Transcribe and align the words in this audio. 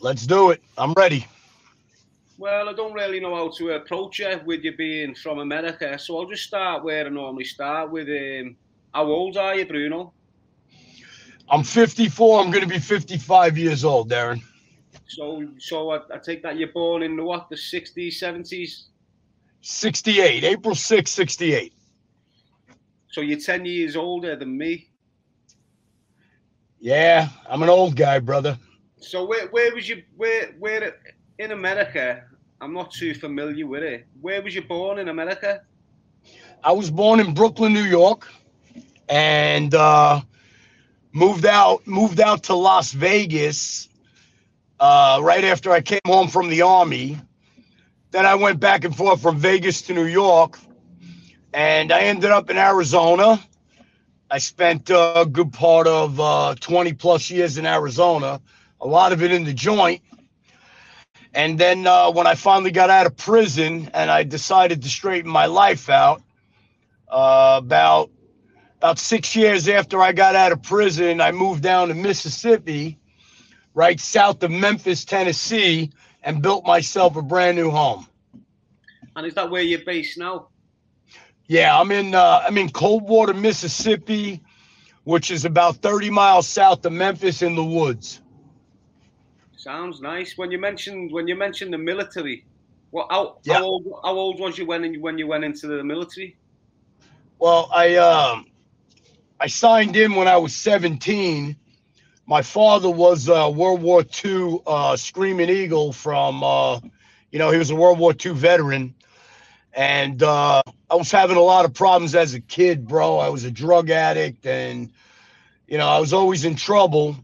Let's 0.00 0.26
do 0.26 0.50
it. 0.50 0.62
I'm 0.78 0.94
ready. 0.94 1.26
Well, 2.38 2.70
I 2.70 2.72
don't 2.72 2.94
really 2.94 3.20
know 3.20 3.34
how 3.34 3.50
to 3.58 3.72
approach 3.72 4.20
it 4.20 4.44
with 4.46 4.64
you 4.64 4.74
being 4.74 5.14
from 5.14 5.40
America, 5.40 5.98
so 5.98 6.18
I'll 6.18 6.26
just 6.26 6.44
start 6.44 6.82
where 6.82 7.04
I 7.04 7.08
normally 7.10 7.44
start 7.44 7.90
with 7.90 8.08
um, 8.08 8.56
how 8.94 9.04
old 9.04 9.36
are 9.36 9.54
you, 9.56 9.66
Bruno? 9.66 10.14
I'm 11.50 11.62
54. 11.62 12.40
I'm 12.40 12.50
going 12.50 12.62
to 12.62 12.68
be 12.68 12.78
55 12.78 13.58
years 13.58 13.84
old, 13.84 14.10
Darren. 14.10 14.42
So, 15.06 15.46
so 15.58 15.90
I, 15.90 16.00
I 16.14 16.18
take 16.18 16.42
that 16.44 16.56
you're 16.56 16.72
born 16.72 17.02
in 17.02 17.16
the 17.16 17.22
what, 17.22 17.50
the 17.50 17.56
60s, 17.56 18.14
70s? 18.14 18.84
68, 19.60 20.44
April 20.44 20.74
6, 20.74 21.10
68. 21.10 21.74
So 23.10 23.20
you're 23.20 23.38
10 23.38 23.66
years 23.66 23.96
older 23.96 24.34
than 24.34 24.56
me. 24.56 24.88
Yeah, 26.78 27.28
I'm 27.46 27.62
an 27.62 27.68
old 27.68 27.96
guy, 27.96 28.18
brother. 28.20 28.56
So 29.00 29.24
where 29.24 29.48
where 29.48 29.74
was 29.74 29.88
you 29.88 30.02
where 30.16 30.54
where 30.58 30.94
in 31.38 31.52
America? 31.52 32.24
I'm 32.60 32.74
not 32.74 32.92
too 32.92 33.14
familiar 33.14 33.66
with 33.66 33.82
it. 33.82 34.06
Where 34.20 34.42
was 34.42 34.54
you 34.54 34.62
born 34.62 34.98
in 34.98 35.08
America? 35.08 35.62
I 36.62 36.72
was 36.72 36.90
born 36.90 37.20
in 37.20 37.32
Brooklyn, 37.32 37.72
New 37.72 37.84
York, 37.84 38.28
and 39.08 39.74
uh, 39.74 40.20
moved 41.12 41.46
out 41.46 41.86
moved 41.86 42.20
out 42.20 42.44
to 42.44 42.54
Las 42.54 42.92
Vegas 42.92 43.88
uh, 44.78 45.18
right 45.22 45.44
after 45.44 45.70
I 45.70 45.80
came 45.80 46.00
home 46.06 46.28
from 46.28 46.50
the 46.50 46.62
army. 46.62 47.18
Then 48.10 48.26
I 48.26 48.34
went 48.34 48.60
back 48.60 48.84
and 48.84 48.94
forth 48.94 49.22
from 49.22 49.38
Vegas 49.38 49.82
to 49.82 49.94
New 49.94 50.06
York, 50.06 50.58
and 51.54 51.90
I 51.90 52.00
ended 52.02 52.30
up 52.30 52.50
in 52.50 52.58
Arizona. 52.58 53.40
I 54.30 54.38
spent 54.38 54.90
a 54.90 55.26
good 55.30 55.52
part 55.52 55.86
of 55.86 56.20
uh, 56.20 56.54
20 56.60 56.92
plus 56.92 57.30
years 57.30 57.56
in 57.56 57.66
Arizona, 57.66 58.40
a 58.80 58.86
lot 58.86 59.12
of 59.12 59.22
it 59.22 59.32
in 59.32 59.44
the 59.44 59.52
joint. 59.52 60.02
And 61.32 61.58
then 61.58 61.86
uh, 61.86 62.10
when 62.10 62.26
I 62.26 62.34
finally 62.34 62.72
got 62.72 62.90
out 62.90 63.06
of 63.06 63.16
prison 63.16 63.90
and 63.94 64.10
I 64.10 64.24
decided 64.24 64.82
to 64.82 64.88
straighten 64.88 65.30
my 65.30 65.46
life 65.46 65.88
out, 65.88 66.22
uh, 67.08 67.60
about 67.62 68.10
about 68.78 68.98
six 68.98 69.36
years 69.36 69.68
after 69.68 70.00
I 70.00 70.12
got 70.12 70.34
out 70.34 70.52
of 70.52 70.62
prison, 70.62 71.20
I 71.20 71.32
moved 71.32 71.62
down 71.62 71.88
to 71.88 71.94
Mississippi, 71.94 72.98
right 73.74 74.00
south 74.00 74.42
of 74.42 74.50
Memphis, 74.50 75.04
Tennessee, 75.04 75.90
and 76.22 76.40
built 76.40 76.64
myself 76.64 77.14
a 77.16 77.22
brand 77.22 77.58
new 77.58 77.70
home. 77.70 78.06
And 79.16 79.26
is 79.26 79.34
that 79.34 79.50
where 79.50 79.60
you're 79.60 79.84
based 79.84 80.16
now? 80.16 80.48
Yeah, 81.46 81.78
I'm 81.78 81.90
in 81.90 82.14
uh, 82.14 82.44
I'm 82.46 82.56
in 82.56 82.70
Coldwater, 82.70 83.34
Mississippi, 83.34 84.40
which 85.04 85.30
is 85.30 85.44
about 85.44 85.76
30 85.76 86.10
miles 86.10 86.48
south 86.48 86.84
of 86.86 86.92
Memphis 86.92 87.42
in 87.42 87.56
the 87.56 87.64
woods. 87.64 88.20
Sounds 89.60 90.00
nice. 90.00 90.38
When 90.38 90.50
you 90.50 90.58
mentioned 90.58 91.12
when 91.12 91.28
you 91.28 91.36
mentioned 91.36 91.70
the 91.70 91.76
military, 91.76 92.46
what 92.92 93.08
how, 93.10 93.40
yeah. 93.42 93.56
how 93.56 93.64
old 93.64 93.84
how 94.02 94.16
old 94.16 94.40
was 94.40 94.56
you 94.56 94.64
when 94.64 94.98
when 95.02 95.18
you 95.18 95.26
went 95.26 95.44
into 95.44 95.66
the 95.66 95.84
military? 95.84 96.38
Well, 97.38 97.68
I 97.70 97.96
um 97.96 98.46
I 99.38 99.48
signed 99.48 99.96
in 99.96 100.14
when 100.14 100.28
I 100.28 100.38
was 100.38 100.56
17. 100.56 101.54
My 102.26 102.40
father 102.40 102.88
was 102.88 103.28
a 103.28 103.50
World 103.50 103.82
War 103.82 104.02
II 104.24 104.60
uh, 104.66 104.96
Screaming 104.96 105.50
Eagle 105.50 105.92
from 105.92 106.42
uh, 106.42 106.80
you 107.30 107.38
know 107.38 107.50
he 107.50 107.58
was 107.58 107.68
a 107.68 107.76
World 107.76 107.98
War 107.98 108.14
II 108.14 108.32
veteran, 108.32 108.94
and 109.74 110.22
uh, 110.22 110.62
I 110.88 110.94
was 110.94 111.10
having 111.10 111.36
a 111.36 111.42
lot 111.42 111.66
of 111.66 111.74
problems 111.74 112.14
as 112.14 112.32
a 112.32 112.40
kid, 112.40 112.88
bro. 112.88 113.18
I 113.18 113.28
was 113.28 113.44
a 113.44 113.50
drug 113.50 113.90
addict, 113.90 114.46
and 114.46 114.90
you 115.68 115.76
know 115.76 115.86
I 115.86 115.98
was 115.98 116.14
always 116.14 116.46
in 116.46 116.56
trouble 116.56 117.14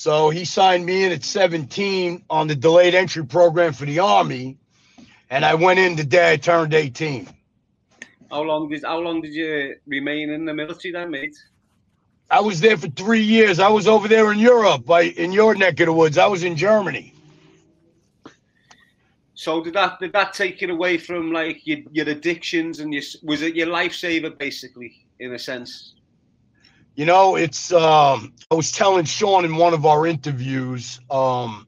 so 0.00 0.30
he 0.30 0.46
signed 0.46 0.86
me 0.86 1.04
in 1.04 1.12
at 1.12 1.22
17 1.22 2.24
on 2.30 2.46
the 2.46 2.54
delayed 2.54 2.94
entry 2.94 3.22
program 3.22 3.74
for 3.74 3.84
the 3.84 3.98
Army, 3.98 4.56
and 5.28 5.44
I 5.44 5.52
went 5.52 5.78
in 5.78 5.94
the 5.94 6.04
day 6.04 6.32
I 6.32 6.36
turned 6.38 6.72
18. 6.72 7.28
How 8.30 8.40
long 8.40 8.70
did 8.70 8.82
how 8.82 8.98
long 8.98 9.20
did 9.20 9.34
you 9.34 9.76
remain 9.86 10.30
in 10.30 10.46
the 10.46 10.54
military 10.54 10.92
then, 10.92 11.10
mate? 11.10 11.36
I 12.30 12.40
was 12.40 12.62
there 12.62 12.78
for 12.78 12.88
three 12.88 13.20
years. 13.20 13.60
I 13.60 13.68
was 13.68 13.86
over 13.86 14.08
there 14.08 14.32
in 14.32 14.38
Europe, 14.38 14.86
by 14.86 15.02
in 15.02 15.32
your 15.32 15.54
neck 15.54 15.78
of 15.80 15.86
the 15.86 15.92
woods. 15.92 16.16
I 16.16 16.28
was 16.28 16.44
in 16.44 16.56
Germany. 16.56 17.12
So 19.34 19.62
did 19.62 19.74
that 19.74 20.00
did 20.00 20.14
that 20.14 20.32
take 20.32 20.62
it 20.62 20.70
away 20.70 20.96
from 20.96 21.30
like 21.30 21.66
your, 21.66 21.80
your 21.92 22.08
addictions 22.08 22.80
and 22.80 22.94
your 22.94 23.02
was 23.22 23.42
it 23.42 23.54
your 23.54 23.66
lifesaver 23.66 24.38
basically 24.38 25.04
in 25.18 25.34
a 25.34 25.38
sense? 25.38 25.92
You 27.00 27.06
know, 27.06 27.34
it's 27.34 27.72
um, 27.72 28.34
I 28.50 28.54
was 28.54 28.72
telling 28.72 29.06
Shaun 29.06 29.46
in 29.46 29.56
one 29.56 29.72
of 29.72 29.86
our 29.86 30.06
interviews, 30.06 31.00
um, 31.10 31.66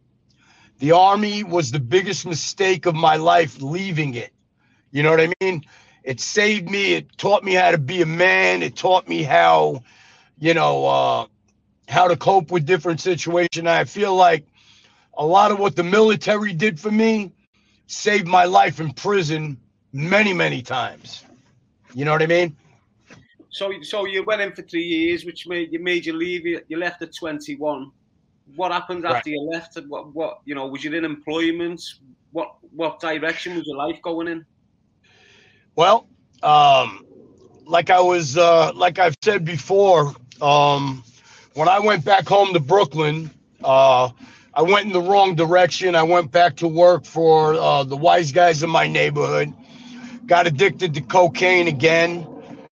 the 0.79 0.93
army 0.93 1.43
was 1.43 1.71
the 1.71 1.81
biggest 1.81 2.27
mistake 2.27 2.85
of 2.85 2.95
my 2.95 3.17
life 3.17 3.63
leaving 3.63 4.13
it. 4.13 4.31
You 4.91 5.03
know 5.03 5.09
what 5.09 5.21
I 5.23 5.33
mean? 5.41 5.65
It 6.05 6.21
saved 6.21 6.69
me, 6.69 6.93
it 6.93 7.17
taught 7.17 7.45
me 7.45 7.55
how 7.55 7.71
to 7.71 7.79
be 7.79 8.03
a 8.03 8.07
man, 8.07 8.63
it 8.63 8.77
taught 8.77 9.09
me 9.09 9.23
how, 9.23 9.85
you 10.39 10.53
know, 10.53 10.85
uh, 10.85 11.27
how 11.89 12.09
to 12.09 12.17
cope 12.19 12.51
with 12.51 12.67
different 12.67 13.01
situations. 13.01 13.67
I 13.67 13.85
feel 13.85 14.15
like 14.15 14.45
a 15.17 15.25
lot 15.25 15.51
of 15.51 15.59
what 15.59 15.77
the 15.77 15.83
military 15.83 16.53
did 16.53 16.79
for 16.79 16.91
me 16.91 17.33
saved 17.87 18.29
my 18.29 18.45
life 18.45 18.81
in 18.81 18.93
prison 18.93 19.57
many, 19.95 20.35
many 20.35 20.61
times. 20.61 21.25
You 21.95 22.05
know 22.05 22.13
what 22.13 22.21
I 22.21 22.27
mean? 22.27 22.55
So, 23.53 23.71
so 23.83 24.07
you 24.07 24.25
went 24.25 24.41
in 24.41 24.53
for 24.53 24.63
three 24.63 24.83
years, 24.83 25.25
which 25.25 25.47
made 25.47 25.73
you 25.73 25.79
made 25.79 26.07
you 26.07 26.15
leave. 26.15 26.47
You, 26.47 26.63
you 26.69 26.79
left 26.79 27.03
at 27.03 27.15
twenty 27.15 27.55
one. 27.55 27.93
What 28.57 28.73
happened 28.73 29.05
after 29.05 29.17
right. 29.17 29.27
you 29.27 29.41
left? 29.53 29.79
What, 29.87 30.15
what 30.15 30.41
you 30.47 30.55
know? 30.55 30.67
Was 30.67 30.83
you 30.83 30.93
in 30.95 31.05
employment? 31.05 31.81
What, 32.33 32.55
what 32.75 32.99
direction 32.99 33.57
was 33.57 33.67
your 33.67 33.77
life 33.77 34.01
going 34.03 34.27
in? 34.27 34.47
Well, 35.77 36.09
um, 36.43 37.05
like 37.67 37.91
I 37.91 38.01
was, 38.01 38.39
uh, 38.39 38.73
like 38.75 38.99
I've 38.99 39.17
said 39.23 39.45
before, 39.45 40.15
um, 40.41 41.05
when 41.53 41.69
I 41.69 41.79
went 41.79 42.07
back 42.07 42.27
home 42.27 42.55
to 42.55 42.61
Brooklyn, 42.61 43.31
uh, 43.63 44.09
I 44.55 44.63
went 44.63 44.87
in 44.87 44.93
the 44.93 45.03
wrong 45.03 45.35
direction. 45.35 45.95
I 45.95 46.05
went 46.05 46.33
back 46.33 46.57
to 46.57 46.69
work 46.69 47.05
for 47.05 47.53
uh, 47.53 47.85
the 47.85 47.99
wise 47.99 48.33
guys 48.33 48.63
in 48.63 48.71
my 48.71 48.87
neighborhood. 48.87 49.53
Got 50.25 50.47
addicted 50.47 50.95
to 50.95 51.03
cocaine 51.03 51.69
again. 51.69 52.27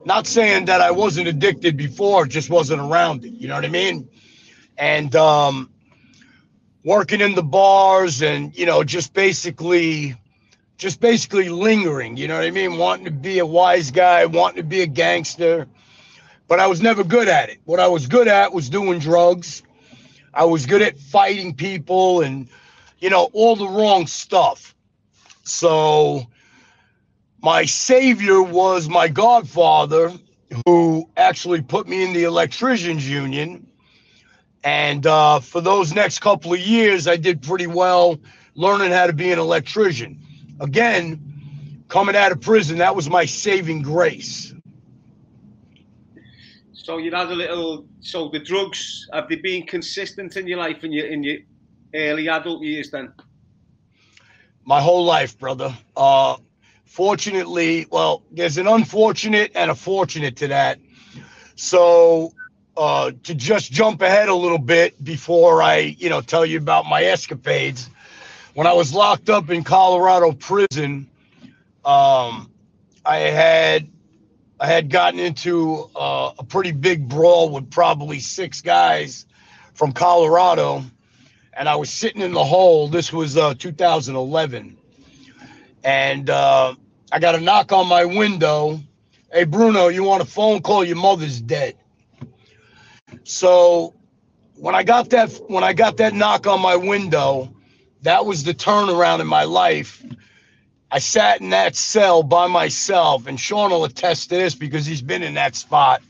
Not 0.05 0.27
saying 0.27 0.65
that 0.65 0.79
I 0.79 0.91
wasn't 0.91 1.27
addicted 1.27 1.75
before, 1.75 2.25
just 2.25 2.49
wasn't 2.49 2.81
around 2.81 3.25
it. 3.25 3.33
You 3.33 3.49
know 3.49 3.55
what 3.55 3.65
I 3.65 3.69
mean? 3.69 4.09
And 4.77 5.13
um, 5.15 5.69
working 6.85 7.19
in 7.19 7.35
the 7.35 7.43
bars 7.43 8.21
and, 8.21 8.57
you 8.57 8.65
know, 8.65 8.81
just 8.83 9.13
basically, 9.13 10.15
just 10.77 11.01
basically 11.01 11.49
lingering, 11.49 12.15
you 12.15 12.29
know 12.29 12.35
what 12.35 12.45
I 12.45 12.51
mean? 12.51 12.77
Wanting 12.77 13.05
to 13.05 13.11
be 13.11 13.39
a 13.39 13.45
wise 13.45 13.91
guy, 13.91 14.25
wanting 14.25 14.63
to 14.63 14.67
be 14.67 14.81
a 14.81 14.87
gangster. 14.87 15.67
But 16.47 16.61
I 16.61 16.67
was 16.67 16.81
never 16.81 17.03
good 17.03 17.27
at 17.27 17.49
it. 17.49 17.59
What 17.65 17.81
I 17.81 17.87
was 17.87 18.07
good 18.07 18.29
at 18.29 18.53
was 18.53 18.69
doing 18.69 18.99
drugs. 18.99 19.63
I 20.33 20.45
was 20.45 20.65
good 20.65 20.81
at 20.81 20.97
fighting 20.97 21.55
people 21.55 22.21
and, 22.21 22.47
you 22.99 23.09
know, 23.09 23.29
all 23.33 23.57
the 23.57 23.67
wrong 23.67 24.07
stuff. 24.07 24.73
So, 25.43 26.25
my 27.41 27.65
savior 27.65 28.41
was 28.41 28.89
my 28.89 29.07
godfather, 29.07 30.11
who 30.65 31.09
actually 31.15 31.61
put 31.61 31.87
me 31.87 32.03
in 32.03 32.13
the 32.13 32.23
electricians 32.23 33.07
union. 33.07 33.65
And 34.63 35.05
uh, 35.05 35.39
for 35.39 35.61
those 35.61 35.93
next 35.93 36.19
couple 36.19 36.53
of 36.53 36.59
years, 36.59 37.07
I 37.07 37.15
did 37.15 37.41
pretty 37.41 37.67
well 37.67 38.19
learning 38.55 38.91
how 38.91 39.07
to 39.07 39.13
be 39.13 39.31
an 39.31 39.39
electrician. 39.39 40.19
Again, 40.59 41.83
coming 41.87 42.15
out 42.15 42.31
of 42.31 42.41
prison, 42.41 42.77
that 42.79 42.95
was 42.95 43.09
my 43.09 43.25
saving 43.25 43.81
grace. 43.83 44.53
So 46.73 46.97
you 46.97 47.11
had 47.11 47.29
a 47.29 47.35
little. 47.35 47.85
So 48.01 48.29
the 48.29 48.39
drugs 48.39 49.07
have 49.13 49.29
they 49.29 49.35
been 49.35 49.65
consistent 49.65 50.35
in 50.35 50.47
your 50.47 50.57
life 50.57 50.83
in 50.83 50.91
your 50.91 51.05
in 51.05 51.23
your 51.23 51.37
early 51.93 52.27
adult 52.27 52.63
years? 52.63 52.89
Then. 52.89 53.13
My 54.65 54.81
whole 54.81 55.05
life, 55.05 55.37
brother. 55.37 55.73
Uh, 55.95 56.37
Fortunately, 56.89 57.85
well, 57.91 58.23
there's 58.31 58.57
an 58.57 58.65
unfortunate 58.65 59.51
and 59.53 59.69
a 59.69 59.75
fortunate 59.75 60.35
to 60.37 60.47
that. 60.47 60.79
So, 61.55 62.33
uh, 62.75 63.11
to 63.23 63.35
just 63.35 63.71
jump 63.71 64.01
ahead 64.01 64.27
a 64.27 64.33
little 64.33 64.57
bit 64.57 65.01
before 65.01 65.61
I, 65.61 65.95
you 65.99 66.09
know, 66.09 66.19
tell 66.19 66.47
you 66.47 66.57
about 66.57 66.87
my 66.87 67.03
escapades, 67.03 67.91
when 68.55 68.65
I 68.65 68.73
was 68.73 68.91
locked 68.91 69.29
up 69.29 69.51
in 69.51 69.63
Colorado 69.63 70.31
prison, 70.31 71.07
um, 71.85 72.51
I 73.05 73.17
had 73.17 73.87
I 74.59 74.65
had 74.65 74.89
gotten 74.89 75.19
into 75.19 75.91
uh, 75.95 76.31
a 76.39 76.43
pretty 76.43 76.71
big 76.71 77.07
brawl 77.07 77.51
with 77.51 77.69
probably 77.69 78.19
six 78.19 78.61
guys 78.61 79.27
from 79.75 79.91
Colorado, 79.91 80.83
and 81.53 81.69
I 81.69 81.75
was 81.75 81.91
sitting 81.91 82.23
in 82.23 82.33
the 82.33 82.43
hole. 82.43 82.87
This 82.87 83.13
was 83.13 83.37
uh, 83.37 83.53
2011 83.53 84.78
and 85.83 86.29
uh, 86.29 86.75
I 87.11 87.19
got 87.19 87.35
a 87.35 87.39
knock 87.39 87.71
on 87.71 87.87
my 87.87 88.05
window. 88.05 88.79
Hey, 89.31 89.43
Bruno, 89.43 89.87
you 89.87 90.03
want 90.03 90.21
a 90.21 90.25
phone 90.25 90.61
call? 90.61 90.83
Your 90.83 90.95
mother's 90.95 91.41
dead. 91.41 91.75
So 93.23 93.93
when 94.55 94.75
I 94.75 94.83
got 94.83 95.09
that 95.11 95.31
when 95.47 95.63
I 95.63 95.73
got 95.73 95.97
that 95.97 96.13
knock 96.13 96.47
on 96.47 96.61
my 96.61 96.75
window, 96.75 97.53
that 98.01 98.25
was 98.25 98.43
the 98.43 98.53
turnaround 98.53 99.19
in 99.19 99.27
my 99.27 99.43
life. 99.43 100.03
I 100.91 100.99
sat 100.99 101.39
in 101.41 101.51
that 101.51 101.75
cell 101.75 102.23
by 102.23 102.47
myself, 102.47 103.27
and 103.27 103.39
Shaun 103.39 103.69
will 103.69 103.85
attest 103.85 104.29
to 104.29 104.35
this 104.35 104.55
because 104.55 104.85
he's 104.85 105.01
been 105.01 105.21
in 105.21 105.35
that 105.35 105.55
spot. 105.55 106.01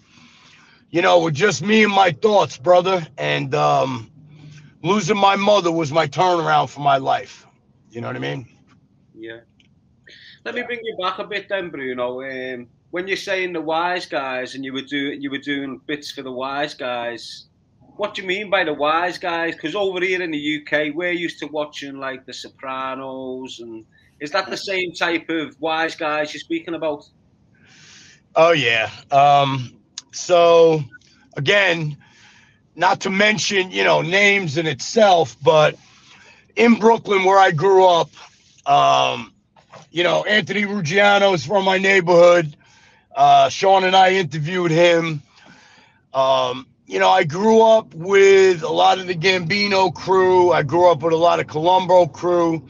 You 0.89 1.01
know, 1.01 1.19
with 1.19 1.35
just 1.35 1.61
me 1.61 1.83
and 1.83 1.93
my 1.93 2.11
thoughts, 2.11 2.57
brother. 2.57 3.05
And 3.17 3.53
um, 3.53 4.09
losing 4.81 5.17
my 5.17 5.35
mother 5.35 5.71
was 5.71 5.91
my 5.91 6.07
turnaround 6.07 6.69
for 6.69 6.79
my 6.79 6.97
life. 6.97 7.45
You 7.91 8.01
know 8.01 8.07
what 8.07 8.15
I 8.15 8.19
mean? 8.19 8.47
Yeah. 9.13 9.41
Let 10.45 10.55
me 10.55 10.63
bring 10.63 10.79
you 10.83 10.97
back 10.97 11.19
a 11.19 11.25
bit 11.25 11.49
then, 11.49 11.69
Bruno. 11.69 12.21
Um, 12.21 12.67
when 12.91 13.07
you're 13.07 13.17
saying 13.17 13.53
the 13.53 13.61
wise 13.61 14.05
guys 14.05 14.55
and 14.55 14.63
you 14.63 14.73
were 14.73 14.81
doing 14.81 15.21
you 15.21 15.29
were 15.29 15.37
doing 15.37 15.79
bits 15.85 16.11
for 16.11 16.21
the 16.21 16.31
wise 16.31 16.73
guys, 16.73 17.47
what 17.97 18.13
do 18.13 18.21
you 18.21 18.27
mean 18.27 18.49
by 18.49 18.63
the 18.63 18.73
wise 18.73 19.17
guys? 19.17 19.55
Because 19.55 19.75
over 19.75 19.99
here 20.01 20.21
in 20.21 20.31
the 20.31 20.61
UK, 20.61 20.95
we're 20.95 21.11
used 21.11 21.39
to 21.39 21.47
watching 21.47 21.99
like 21.99 22.25
The 22.25 22.33
Sopranos, 22.33 23.59
and 23.59 23.85
is 24.21 24.31
that 24.31 24.49
the 24.49 24.57
same 24.57 24.93
type 24.93 25.29
of 25.29 25.59
wise 25.59 25.95
guys 25.95 26.33
you're 26.33 26.39
speaking 26.39 26.75
about? 26.75 27.07
Oh 28.35 28.51
yeah. 28.51 28.89
Um, 29.11 29.77
so 30.13 30.81
again, 31.35 31.97
not 32.75 33.01
to 33.01 33.09
mention 33.09 33.71
you 33.71 33.83
know 33.83 34.01
names 34.01 34.57
in 34.57 34.65
itself, 34.65 35.35
but 35.43 35.75
in 36.55 36.75
Brooklyn 36.75 37.25
where 37.25 37.37
I 37.37 37.51
grew 37.51 37.85
up, 37.85 38.09
um, 38.65 39.33
you 39.91 40.03
know 40.03 40.23
Anthony 40.23 40.63
Ruggiano 40.63 41.33
is 41.33 41.45
from 41.45 41.65
my 41.65 41.77
neighborhood. 41.77 42.55
Uh, 43.15 43.49
Shaun 43.49 43.83
and 43.83 43.95
I 43.95 44.13
interviewed 44.13 44.71
him. 44.71 45.21
Um, 46.13 46.67
you 46.89 46.97
know, 46.99 47.09
I 47.09 47.23
grew 47.23 47.61
up 47.61 47.93
with 47.93 48.63
a 48.63 48.69
lot 48.69 48.97
of 48.97 49.05
the 49.05 49.13
Gambino 49.13 49.93
crew. 49.93 50.51
I 50.51 50.63
grew 50.63 50.89
up 50.91 51.03
with 51.03 51.13
a 51.13 51.17
lot 51.17 51.39
of 51.39 51.47
Colombo 51.47 52.07
crew. 52.07 52.67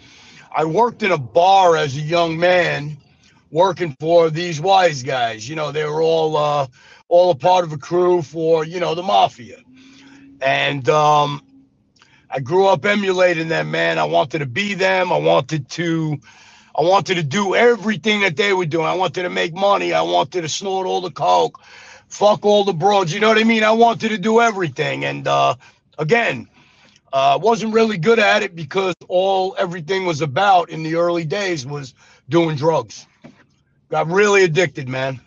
I 0.54 0.66
worked 0.66 1.04
in 1.04 1.12
a 1.12 1.18
bar 1.18 1.78
as 1.78 1.96
a 1.96 2.02
young 2.02 2.38
man, 2.38 2.98
working 3.50 3.96
for 4.00 4.30
these 4.30 4.60
wise 4.60 5.04
guys. 5.04 5.48
You 5.48 5.56
know, 5.56 5.72
they 5.72 5.86
were 5.86 6.02
all 6.02 6.36
uh, 6.36 6.68
all 7.08 7.32
a 7.32 7.36
part 7.36 7.64
of 7.64 7.72
a 7.72 7.78
crew 7.78 8.22
for 8.22 8.66
you 8.66 8.80
know 8.80 8.94
the 8.96 9.04
mafia, 9.04 9.58
and 10.42 10.88
um, 10.90 11.42
I 12.30 12.40
grew 12.42 12.68
up 12.68 12.86
emulating 12.86 13.48
them. 13.48 13.72
Man, 13.72 14.00
I 14.00 14.04
wanted 14.06 14.40
to 14.40 14.46
be 14.46 14.74
them. 14.74 15.14
I 15.14 15.18
wanted 15.18 15.70
to 15.70 16.20
I 16.80 16.82
wanted 16.82 17.16
to 17.16 17.24
do 17.24 17.56
everything 17.56 18.22
that 18.22 18.38
they 18.38 18.54
were 18.54 18.66
doing. 18.66 18.86
I 18.86 18.94
wanted 18.94 19.24
to 19.24 19.30
make 19.30 19.54
money. 19.54 19.92
I 19.92 20.02
wanted 20.02 20.44
to 20.44 20.50
snort 20.50 20.88
all 20.88 21.02
the 21.02 21.12
coke, 21.12 21.60
fuck 22.08 22.46
all 22.46 22.64
the 22.64 22.72
broads. 22.72 23.14
You 23.14 23.20
know 23.20 23.28
what 23.28 23.38
I 23.38 23.44
mean? 23.44 23.66
I 23.66 23.72
wanted 23.72 24.10
to 24.10 24.18
do 24.18 24.40
everything. 24.40 25.04
And 25.04 25.28
uh, 25.28 25.56
again, 25.98 26.48
uh, 27.12 27.38
wasn't 27.42 27.74
really 27.74 27.98
good 27.98 28.18
at 28.18 28.44
it 28.44 28.56
because 28.56 28.96
all 29.10 29.58
everything 29.60 30.06
was 30.06 30.22
about 30.22 30.70
in 30.70 30.84
the 30.84 30.96
early 30.96 31.26
days 31.26 31.66
was 31.66 31.94
doing 32.30 32.56
drugs. 32.56 33.06
Got 33.90 34.08
really 34.08 34.46
addicted, 34.46 34.88
man. 34.88 35.20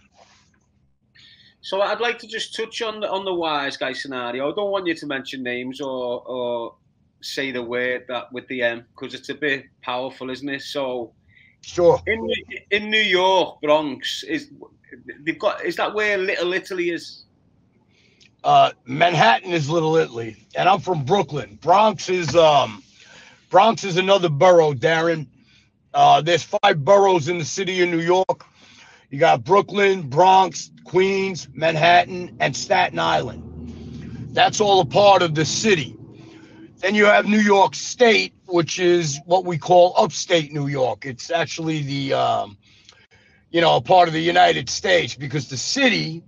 So 1.61 1.83
I'd 1.83 2.01
like 2.01 2.19
to 2.21 2.27
just 2.27 2.57
touch 2.57 2.81
on 2.81 3.01
the 3.01 3.11
on 3.11 3.27
the 3.27 3.35
wise 3.35 3.77
guy 3.77 3.93
scenario. 3.93 4.51
I 4.51 4.55
don't 4.55 4.71
want 4.71 4.87
you 4.87 4.95
to 4.95 5.07
mention 5.07 5.43
names 5.43 5.83
or 5.83 6.23
or 6.23 6.77
say 7.21 7.51
the 7.53 7.63
word 7.63 8.07
that 8.09 8.33
with 8.33 8.49
the 8.49 8.63
M 8.63 8.87
because 8.95 9.13
it's 9.13 9.29
a 9.29 9.35
bit 9.35 9.67
powerful, 9.83 10.31
isn't 10.31 10.49
it? 10.49 10.63
So 10.63 11.13
Sure. 11.63 12.01
In 12.07 12.29
in 12.71 12.91
New 12.91 12.99
York, 12.99 13.61
Bronx 13.63 14.25
is 14.25 14.51
they've 15.21 15.39
got 15.39 15.65
is 15.65 15.77
that 15.77 15.95
where 15.95 16.19
Little 16.19 16.53
Italy 16.53 16.91
is? 16.91 17.25
Uh, 18.45 18.73
Manhattan 18.85 19.53
is 19.53 19.71
Little 19.71 19.97
Italy, 19.97 20.37
and 20.57 20.69
I'm 20.69 20.81
from 20.81 21.05
Brooklyn. 21.05 21.59
Bronx 21.63 22.09
is 22.09 22.35
um, 22.35 22.83
Bronx 23.51 23.85
is 23.85 23.97
another 23.97 24.29
borough, 24.29 24.75
Darren. 24.75 25.29
Uh, 25.95 26.21
there's 26.21 26.43
five 26.43 26.85
boroughs 26.85 27.29
in 27.29 27.39
the 27.39 27.45
city 27.45 27.81
of 27.83 27.91
New 27.91 28.01
York. 28.01 28.47
You 29.11 29.19
got 29.19 29.45
Brooklyn, 29.45 30.09
Bronx, 30.09 30.71
Queens, 30.85 31.47
Manhattan, 31.53 32.37
and 32.41 32.57
Staten 32.57 32.99
Island. 32.99 34.31
That's 34.33 34.61
all 34.61 34.81
a 34.81 34.87
part 34.87 35.23
of 35.23 35.35
the 35.35 35.45
city. 35.45 35.97
Then 36.83 36.97
you 36.97 37.05
have 37.05 37.27
New 37.27 37.39
York 37.39 37.77
State, 37.77 38.35
which 38.47 38.81
is 38.81 39.21
what 39.25 39.45
we 39.45 39.57
call 39.57 39.95
upstate 39.97 40.53
New 40.53 40.67
York. 40.67 41.07
It's 41.07 41.31
actually 41.31 41.83
the, 41.83 42.15
um, 42.15 42.59
you 43.53 43.61
know, 43.61 43.77
a 43.77 43.81
part 43.81 44.09
of 44.09 44.15
the 44.15 44.21
United 44.21 44.69
States 44.69 45.15
because 45.15 45.49
the 45.49 45.57
city 45.57 46.25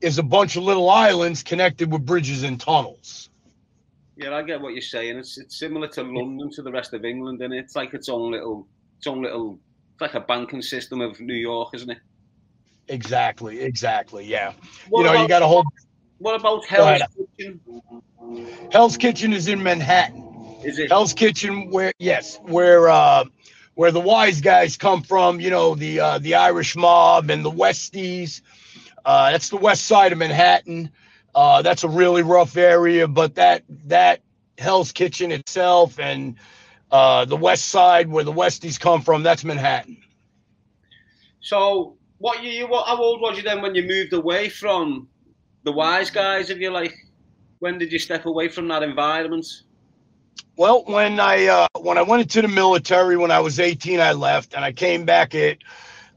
is 0.00 0.16
a 0.16 0.22
bunch 0.22 0.56
of 0.56 0.62
little 0.62 0.88
islands 0.88 1.42
connected 1.42 1.92
with 1.92 2.06
bridges 2.06 2.42
and 2.42 2.58
tunnels. 2.58 3.28
Yeah, 4.16 4.34
I 4.34 4.42
get 4.42 4.62
what 4.62 4.72
you're 4.72 4.80
saying. 4.80 5.18
It's 5.18 5.36
it's 5.36 5.58
similar 5.58 5.88
to 5.88 6.02
London 6.02 6.50
to 6.52 6.62
the 6.62 6.72
rest 6.72 6.94
of 6.94 7.04
England, 7.04 7.42
and 7.42 7.52
it's 7.52 7.76
like 7.76 7.92
its 7.92 8.08
own 8.08 8.32
little, 8.32 8.66
its 8.96 9.06
own 9.06 9.22
little, 9.22 9.58
it's 9.92 10.00
like 10.00 10.14
a 10.14 10.20
banking 10.20 10.62
system 10.62 11.02
of 11.02 11.20
New 11.20 11.34
York, 11.34 11.74
isn't 11.74 11.90
it? 11.90 11.98
Exactly, 12.88 13.60
exactly. 13.60 14.24
Yeah. 14.24 14.54
What 14.88 15.00
you 15.00 15.04
know, 15.04 15.12
about, 15.12 15.22
you 15.22 15.28
got 15.28 15.42
a 15.42 15.46
whole. 15.46 15.64
What 16.22 16.38
about 16.38 16.64
Hell's 16.66 17.02
Kitchen? 17.36 17.60
Hell's 18.70 18.96
Kitchen 18.96 19.32
is 19.32 19.48
in 19.48 19.60
Manhattan. 19.60 20.22
Is 20.62 20.78
it 20.78 20.88
Hell's 20.88 21.12
Kitchen? 21.12 21.68
Where 21.70 21.92
yes, 21.98 22.38
where 22.44 22.88
uh, 22.88 23.24
where 23.74 23.90
the 23.90 24.00
wise 24.00 24.40
guys 24.40 24.76
come 24.76 25.02
from. 25.02 25.40
You 25.40 25.50
know 25.50 25.74
the 25.74 25.98
uh, 25.98 26.18
the 26.18 26.36
Irish 26.36 26.76
mob 26.76 27.28
and 27.28 27.44
the 27.44 27.50
Westies. 27.50 28.40
Uh, 29.04 29.32
that's 29.32 29.48
the 29.48 29.56
west 29.56 29.86
side 29.86 30.12
of 30.12 30.18
Manhattan. 30.18 30.92
Uh, 31.34 31.60
that's 31.62 31.82
a 31.82 31.88
really 31.88 32.22
rough 32.22 32.56
area, 32.56 33.08
but 33.08 33.34
that 33.34 33.64
that 33.86 34.20
Hell's 34.58 34.92
Kitchen 34.92 35.32
itself 35.32 35.98
and 35.98 36.36
uh, 36.92 37.24
the 37.24 37.36
west 37.36 37.66
side 37.66 38.08
where 38.08 38.22
the 38.22 38.32
Westies 38.32 38.78
come 38.78 39.02
from, 39.02 39.24
that's 39.24 39.42
Manhattan. 39.42 39.96
So, 41.40 41.96
what 42.18 42.44
you, 42.44 42.68
what 42.68 42.86
how 42.86 43.02
old 43.02 43.20
was 43.20 43.36
you 43.38 43.42
then 43.42 43.60
when 43.60 43.74
you 43.74 43.82
moved 43.82 44.12
away 44.12 44.48
from 44.50 45.08
the 45.64 45.72
wise 45.72 46.10
guys? 46.10 46.50
If 46.50 46.58
you 46.58 46.70
like, 46.70 46.94
when 47.58 47.78
did 47.78 47.92
you 47.92 47.98
step 47.98 48.26
away 48.26 48.48
from 48.48 48.68
that 48.68 48.82
environment? 48.82 49.46
Well, 50.56 50.84
when 50.86 51.18
I 51.18 51.46
uh, 51.46 51.68
when 51.80 51.98
I 51.98 52.02
went 52.02 52.22
into 52.22 52.42
the 52.42 52.48
military 52.48 53.16
when 53.16 53.30
I 53.30 53.40
was 53.40 53.58
18, 53.58 54.00
I 54.00 54.12
left, 54.12 54.54
and 54.54 54.64
I 54.64 54.72
came 54.72 55.04
back 55.04 55.34
at 55.34 55.58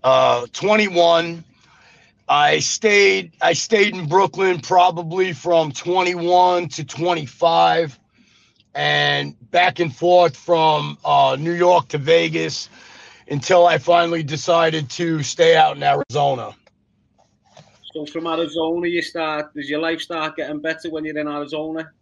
uh, 0.04 0.48
21. 0.52 1.44
I 2.28 2.60
stayed 2.60 3.34
I 3.42 3.54
stayed 3.54 3.96
in 3.96 4.08
Brooklyn 4.08 4.60
probably 4.60 5.34
from 5.34 5.72
21 5.72 6.70
to 6.70 6.84
25, 6.84 8.00
and 8.74 9.52
back 9.52 9.80
and 9.80 9.96
forth 9.96 10.36
from 10.36 10.98
uh, 11.06 11.38
New 11.40 11.54
York 11.54 11.88
to 11.90 11.98
Vegas 11.98 12.70
until 13.30 13.66
I 13.66 13.78
finally 13.78 14.24
decided 14.24 14.90
to 14.92 15.24
stay 15.24 15.56
out 15.56 15.78
in 15.78 15.84
Arizona. 15.84 16.56
So 17.96 18.06
from 18.06 18.28
Arizona, 18.28 18.90
you 18.90 19.02
start. 19.02 19.54
Does 19.54 19.70
your 19.70 19.80
life 19.80 20.02
start 20.02 20.36
getting 20.36 20.60
better 20.60 20.90
when 20.90 21.06
you're 21.06 21.18
in 21.18 21.30
Arizona? 21.30 21.94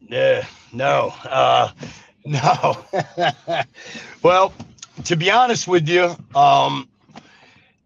Yeah, 0.00 0.44
no, 0.72 1.14
uh, 1.22 1.70
no. 2.24 2.84
well, 4.24 4.52
to 5.04 5.14
be 5.14 5.30
honest 5.30 5.68
with 5.68 5.88
you, 5.88 6.16
um, 6.34 6.88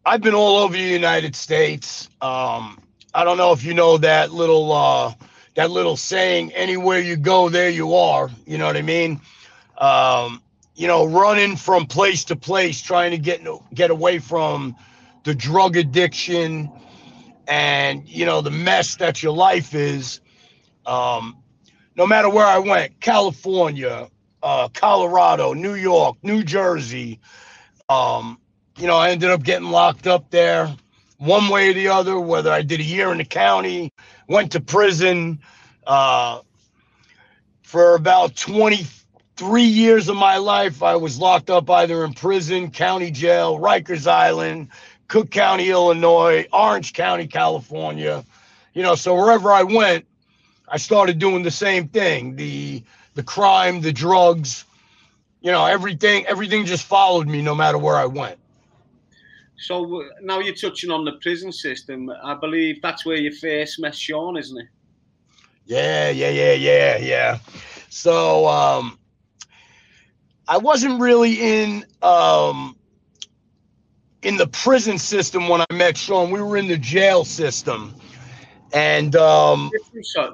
I've 0.07 0.23
been 0.23 0.33
all 0.33 0.57
over 0.57 0.73
the 0.73 0.83
United 0.83 1.37
States. 1.37 2.09
Um, 2.23 2.81
I 3.13 3.25
don't 3.25 3.37
know 3.37 3.53
if 3.53 3.63
you 3.63 3.75
know 3.75 3.99
that 3.99 4.33
little 4.33 4.73
uh, 4.73 5.13
that 5.55 5.71
little 5.71 5.99
saying, 5.99 6.55
"Anywhere 6.55 6.99
you 6.99 7.17
go, 7.17 7.51
there 7.51 7.69
you 7.69 7.95
are." 7.95 8.31
You 8.47 8.57
know 8.57 8.65
what 8.65 8.79
I 8.79 8.83
mean? 8.83 9.21
Um, 9.77 10.41
you 10.77 10.87
know, 10.87 11.05
running 11.05 11.57
from 11.57 11.85
place 11.85 12.25
to 12.25 12.37
place, 12.37 12.81
trying 12.81 13.11
to 13.11 13.19
get 13.19 13.43
get 13.75 13.91
away 13.91 14.19
from 14.19 14.75
the 15.25 15.35
drug 15.35 15.77
addiction 15.77 16.73
and 17.49 18.07
you 18.07 18.27
know 18.27 18.43
the 18.43 18.51
mess 18.51 18.97
that 18.97 19.23
your 19.23 19.33
life 19.33 19.75
is 19.75 20.21
um, 20.87 21.37
no 21.97 22.07
matter 22.07 22.29
where 22.29 22.47
i 22.47 22.59
went 22.59 23.01
california 23.01 24.09
uh, 24.43 24.69
colorado 24.69 25.55
new 25.55 25.75
york 25.75 26.17
new 26.23 26.45
jersey 26.45 27.19
um, 27.89 28.39
you 28.77 28.87
know 28.87 28.97
i 28.97 29.11
ended 29.11 29.31
up 29.31 29.43
getting 29.43 29.71
locked 29.71 30.07
up 30.07 30.31
there 30.31 30.75
one 31.17 31.49
way 31.49 31.71
or 31.71 31.73
the 31.73 31.89
other 31.89 32.21
whether 32.21 32.53
i 32.53 32.63
did 32.63 32.81
a 32.81 32.85
year 32.85 33.11
in 33.11 33.19
the 33.19 33.25
county 33.25 33.93
went 34.29 34.53
to 34.53 34.61
prison 34.61 35.41
uh, 35.87 36.41
for 37.63 37.95
about 37.95 38.37
23 38.37 39.63
years 39.63 40.09
of 40.09 40.17
my 40.17 40.37
life 40.37 40.83
i 40.83 40.95
was 40.97 41.19
locked 41.19 41.49
up 41.49 41.69
either 41.71 42.05
in 42.05 42.13
prison 42.13 42.71
county 42.71 43.11
jail 43.11 43.59
rikers 43.59 44.07
island 44.07 44.69
Cook 45.09 45.31
County, 45.31 45.71
Illinois, 45.71 46.47
Orange 46.53 46.93
County, 46.93 47.27
California. 47.27 48.25
You 48.75 48.83
know, 48.83 48.95
so 48.95 49.15
wherever 49.15 49.51
I 49.51 49.63
went, 49.63 50.07
I 50.69 50.77
started 50.77 51.19
doing 51.19 51.43
the 51.43 51.51
same 51.51 51.89
thing. 51.89 52.37
The 52.37 52.83
the 53.15 53.23
crime, 53.23 53.81
the 53.81 53.93
drugs, 53.93 54.65
you 55.41 55.51
know, 55.51 55.65
everything 55.65 56.27
everything 56.27 56.67
just 56.67 56.85
followed 56.85 57.27
me 57.27 57.43
no 57.43 57.55
matter 57.55 57.79
where 57.79 57.97
I 57.97 58.07
went. 58.07 58.39
So 59.57 60.05
now 60.23 60.39
you're 60.39 60.55
touching 60.55 60.91
on 60.91 61.05
the 61.05 61.13
prison 61.21 61.51
system. 61.53 62.11
I 62.23 62.35
believe 62.35 62.81
that's 62.81 63.05
where 63.05 63.17
you 63.17 63.35
first 63.35 63.81
met 63.81 63.95
Shaun, 63.95 64.37
isn't 64.37 64.57
it? 64.57 64.69
Yeah, 65.67 66.11
yeah, 66.11 66.31
yeah, 66.31 66.53
yeah, 66.53 66.97
yeah. 66.99 67.39
So 67.89 68.47
um, 68.47 68.99
I 70.47 70.59
wasn't 70.59 71.01
really 71.01 71.35
in 71.35 71.85
um, 72.03 72.78
in 74.23 74.37
the 74.37 74.47
prison 74.49 74.99
system 74.99 75.49
when 75.49 75.61
I 75.61 75.75
met 75.75 75.97
Shaun. 75.97 76.31
We 76.31 76.43
were 76.43 76.57
in 76.57 76.69
the 76.69 76.79
jail 76.79 77.25
system. 77.25 77.95
And 78.73 79.17
um, 79.17 79.71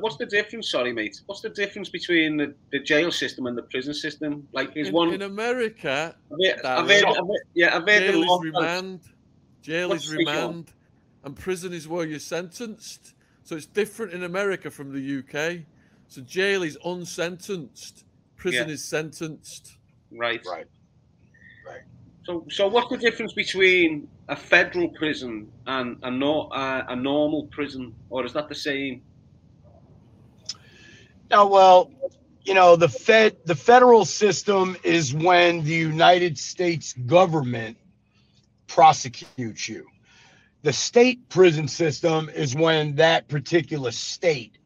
what's 0.00 0.16
the 0.16 0.26
difference? 0.26 0.70
Sorry, 0.70 0.92
mate. 0.92 1.20
What's 1.26 1.40
the 1.40 1.50
difference 1.50 1.88
between 1.88 2.36
the, 2.36 2.54
the 2.72 2.80
jail 2.80 3.12
system 3.12 3.46
and 3.46 3.56
the 3.56 3.62
prison 3.62 3.94
system? 3.94 4.48
Like, 4.52 4.76
is 4.76 4.88
in, 4.88 4.94
one 4.94 5.14
in 5.14 5.22
America? 5.22 6.16
I've 6.32 6.64
I've 6.64 6.90
heard, 6.90 7.04
I've 7.04 7.24
yeah, 7.54 7.76
I've 7.76 7.88
heard 7.88 8.12
jail 8.12 8.22
is 8.22 8.42
remand. 8.42 9.00
Jail 9.62 9.88
what's 9.90 10.04
is 10.06 10.12
remand, 10.12 10.72
and 11.22 11.36
prison 11.36 11.72
is 11.72 11.86
where 11.86 12.04
you're 12.04 12.18
sentenced. 12.18 13.14
So 13.44 13.54
it's 13.54 13.66
different 13.66 14.12
in 14.12 14.24
America 14.24 14.68
from 14.68 14.92
the 14.92 15.18
UK. 15.20 15.64
So 16.08 16.20
jail 16.22 16.64
is 16.64 16.76
unsentenced, 16.84 18.04
prison 18.36 18.66
yeah. 18.68 18.74
is 18.74 18.84
sentenced. 18.84 19.76
Right. 20.10 20.44
Right. 20.44 20.66
So, 22.24 22.46
so 22.50 22.68
what's 22.68 22.88
the 22.88 22.96
difference 22.96 23.34
between 23.34 24.08
a 24.28 24.36
federal 24.36 24.88
prison 24.88 25.50
and 25.66 25.98
a, 26.02 26.10
no, 26.10 26.48
uh, 26.48 26.84
a 26.88 26.96
normal 26.96 27.48
prison, 27.48 27.94
or 28.08 28.24
is 28.24 28.32
that 28.32 28.48
the 28.48 28.54
same? 28.54 29.02
No, 31.30 31.46
well, 31.46 31.90
you 32.44 32.54
know, 32.54 32.76
the 32.76 32.88
Fed, 32.88 33.36
the 33.44 33.54
federal 33.54 34.04
system 34.06 34.76
is 34.82 35.12
when 35.14 35.64
the 35.64 35.74
United 35.74 36.38
States 36.38 36.94
government 36.94 37.76
prosecutes 38.66 39.68
you. 39.68 39.86
The 40.62 40.72
state 40.72 41.28
prison 41.28 41.68
system 41.68 42.30
is 42.34 42.54
when 42.54 42.94
that 42.96 43.28
particular 43.28 43.90
state 43.90 44.56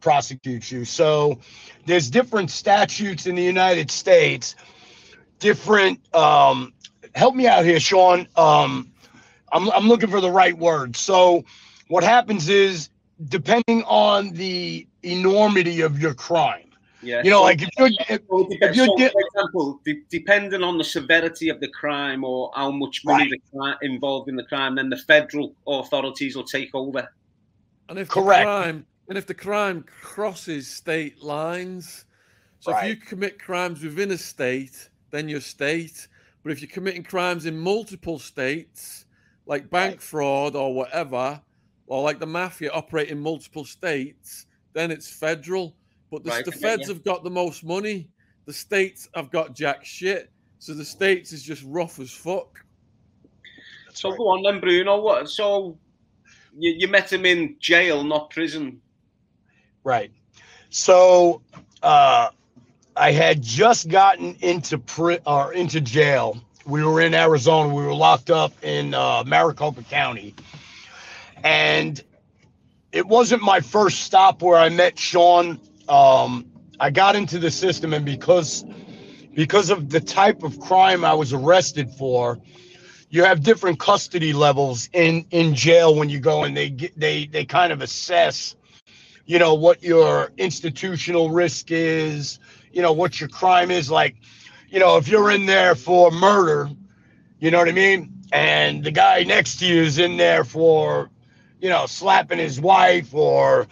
prosecutes 0.00 0.70
you. 0.70 0.84
So 0.84 1.40
there's 1.86 2.08
different 2.08 2.50
statutes 2.50 3.26
in 3.26 3.34
the 3.34 3.42
United 3.42 3.90
States, 3.90 4.54
different 5.40 6.00
um, 6.14 6.72
help 7.14 7.34
me 7.34 7.46
out 7.46 7.64
here, 7.64 7.80
Shaun. 7.80 8.26
Um, 8.36 8.90
I'm, 9.52 9.70
I'm 9.70 9.88
looking 9.88 10.10
for 10.10 10.20
the 10.20 10.30
right 10.30 10.56
word. 10.56 10.96
So, 10.96 11.44
what 11.88 12.04
happens 12.04 12.48
is, 12.48 12.90
depending 13.28 13.82
on 13.84 14.30
the 14.30 14.86
enormity 15.02 15.80
of 15.80 16.00
your 16.00 16.14
crime, 16.14 16.70
yeah. 17.02 17.22
You 17.22 17.30
know, 17.30 17.38
so, 17.38 17.44
like 17.44 17.62
if 17.62 17.70
you're, 17.78 17.88
if, 18.08 18.20
if 18.30 18.76
you're 18.76 18.86
so, 18.86 18.96
for 18.96 19.20
example, 19.20 19.80
de- 19.84 20.02
depending 20.10 20.62
on 20.62 20.76
the 20.76 20.84
severity 20.84 21.48
of 21.48 21.60
the 21.60 21.68
crime 21.68 22.24
or 22.24 22.50
how 22.54 22.70
much 22.70 23.02
money 23.04 23.30
right. 23.54 23.78
the 23.80 23.86
involved 23.86 24.28
in 24.28 24.36
the 24.36 24.44
crime, 24.44 24.74
then 24.74 24.90
the 24.90 24.96
federal 24.96 25.54
authorities 25.66 26.36
will 26.36 26.44
take 26.44 26.74
over. 26.74 27.08
And 27.88 27.98
if 27.98 28.08
Correct. 28.08 28.40
the 28.40 28.44
crime 28.44 28.86
and 29.08 29.18
if 29.18 29.26
the 29.26 29.34
crime 29.34 29.84
crosses 30.02 30.68
state 30.68 31.22
lines, 31.22 32.04
so 32.60 32.72
right. 32.72 32.84
if 32.84 32.90
you 32.90 32.96
commit 32.96 33.38
crimes 33.38 33.82
within 33.82 34.10
a 34.10 34.18
state, 34.18 34.90
then 35.10 35.28
your 35.28 35.40
state. 35.40 36.06
But 36.42 36.52
if 36.52 36.60
you're 36.60 36.70
committing 36.70 37.02
crimes 37.02 37.46
in 37.46 37.58
multiple 37.58 38.18
states, 38.18 39.06
like 39.46 39.70
bank 39.70 39.94
right. 39.94 40.02
fraud 40.02 40.56
or 40.56 40.74
whatever, 40.74 41.40
or 41.86 42.02
like 42.02 42.18
the 42.18 42.26
mafia 42.26 42.70
operate 42.72 43.08
in 43.08 43.18
multiple 43.18 43.64
states, 43.64 44.46
then 44.72 44.90
it's 44.90 45.10
federal. 45.10 45.74
But 46.10 46.24
the, 46.24 46.30
right. 46.30 46.44
the 46.44 46.52
feds 46.52 46.82
yeah. 46.82 46.94
have 46.94 47.04
got 47.04 47.24
the 47.24 47.30
most 47.30 47.64
money. 47.64 48.08
The 48.46 48.52
states 48.52 49.08
have 49.14 49.30
got 49.30 49.54
jack 49.54 49.84
shit. 49.84 50.30
So 50.58 50.74
the 50.74 50.84
states 50.84 51.32
is 51.32 51.42
just 51.42 51.62
rough 51.66 51.98
as 51.98 52.10
fuck. 52.10 52.64
So 53.92 54.10
right. 54.10 54.18
go 54.18 54.28
on 54.28 54.42
then, 54.42 54.60
Bruno. 54.60 55.00
What? 55.00 55.28
So 55.28 55.76
you, 56.56 56.74
you 56.78 56.88
met 56.88 57.12
him 57.12 57.26
in 57.26 57.56
jail, 57.60 58.04
not 58.04 58.30
prison. 58.30 58.80
Right. 59.84 60.12
So 60.70 61.42
uh, 61.82 62.28
I 63.00 63.12
had 63.12 63.40
just 63.40 63.88
gotten 63.88 64.36
into 64.42 64.76
pri- 64.76 65.20
or 65.26 65.54
into 65.54 65.80
jail. 65.80 66.38
We 66.66 66.84
were 66.84 67.00
in 67.00 67.14
Arizona. 67.14 67.74
We 67.74 67.82
were 67.82 67.94
locked 67.94 68.28
up 68.28 68.52
in 68.62 68.92
uh, 68.92 69.24
Maricopa 69.26 69.82
County, 69.84 70.34
and 71.42 71.98
it 72.92 73.06
wasn't 73.06 73.42
my 73.42 73.60
first 73.60 74.02
stop 74.02 74.42
where 74.42 74.58
I 74.58 74.68
met 74.68 74.98
Shaun. 74.98 75.58
Um, 75.88 76.44
I 76.78 76.90
got 76.90 77.16
into 77.16 77.38
the 77.38 77.50
system, 77.50 77.94
and 77.94 78.04
because 78.04 78.66
because 79.32 79.70
of 79.70 79.88
the 79.88 80.00
type 80.00 80.42
of 80.42 80.60
crime 80.60 81.02
I 81.02 81.14
was 81.14 81.32
arrested 81.32 81.90
for, 81.94 82.38
you 83.08 83.24
have 83.24 83.42
different 83.42 83.80
custody 83.80 84.34
levels 84.34 84.90
in 84.92 85.24
in 85.30 85.54
jail 85.54 85.94
when 85.94 86.10
you 86.10 86.20
go 86.20 86.44
and 86.44 86.54
they 86.54 86.68
get 86.68 87.00
they 87.00 87.24
they 87.24 87.46
kind 87.46 87.72
of 87.72 87.80
assess 87.80 88.56
you 89.24 89.38
know 89.38 89.54
what 89.54 89.82
your 89.82 90.32
institutional 90.36 91.30
risk 91.30 91.70
is 91.70 92.38
you 92.72 92.82
know, 92.82 92.92
what 92.92 93.20
your 93.20 93.28
crime 93.28 93.70
is. 93.70 93.90
Like, 93.90 94.16
you 94.68 94.78
know, 94.78 94.96
if 94.96 95.08
you're 95.08 95.30
in 95.30 95.46
there 95.46 95.74
for 95.74 96.10
murder, 96.10 96.70
you 97.38 97.50
know 97.50 97.58
what 97.58 97.68
I 97.68 97.72
mean? 97.72 98.22
And 98.32 98.84
the 98.84 98.90
guy 98.90 99.24
next 99.24 99.58
to 99.58 99.66
you 99.66 99.82
is 99.82 99.98
in 99.98 100.16
there 100.16 100.44
for, 100.44 101.10
you 101.60 101.68
know, 101.68 101.86
slapping 101.86 102.38
his 102.38 102.60
wife 102.60 103.12
or, 103.12 103.66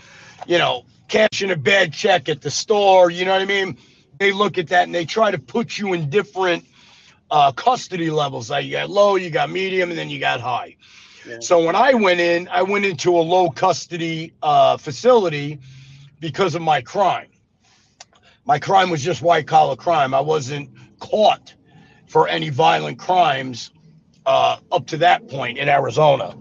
you 0.47 0.59
know, 0.59 0.85
cashing 1.07 1.51
a 1.51 1.57
bad 1.57 1.93
check 1.93 2.29
at 2.29 2.43
the 2.43 2.51
store, 2.51 3.11
you 3.11 3.25
know 3.25 3.33
what 3.33 3.43
I 3.43 3.47
mean? 3.47 3.79
They 4.19 4.33
look 4.33 4.59
at 4.59 4.69
that 4.69 4.85
and 4.85 4.95
they 4.95 5.05
try 5.05 5.31
to 5.31 5.39
put 5.39 5.79
you 5.79 5.93
in 5.93 6.11
different 6.11 6.65
uh, 7.31 7.53
custody 7.53 8.11
levels. 8.11 8.51
Like 8.51 8.67
you 8.67 8.73
got 8.73 8.91
low, 8.91 9.17
you 9.17 9.31
got 9.31 9.49
medium, 9.49 9.91
and 9.91 9.99
then 9.99 10.11
you 10.11 10.19
got 10.19 10.41
high. 10.41 10.77
Yeah. 11.27 11.39
So 11.41 11.65
when 11.65 11.77
I 11.77 11.95
went 11.95 12.21
in, 12.21 12.49
I 12.49 12.63
went 12.63 12.85
into 12.85 13.17
a 13.17 13.21
low 13.21 13.51
custody 13.51 14.33
uh, 14.43 14.77
facility 14.77 15.61
because 16.21 16.57
of 16.57 16.63
my 16.63 16.81
crime 16.81 17.29
my 18.49 18.59
crime 18.59 18.89
was 18.89 19.05
just 19.05 19.21
white 19.21 19.47
collar 19.47 19.77
crime. 19.77 20.15
I 20.15 20.21
wasn't 20.21 20.71
caught 21.01 21.55
for 22.07 22.27
any 22.27 22.49
violent 22.49 22.99
crimes 22.99 23.71
uh, 24.25 24.57
up 24.73 24.87
to 24.87 24.97
that 24.97 25.29
point 25.29 25.59
in 25.59 25.69
Arizona. 25.69 26.35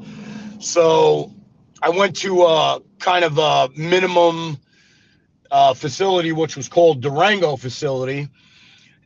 So 0.60 1.34
I 1.82 1.90
went 1.90 2.16
to 2.18 2.44
a 2.44 2.80
kind 3.00 3.26
of 3.26 3.38
a 3.38 3.70
minimum 3.76 4.58
uh, 5.52 5.74
facility, 5.74 6.32
which 6.32 6.56
was 6.56 6.70
called 6.70 7.02
Durango 7.02 7.58
facility. 7.58 8.30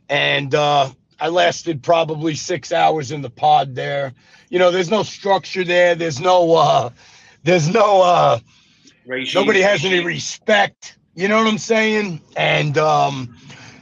And 0.08 0.54
uh, 0.54 0.90
I 1.18 1.28
lasted 1.28 1.82
probably 1.82 2.36
six 2.36 2.70
hours 2.70 3.10
in 3.10 3.20
the 3.20 3.30
pod 3.30 3.74
there. 3.74 4.14
You 4.48 4.60
know, 4.60 4.70
there's 4.70 4.90
no 4.90 5.02
structure 5.02 5.64
there. 5.64 5.96
There's 5.96 6.20
no, 6.20 6.54
uh, 6.54 6.90
there's 7.42 7.68
no, 7.68 8.02
uh, 8.02 8.38
nobody 9.34 9.60
has 9.60 9.84
any 9.84 10.04
respect 10.04 10.98
you 11.14 11.28
know 11.28 11.38
what 11.38 11.46
I'm 11.46 11.58
saying? 11.58 12.20
And 12.36 12.78
um, 12.78 13.36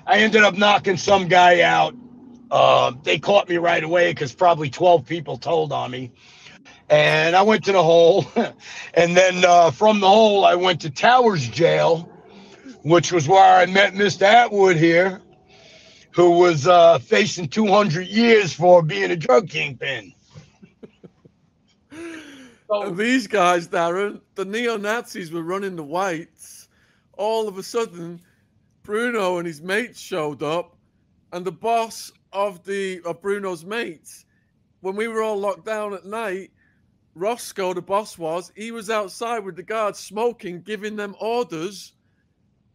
I 0.06 0.18
ended 0.18 0.42
up 0.42 0.56
knocking 0.56 0.96
some 0.96 1.28
guy 1.28 1.62
out. 1.62 1.94
Uh, 2.50 2.92
they 3.04 3.18
caught 3.18 3.49
me 3.49 3.58
right 3.58 3.82
away 3.82 4.12
because 4.12 4.32
probably 4.32 4.70
12 4.70 5.06
people 5.06 5.37
told 5.37 5.72
on 5.72 5.90
me. 5.92 6.10
And 6.88 7.37
I 7.37 7.42
went 7.42 7.64
to 7.64 7.72
the 7.72 7.82
hole. 7.82 8.26
and 8.94 9.16
then 9.16 9.44
uh, 9.44 9.70
from 9.70 10.00
the 10.00 10.08
hole, 10.08 10.44
I 10.44 10.56
went 10.56 10.80
to 10.80 10.90
Towers 10.90 11.49
Jail, 11.49 12.10
which 12.82 13.12
was 13.12 13.28
where 13.28 13.60
I 13.60 13.66
met 13.66 13.94
Mr. 13.94 14.26
Attwood 14.26 14.76
here, 14.76 15.22
who 16.10 16.32
was 16.32 16.66
uh, 16.66 16.99
facing 16.99 17.49
200 17.49 18.08
years 18.08 18.52
for 18.52 18.82
being 18.82 19.12
a 19.12 19.16
drug 19.16 19.49
kingpin. 19.49 20.12
So, 22.68 22.90
these 22.96 23.28
guys, 23.28 23.68
Darren, 23.68 24.20
the 24.34 24.44
neo 24.44 24.76
Nazis 24.76 25.30
were 25.30 25.42
running 25.44 25.76
the 25.76 25.84
whites 25.84 26.60
all 27.21 27.49
of 27.49 27.59
a 27.59 27.62
sudden, 27.62 28.19
Bruno 28.83 29.37
and 29.37 29.47
his 29.47 29.61
mates 29.61 30.00
showed 30.00 30.43
up, 30.43 30.75
and 31.33 31.45
the 31.45 31.53
boss 31.53 32.11
of 32.33 32.65
the 32.65 33.03
of 33.05 33.21
Bruno's 33.21 33.62
mates, 33.62 34.25
when 34.81 34.97
we 34.97 35.07
were 35.07 35.23
all 35.23 35.37
locked 35.37 35.67
down 35.67 35.93
at 35.93 36.07
night, 36.07 36.50
Roscoe, 37.15 37.75
the 37.75 37.83
boss 37.83 38.17
was, 38.17 38.50
he 38.57 38.71
was 38.71 38.89
outside 38.89 39.41
with 39.41 39.55
the 39.55 39.62
guards 39.62 39.99
smoking, 39.99 40.62
giving 40.62 40.97
them 40.97 41.15
orders, 41.21 41.93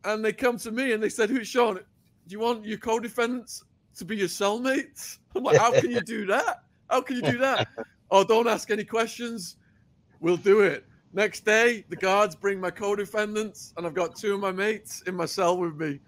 and 0.04 0.24
they 0.24 0.32
come 0.32 0.58
to 0.60 0.70
me 0.70 0.92
and 0.92 1.02
they 1.02 1.10
said, 1.10 1.32
"Who's 1.32 1.48
Shaun? 1.48 1.76
Do 1.78 1.82
you 2.28 2.40
want 2.40 2.66
your 2.66 2.78
co-defendants 2.78 3.64
to 3.98 4.06
be 4.06 4.18
your 4.18 4.28
cellmates?" 4.28 5.18
I'm 5.36 5.44
like, 5.44 5.58
"How 5.58 5.72
can 5.72 5.90
you 5.90 6.02
do 6.02 6.28
that? 6.28 6.66
How 6.88 7.02
can 7.02 7.16
you 7.16 7.24
do 7.24 7.40
that?" 7.40 7.68
oh, 8.12 8.24
don't 8.24 8.48
ask 8.48 8.70
any 8.70 8.86
questions. 8.86 9.56
We'll 10.20 10.38
do 10.38 10.62
it. 10.62 10.86
Next 11.16 11.46
day, 11.46 11.86
the 11.88 11.96
guards 11.96 12.36
bring 12.36 12.60
my 12.60 12.70
co-defendants, 12.70 13.74
and 13.78 13.88
I've 13.88 13.94
got 13.94 14.18
two 14.18 14.34
of 14.34 14.42
my 14.42 14.52
mates 14.52 15.02
in 15.08 15.16
my 15.16 15.26
cell 15.26 15.58
with 15.58 15.78
me. 15.78 16.02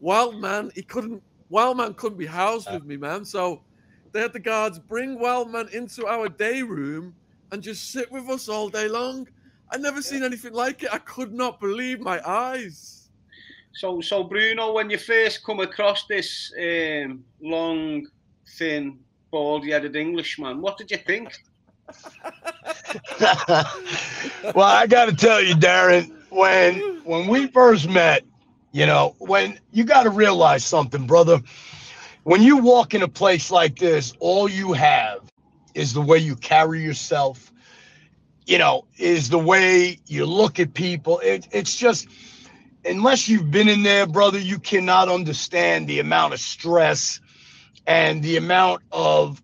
Wildman, 0.00 0.72
he 0.74 0.82
couldn't. 0.82 1.22
Wildman 1.48 1.94
couldn't 1.94 2.18
be 2.18 2.26
housed 2.26 2.68
with 2.72 2.84
me, 2.84 2.96
man. 2.96 3.24
So 3.24 3.62
they 4.10 4.20
had 4.20 4.32
the 4.32 4.40
guards 4.40 4.80
bring 4.80 5.16
Wildman 5.16 5.68
into 5.72 6.08
our 6.08 6.28
day 6.28 6.62
room 6.62 7.14
and 7.52 7.62
just 7.62 7.92
sit 7.92 8.10
with 8.10 8.28
us 8.28 8.48
all 8.48 8.68
day 8.68 8.88
long. 8.88 9.28
I 9.70 9.76
never 9.76 10.02
seen 10.02 10.24
anything 10.24 10.54
like 10.54 10.82
it. 10.82 10.92
I 10.92 10.98
could 10.98 11.32
not 11.32 11.60
believe 11.60 12.00
my 12.00 12.20
eyes. 12.28 13.10
So, 13.74 14.00
so 14.00 14.24
Bruno, 14.24 14.72
when 14.72 14.90
you 14.90 14.98
first 14.98 15.44
come 15.44 15.60
across 15.60 16.04
this 16.06 16.52
um, 16.60 17.22
long, 17.40 18.08
thin, 18.58 18.98
bald-headed 19.30 19.94
Englishman, 19.94 20.60
what 20.60 20.78
did 20.78 20.90
you 20.90 20.96
think? 20.96 21.32
well, 23.20 24.66
I 24.66 24.86
got 24.86 25.06
to 25.06 25.14
tell 25.14 25.42
you, 25.42 25.54
Darren, 25.54 26.12
when 26.30 27.00
when 27.04 27.26
we 27.28 27.46
first 27.48 27.88
met, 27.88 28.24
you 28.72 28.86
know, 28.86 29.14
when 29.18 29.58
you 29.72 29.84
got 29.84 30.04
to 30.04 30.10
realize 30.10 30.64
something, 30.64 31.06
brother. 31.06 31.40
When 32.24 32.42
you 32.42 32.58
walk 32.58 32.92
in 32.92 33.02
a 33.02 33.08
place 33.08 33.50
like 33.50 33.78
this, 33.78 34.12
all 34.20 34.50
you 34.50 34.74
have 34.74 35.20
is 35.74 35.94
the 35.94 36.02
way 36.02 36.18
you 36.18 36.36
carry 36.36 36.82
yourself. 36.82 37.50
You 38.46 38.58
know, 38.58 38.84
is 38.98 39.30
the 39.30 39.38
way 39.38 39.98
you 40.06 40.26
look 40.26 40.60
at 40.60 40.74
people. 40.74 41.20
It, 41.20 41.48
it's 41.52 41.74
just 41.76 42.06
unless 42.84 43.28
you've 43.28 43.50
been 43.50 43.68
in 43.68 43.82
there, 43.82 44.06
brother, 44.06 44.38
you 44.38 44.58
cannot 44.58 45.08
understand 45.08 45.88
the 45.88 46.00
amount 46.00 46.34
of 46.34 46.40
stress 46.40 47.20
and 47.86 48.22
the 48.22 48.36
amount 48.36 48.82
of 48.92 49.42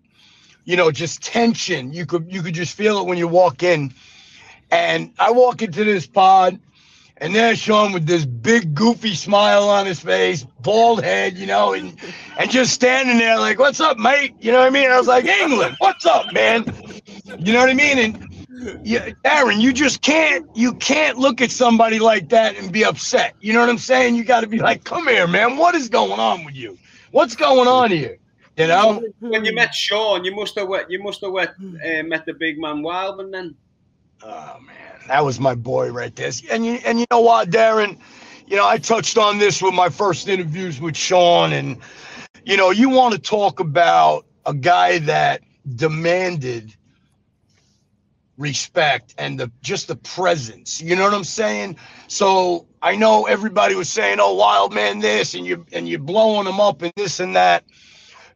you 0.64 0.76
know 0.76 0.90
just 0.90 1.22
tension 1.22 1.92
you 1.92 2.06
could 2.06 2.32
you 2.32 2.42
could 2.42 2.54
just 2.54 2.76
feel 2.76 2.98
it 2.98 3.06
when 3.06 3.18
you 3.18 3.28
walk 3.28 3.62
in 3.62 3.92
and 4.70 5.12
i 5.18 5.30
walk 5.30 5.62
into 5.62 5.84
this 5.84 6.06
pod 6.06 6.58
and 7.18 7.34
there's 7.34 7.58
shaun 7.58 7.92
with 7.92 8.06
this 8.06 8.24
big 8.24 8.74
goofy 8.74 9.14
smile 9.14 9.68
on 9.68 9.86
his 9.86 10.00
face 10.00 10.44
bald 10.60 11.02
head 11.02 11.36
you 11.36 11.46
know 11.46 11.72
and 11.72 11.96
and 12.38 12.50
just 12.50 12.72
standing 12.72 13.18
there 13.18 13.38
like 13.38 13.58
what's 13.58 13.80
up 13.80 13.98
mate 13.98 14.34
you 14.40 14.50
know 14.50 14.58
what 14.58 14.66
i 14.66 14.70
mean 14.70 14.90
i 14.90 14.98
was 14.98 15.06
like 15.06 15.24
england 15.24 15.74
what's 15.78 16.06
up 16.06 16.32
man 16.32 16.64
you 17.38 17.52
know 17.52 17.60
what 17.60 17.70
i 17.70 17.74
mean 17.74 17.98
and 17.98 18.34
yeah, 18.82 19.10
Aaron, 19.24 19.60
you 19.60 19.72
just 19.72 20.00
can't 20.00 20.46
you 20.54 20.74
can't 20.74 21.18
look 21.18 21.40
at 21.40 21.50
somebody 21.50 21.98
like 21.98 22.28
that 22.30 22.56
and 22.56 22.72
be 22.72 22.84
upset. 22.84 23.34
You 23.40 23.52
know 23.52 23.60
what 23.60 23.68
I'm 23.68 23.78
saying? 23.78 24.14
You 24.14 24.24
got 24.24 24.40
to 24.40 24.46
be 24.46 24.58
like, 24.58 24.84
"Come 24.84 25.08
here, 25.08 25.26
man. 25.26 25.56
What 25.56 25.74
is 25.74 25.88
going 25.88 26.20
on 26.20 26.44
with 26.44 26.54
you? 26.54 26.78
What's 27.10 27.34
going 27.36 27.68
on 27.68 27.90
here?" 27.90 28.18
You 28.56 28.68
know. 28.68 29.02
When 29.20 29.44
you 29.44 29.54
met 29.54 29.74
Shaun, 29.74 30.24
you 30.24 30.34
must 30.34 30.56
have 30.58 30.68
you 30.88 31.02
must 31.02 31.20
have 31.22 31.32
met, 31.32 31.54
uh, 31.60 32.02
met 32.04 32.24
the 32.26 32.34
big 32.34 32.58
man 32.58 32.82
Wildman 32.82 33.30
then. 33.30 33.56
Oh 34.22 34.58
man, 34.66 35.00
that 35.08 35.24
was 35.24 35.40
my 35.40 35.54
boy 35.54 35.90
right 35.90 36.14
there. 36.14 36.30
And 36.50 36.64
you 36.64 36.74
and 36.84 36.98
you 37.00 37.06
know 37.10 37.20
what, 37.20 37.50
Darren? 37.50 37.98
You 38.46 38.56
know, 38.56 38.66
I 38.66 38.78
touched 38.78 39.18
on 39.18 39.38
this 39.38 39.62
with 39.62 39.74
my 39.74 39.88
first 39.88 40.28
interviews 40.28 40.80
with 40.80 40.96
Shaun, 40.96 41.52
and 41.52 41.78
you 42.44 42.56
know, 42.56 42.70
you 42.70 42.90
want 42.90 43.14
to 43.14 43.20
talk 43.20 43.60
about 43.60 44.26
a 44.46 44.54
guy 44.54 44.98
that 45.00 45.42
demanded 45.76 46.74
respect 48.36 49.14
and 49.18 49.38
the 49.38 49.50
just 49.62 49.88
the 49.88 49.96
presence. 49.96 50.80
You 50.80 50.96
know 50.96 51.04
what 51.04 51.14
I'm 51.14 51.24
saying? 51.24 51.76
So 52.08 52.66
I 52.82 52.96
know 52.96 53.24
everybody 53.26 53.74
was 53.74 53.88
saying, 53.88 54.18
"Oh, 54.20 54.34
wild 54.34 54.74
man, 54.74 55.00
this," 55.00 55.34
and 55.34 55.46
you 55.46 55.64
and 55.72 55.88
you're 55.88 55.98
blowing 55.98 56.44
them 56.44 56.60
up 56.60 56.82
and 56.82 56.92
this 56.96 57.20
and 57.20 57.36
that. 57.36 57.64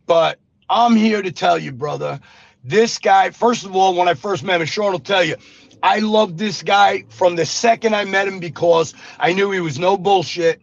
But 0.09 0.41
I'm 0.71 0.97
here 0.97 1.23
to 1.23 1.31
tell 1.31 1.59
you, 1.59 1.71
brother, 1.71 2.19
this 2.65 2.99
guy. 2.99 3.31
First 3.31 3.65
of 3.65 3.77
all, 3.77 3.95
when 3.95 4.09
I 4.09 4.15
first 4.15 4.43
met 4.43 4.61
him, 4.61 4.67
Shaun 4.67 4.93
will 4.93 4.99
tell 4.99 5.23
you, 5.23 5.37
I 5.83 6.01
loved 6.01 6.39
this 6.39 6.63
guy 6.63 7.05
from 7.11 7.37
the 7.37 7.47
second 7.47 7.95
I 7.95 8.05
met 8.07 8.27
him 8.27 8.41
because 8.41 8.95
I 9.21 9.35
knew 9.35 9.53
he 9.53 9.61
was 9.61 9.79
no 9.79 9.97
bullshit. 9.97 10.61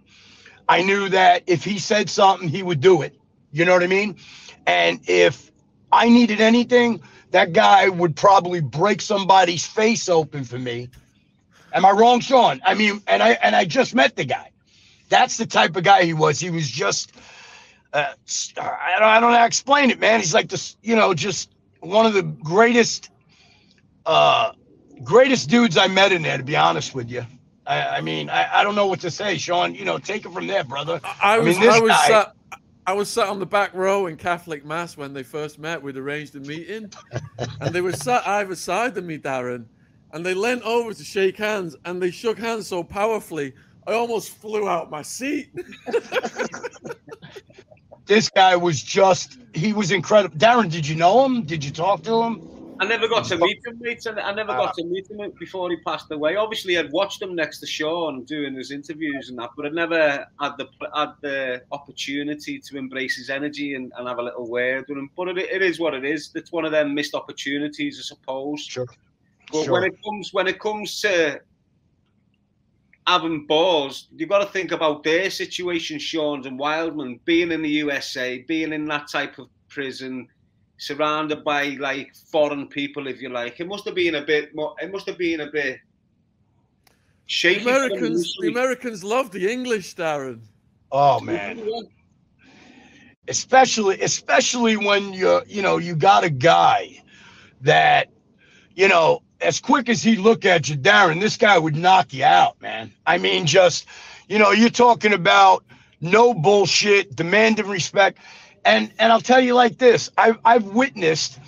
I 0.67 0.81
knew 0.81 1.09
that 1.09 1.43
if 1.45 1.63
he 1.63 1.77
said 1.77 2.09
something, 2.09 2.49
he 2.49 2.63
would 2.63 2.81
do 2.81 3.03
it. 3.03 3.15
You 3.51 3.65
know 3.65 3.73
what 3.73 3.83
I 3.83 3.87
mean? 3.87 4.17
And 4.65 4.99
if 5.07 5.51
I 5.91 6.09
needed 6.09 6.41
anything, 6.41 7.01
that 7.29 7.53
guy 7.53 7.87
would 7.87 8.15
probably 8.15 8.61
break 8.61 8.99
somebody's 8.99 9.65
face 9.65 10.09
open 10.09 10.43
for 10.43 10.57
me. 10.57 10.89
Am 11.71 11.85
I 11.85 11.91
wrong, 11.91 12.19
Shaun? 12.19 12.61
I 12.65 12.73
mean, 12.73 13.01
and 13.05 13.21
I 13.21 13.31
and 13.33 13.55
I 13.55 13.65
just 13.65 13.93
met 13.93 14.15
the 14.15 14.25
guy. 14.25 14.51
That's 15.09 15.37
the 15.37 15.45
type 15.45 15.75
of 15.75 15.83
guy 15.83 16.03
he 16.03 16.15
was. 16.15 16.39
He 16.39 16.49
was 16.49 16.67
just 16.67 17.11
uh, 17.95 18.13
I 18.57 18.99
don't 18.99 19.07
I 19.07 19.19
don't 19.19 19.31
know 19.31 19.37
how 19.37 19.43
to 19.43 19.47
explain 19.47 19.89
it, 19.89 19.99
man. 19.99 20.19
He's 20.19 20.33
like 20.33 20.49
this, 20.49 20.75
you 20.83 20.95
know, 20.97 21.13
just 21.13 21.55
one 21.79 22.05
of 22.05 22.13
the 22.13 22.23
greatest 22.23 23.09
uh 24.05 24.51
greatest 25.03 25.49
dudes 25.49 25.77
I 25.77 25.87
met 25.87 26.11
in 26.11 26.21
there, 26.21 26.37
to 26.37 26.43
be 26.43 26.57
honest 26.57 26.93
with 26.93 27.09
you. 27.09 27.25
I, 27.65 27.97
I 27.97 28.01
mean, 28.01 28.29
I, 28.29 28.59
I 28.59 28.63
don't 28.63 28.75
know 28.75 28.87
what 28.87 28.99
to 29.01 29.09
say, 29.09 29.37
Shaun. 29.37 29.73
You 29.73 29.85
know, 29.85 29.97
take 29.97 30.25
it 30.25 30.33
from 30.33 30.45
there, 30.45 30.63
brother. 30.63 30.99
I, 31.03 31.35
I 31.35 31.39
was, 31.39 31.57
mean, 31.57 31.69
I 31.69 31.79
was 31.79 31.89
guy, 31.89 32.07
sat, 32.07 32.35
I 32.85 32.93
was 32.93 33.09
sat 33.09 33.27
on 33.27 33.39
the 33.39 33.45
back 33.45 33.73
row 33.73 34.07
in 34.07 34.17
Catholic 34.17 34.65
Mass 34.65 34.97
when 34.97 35.13
they 35.13 35.23
first 35.23 35.57
met. 35.57 35.81
We'd 35.81 35.97
arranged 35.97 36.35
a 36.35 36.41
meeting, 36.41 36.91
and 37.61 37.73
they 37.73 37.81
were 37.81 37.93
sat 37.93 38.27
either 38.27 38.55
side 38.55 38.97
of 38.97 39.05
me, 39.05 39.17
Darren, 39.17 39.65
and 40.11 40.25
they 40.25 40.33
leant 40.33 40.63
over 40.63 40.93
to 40.93 41.03
shake 41.03 41.37
hands, 41.37 41.77
and 41.85 42.01
they 42.01 42.11
shook 42.11 42.37
hands 42.37 42.67
so 42.67 42.83
powerfully, 42.83 43.53
I 43.87 43.93
almost 43.93 44.31
flew 44.31 44.67
out 44.67 44.91
my 44.91 45.01
seat. 45.01 45.49
this 48.05 48.29
guy 48.29 48.55
was 48.55 48.81
just—he 48.81 49.73
was 49.73 49.91
incredible. 49.91 50.37
Darren, 50.37 50.71
did 50.71 50.87
you 50.87 50.95
know 50.95 51.25
him? 51.25 51.43
Did 51.43 51.63
you 51.63 51.71
talk 51.71 52.03
to 52.03 52.23
him? 52.23 52.55
I 52.79 52.85
never 52.85 53.07
got 53.07 53.23
to 53.25 53.37
meet 53.37 53.65
him, 53.65 53.77
mate. 53.79 54.05
I 54.05 54.33
never 54.33 54.53
got 54.53 54.69
ah. 54.69 54.71
to 54.73 54.83
meet 54.85 55.09
him 55.09 55.31
before 55.39 55.69
he 55.69 55.77
passed 55.77 56.11
away. 56.11 56.35
Obviously, 56.35 56.77
I'd 56.77 56.91
watched 56.91 57.21
him 57.21 57.33
next 57.33 57.59
to 57.59 57.65
Shaun 57.65 58.25
doing 58.25 58.53
his 58.53 58.71
interviews 58.71 59.29
and 59.29 59.39
that, 59.39 59.51
but 59.55 59.65
I 59.65 59.69
never 59.69 60.27
had 60.41 60.53
the 60.57 60.67
had 60.93 61.13
the 61.21 61.63
opportunity 61.71 62.59
to 62.59 62.77
embrace 62.77 63.15
his 63.15 63.29
energy 63.29 63.75
and, 63.75 63.93
and 63.97 64.07
have 64.07 64.19
a 64.19 64.23
little 64.23 64.49
word 64.49 64.85
with 64.89 64.97
him. 64.97 65.09
But 65.15 65.29
it, 65.29 65.37
it 65.37 65.61
is 65.61 65.79
what 65.79 65.93
it 65.93 66.03
is. 66.03 66.31
It's 66.35 66.51
one 66.51 66.65
of 66.65 66.71
them 66.71 66.93
missed 66.93 67.15
opportunities, 67.15 67.97
I 67.99 68.03
suppose. 68.03 68.61
Sure. 68.61 68.87
But 69.51 69.65
sure. 69.65 69.73
when 69.73 69.83
it 69.83 69.95
comes 70.03 70.33
when 70.33 70.47
it 70.47 70.59
comes 70.59 70.99
to 71.01 71.39
having 73.07 73.45
balls, 73.45 74.07
you've 74.15 74.29
got 74.29 74.39
to 74.39 74.51
think 74.51 74.71
about 74.71 75.03
their 75.03 75.29
situation, 75.29 75.99
Shaun's 75.99 76.45
and 76.45 76.57
Wildman, 76.57 77.19
being 77.25 77.51
in 77.51 77.61
the 77.61 77.69
USA, 77.69 78.39
being 78.39 78.73
in 78.73 78.85
that 78.85 79.07
type 79.07 79.37
of 79.37 79.47
prison 79.69 80.27
surrounded 80.77 81.43
by 81.43 81.77
like 81.79 82.15
foreign 82.31 82.67
people, 82.67 83.07
if 83.07 83.21
you 83.21 83.29
like. 83.29 83.59
It 83.59 83.67
must 83.67 83.85
have 83.85 83.95
been 83.95 84.15
a 84.15 84.21
bit 84.21 84.55
more. 84.55 84.75
It 84.81 84.91
must 84.91 85.07
have 85.07 85.17
been 85.17 85.41
a 85.41 85.51
bit 85.51 85.79
shaky. 87.27 87.63
The 87.63 87.69
Americans, 87.69 88.35
the 88.39 88.47
Americans 88.47 89.03
love 89.03 89.31
the 89.31 89.51
English, 89.51 89.95
Darren. 89.95 90.41
Oh 90.91 91.19
man. 91.19 91.61
Especially, 93.27 94.01
especially 94.01 94.77
when 94.77 95.13
you're, 95.13 95.43
you 95.47 95.61
know 95.61 95.77
you 95.77 95.95
got 95.95 96.23
a 96.23 96.29
guy 96.29 97.01
that 97.61 98.09
you 98.75 98.87
know 98.87 99.21
as 99.45 99.59
quick 99.59 99.89
as 99.89 100.03
he 100.03 100.17
look 100.17 100.45
at 100.45 100.69
you, 100.69 100.75
Darren, 100.75 101.19
this 101.19 101.37
guy 101.37 101.57
would 101.57 101.75
knock 101.75 102.13
you 102.13 102.23
out, 102.23 102.61
man. 102.61 102.91
I 103.05 103.17
mean, 103.17 103.45
just 103.45 103.85
you 104.27 104.39
know, 104.39 104.51
you're 104.51 104.69
talking 104.69 105.13
about 105.13 105.63
no 106.01 106.33
bullshit, 106.33 107.15
demanding 107.15 107.67
respect 107.67 108.19
and 108.65 108.91
and 108.99 109.11
I'll 109.11 109.21
tell 109.21 109.39
you 109.39 109.53
like 109.53 109.77
this: 109.77 110.09
I've 110.17 110.39
I've 110.43 110.65
witnessed 110.65 111.39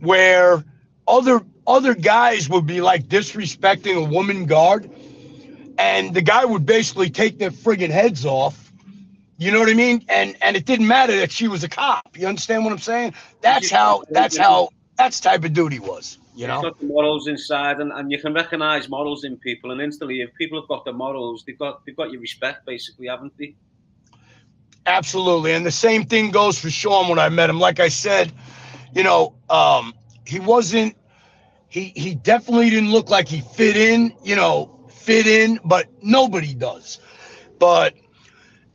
where 0.00 0.62
other 1.08 1.40
other 1.66 1.94
guys 1.94 2.48
would 2.48 2.66
be 2.66 2.80
like 2.80 3.08
disrespecting 3.08 3.96
a 3.96 4.04
woman 4.04 4.44
guard, 4.44 4.88
and 5.78 6.14
the 6.14 6.22
guy 6.22 6.44
would 6.44 6.66
basically 6.66 7.10
take 7.10 7.38
their 7.38 7.50
friggin' 7.50 7.90
heads 7.90 8.24
off. 8.24 8.70
You 9.38 9.50
know 9.50 9.58
what 9.58 9.70
I 9.70 9.74
mean? 9.74 10.04
And 10.08 10.36
and 10.42 10.56
it 10.56 10.66
didn't 10.66 10.86
matter 10.86 11.16
that 11.16 11.32
she 11.32 11.48
was 11.48 11.64
a 11.64 11.68
cop. 11.68 12.16
You 12.16 12.28
understand 12.28 12.64
what 12.64 12.72
I'm 12.72 12.78
saying? 12.78 13.14
That's 13.40 13.70
how 13.70 14.04
that's 14.10 14.36
how 14.36 14.68
that's 14.96 15.18
type 15.20 15.44
of 15.44 15.52
duty 15.54 15.78
was. 15.78 16.18
You 16.36 16.46
know, 16.46 16.62
got 16.62 16.78
the 16.78 16.86
morals 16.86 17.28
inside, 17.28 17.80
and, 17.80 17.92
and 17.92 18.12
you 18.12 18.18
can 18.18 18.34
recognize 18.34 18.88
morals 18.88 19.24
in 19.24 19.36
people, 19.38 19.70
and 19.70 19.80
instantly, 19.80 20.20
if 20.20 20.34
people 20.34 20.60
have 20.60 20.68
got 20.68 20.84
the 20.84 20.92
morals, 20.92 21.44
they've 21.46 21.58
got 21.58 21.84
they've 21.86 21.96
got 21.96 22.10
your 22.12 22.20
respect, 22.20 22.66
basically, 22.66 23.08
haven't 23.08 23.32
they? 23.38 23.54
Absolutely. 24.86 25.52
And 25.52 25.66
the 25.66 25.72
same 25.72 26.04
thing 26.04 26.30
goes 26.30 26.58
for 26.58 26.70
Shaun 26.70 27.08
when 27.08 27.18
I 27.18 27.28
met 27.28 27.50
him. 27.50 27.58
Like 27.58 27.80
I 27.80 27.88
said, 27.88 28.32
you 28.94 29.02
know, 29.02 29.34
um, 29.50 29.94
he 30.24 30.38
wasn't 30.38 30.96
he 31.68 31.92
he 31.96 32.14
definitely 32.14 32.70
didn't 32.70 32.90
look 32.90 33.10
like 33.10 33.28
he 33.28 33.40
fit 33.40 33.76
in, 33.76 34.12
you 34.22 34.36
know, 34.36 34.78
fit 34.88 35.26
in, 35.26 35.58
but 35.64 35.86
nobody 36.02 36.54
does. 36.54 36.98
But 37.58 37.94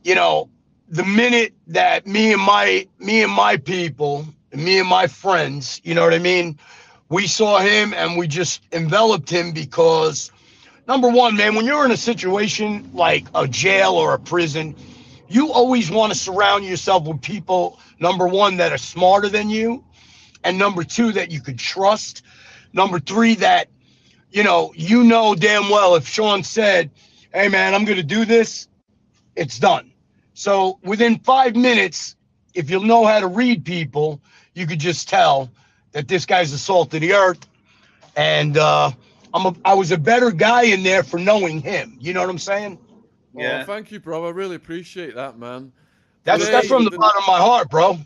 you 0.02 0.14
know, 0.14 0.50
the 0.88 1.04
minute 1.04 1.54
that 1.68 2.06
me 2.06 2.32
and 2.32 2.42
my 2.42 2.86
me 2.98 3.22
and 3.22 3.32
my 3.32 3.56
people, 3.56 4.26
me 4.52 4.78
and 4.78 4.88
my 4.88 5.06
friends, 5.06 5.80
you 5.84 5.94
know 5.94 6.04
what 6.04 6.14
I 6.14 6.18
mean, 6.18 6.58
we 7.12 7.26
saw 7.26 7.58
him 7.58 7.92
and 7.92 8.16
we 8.16 8.26
just 8.26 8.62
enveloped 8.72 9.28
him 9.28 9.52
because 9.52 10.32
number 10.88 11.10
one, 11.10 11.36
man, 11.36 11.54
when 11.54 11.66
you're 11.66 11.84
in 11.84 11.90
a 11.90 11.96
situation 11.96 12.90
like 12.94 13.26
a 13.34 13.46
jail 13.46 13.92
or 13.92 14.14
a 14.14 14.18
prison, 14.18 14.74
you 15.28 15.52
always 15.52 15.90
want 15.90 16.10
to 16.10 16.18
surround 16.18 16.64
yourself 16.64 17.04
with 17.04 17.20
people, 17.20 17.78
number 18.00 18.26
one, 18.26 18.56
that 18.56 18.72
are 18.72 18.78
smarter 18.78 19.28
than 19.28 19.50
you, 19.50 19.84
and 20.42 20.58
number 20.58 20.84
two, 20.84 21.12
that 21.12 21.30
you 21.30 21.42
could 21.42 21.58
trust. 21.58 22.22
Number 22.72 22.98
three, 22.98 23.34
that, 23.36 23.68
you 24.30 24.42
know, 24.42 24.72
you 24.74 25.04
know 25.04 25.34
damn 25.34 25.68
well 25.68 25.96
if 25.96 26.08
Shaun 26.08 26.42
said, 26.42 26.90
hey, 27.34 27.48
man, 27.48 27.74
I'm 27.74 27.84
to 27.84 28.02
do 28.02 28.24
this, 28.24 28.68
it's 29.36 29.58
done. 29.58 29.92
So 30.32 30.78
within 30.82 31.18
five 31.18 31.56
minutes, 31.56 32.16
if 32.54 32.70
you'll 32.70 32.84
know 32.84 33.04
how 33.04 33.20
to 33.20 33.26
read 33.26 33.66
people, 33.66 34.22
you 34.54 34.66
could 34.66 34.80
just 34.80 35.10
tell 35.10 35.50
that 35.92 36.08
this 36.08 36.26
guy's 36.26 36.52
the 36.52 36.58
salt 36.58 36.92
of 36.94 37.00
the 37.00 37.14
earth. 37.14 37.46
And 38.16 38.58
uh, 38.58 38.90
I'm 39.32 39.46
a, 39.46 39.54
I 39.64 39.74
was 39.74 39.92
a 39.92 39.98
better 39.98 40.30
guy 40.30 40.64
in 40.64 40.82
there 40.82 41.02
for 41.02 41.18
knowing 41.18 41.60
him. 41.60 41.96
You 42.00 42.12
know 42.12 42.20
what 42.20 42.30
I'm 42.30 42.38
saying? 42.38 42.78
Yeah. 43.34 43.62
Oh, 43.62 43.64
thank 43.64 43.90
you, 43.90 44.00
bro. 44.00 44.26
I 44.26 44.30
really 44.30 44.56
appreciate 44.56 45.14
that, 45.14 45.38
man. 45.38 45.72
That's 46.24 46.48
that's 46.50 46.68
from 46.68 46.84
the 46.84 46.90
bottom 46.90 47.22
of 47.22 47.26
my 47.26 47.38
heart, 47.38 47.70
bro. 47.70 47.98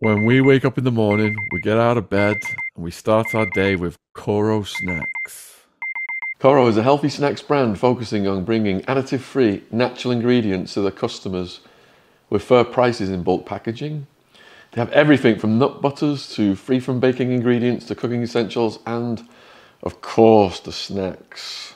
When 0.00 0.24
we 0.24 0.40
wake 0.42 0.64
up 0.64 0.76
in 0.76 0.84
the 0.84 0.90
morning, 0.92 1.36
we 1.52 1.60
get 1.60 1.78
out 1.78 1.96
of 1.96 2.10
bed 2.10 2.42
and 2.74 2.84
we 2.84 2.90
start 2.90 3.34
our 3.34 3.46
day 3.46 3.76
with 3.76 3.96
Koro 4.14 4.62
snacks. 4.62 5.64
Koro 6.38 6.66
is 6.66 6.76
a 6.76 6.82
healthy 6.82 7.08
snacks 7.08 7.40
brand 7.40 7.78
focusing 7.78 8.26
on 8.28 8.44
bringing 8.44 8.82
additive 8.82 9.20
free 9.20 9.64
natural 9.70 10.12
ingredients 10.12 10.74
to 10.74 10.82
their 10.82 10.90
customers 10.90 11.60
with 12.30 12.42
fair 12.42 12.64
prices 12.64 13.10
in 13.10 13.22
bulk 13.22 13.46
packaging. 13.46 14.06
They 14.72 14.80
have 14.80 14.92
everything 14.92 15.38
from 15.38 15.58
nut 15.58 15.80
butters 15.80 16.28
to 16.34 16.54
free 16.54 16.80
from 16.80 17.00
baking 17.00 17.32
ingredients 17.32 17.86
to 17.86 17.94
cooking 17.94 18.22
essentials 18.22 18.78
and, 18.86 19.26
of 19.82 20.00
course, 20.02 20.60
the 20.60 20.72
snacks. 20.72 21.74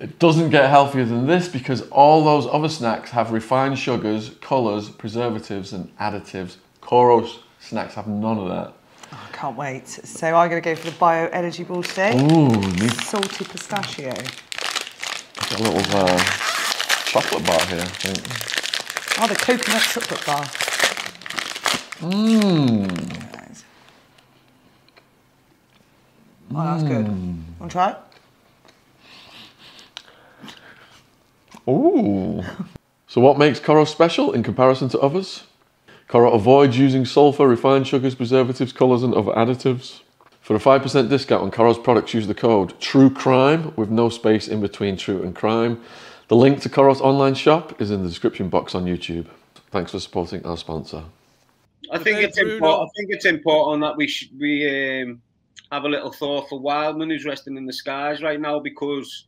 It 0.00 0.20
doesn't 0.20 0.50
get 0.50 0.70
healthier 0.70 1.04
than 1.04 1.26
this 1.26 1.48
because 1.48 1.82
all 1.90 2.24
those 2.24 2.46
other 2.52 2.68
snacks 2.68 3.10
have 3.10 3.32
refined 3.32 3.78
sugars, 3.78 4.30
colours, 4.40 4.88
preservatives, 4.88 5.72
and 5.72 5.96
additives. 5.98 6.56
Koro's 6.80 7.40
snacks 7.58 7.94
have 7.94 8.06
none 8.06 8.38
of 8.38 8.48
that. 8.48 8.74
Oh, 9.12 9.28
I 9.28 9.36
can't 9.36 9.56
wait. 9.56 9.88
So 9.88 10.26
I'm 10.26 10.50
going 10.50 10.62
to 10.62 10.68
go 10.68 10.74
for 10.76 10.90
the 10.90 10.96
Bio 10.96 11.28
Energy 11.28 11.64
Ball 11.64 11.82
today. 11.82 12.16
Ooh, 12.18 12.48
neat. 12.48 12.92
Salty 12.92 13.44
pistachio. 13.44 14.10
I've 14.10 15.50
got 15.50 15.60
a 15.60 15.62
little 15.62 15.96
uh, 15.96 16.18
chocolate 17.04 17.46
bar 17.46 17.66
here, 17.66 17.80
I 17.80 17.84
think. 17.84 18.18
Oh, 19.20 19.26
the 19.26 19.34
coconut 19.34 19.82
chocolate 19.82 20.26
bar. 20.26 20.44
Mmm. 22.00 23.24
Oh, 26.54 26.64
that's 26.64 26.82
good. 26.82 27.06
Want 27.06 27.44
to 27.60 27.68
try 27.68 27.90
it? 27.90 27.96
Ooh. 31.68 32.42
so 33.06 33.20
what 33.20 33.36
makes 33.36 33.60
Koro 33.60 33.84
special 33.84 34.32
in 34.32 34.42
comparison 34.42 34.88
to 34.90 34.98
others? 35.00 35.47
Koro 36.08 36.32
avoids 36.32 36.78
using 36.78 37.04
sulfur, 37.04 37.46
refined 37.46 37.86
sugars, 37.86 38.14
preservatives, 38.14 38.72
colours 38.72 39.02
and 39.02 39.14
other 39.14 39.32
additives. 39.32 40.00
For 40.40 40.56
a 40.56 40.58
5% 40.58 41.10
discount 41.10 41.42
on 41.42 41.50
Koro's 41.50 41.78
products, 41.78 42.14
use 42.14 42.26
the 42.26 42.34
code 42.34 42.78
TRUECRIME 42.80 43.76
with 43.76 43.90
no 43.90 44.08
space 44.08 44.48
in 44.48 44.62
between 44.62 44.96
true 44.96 45.22
and 45.22 45.36
crime. 45.36 45.82
The 46.28 46.36
link 46.36 46.62
to 46.62 46.70
Koro's 46.70 47.02
online 47.02 47.34
shop 47.34 47.80
is 47.80 47.90
in 47.90 48.02
the 48.02 48.08
description 48.08 48.48
box 48.48 48.74
on 48.74 48.86
YouTube. 48.86 49.26
Thanks 49.70 49.92
for 49.92 50.00
supporting 50.00 50.44
our 50.46 50.56
sponsor. 50.56 51.04
I 51.92 51.98
think 51.98 52.20
it's 52.20 52.38
important. 52.38 52.88
I 52.88 52.92
think 52.96 53.10
it's 53.14 53.26
important 53.26 53.82
that 53.82 53.96
we 53.96 54.08
should 54.08 54.30
we 54.38 55.02
um, 55.02 55.20
have 55.70 55.84
a 55.84 55.88
little 55.88 56.12
thought 56.12 56.48
for 56.48 56.58
Wildman, 56.58 57.10
who's 57.10 57.26
resting 57.26 57.56
in 57.58 57.66
the 57.66 57.72
skies 57.72 58.22
right 58.22 58.40
now, 58.40 58.58
because 58.58 59.26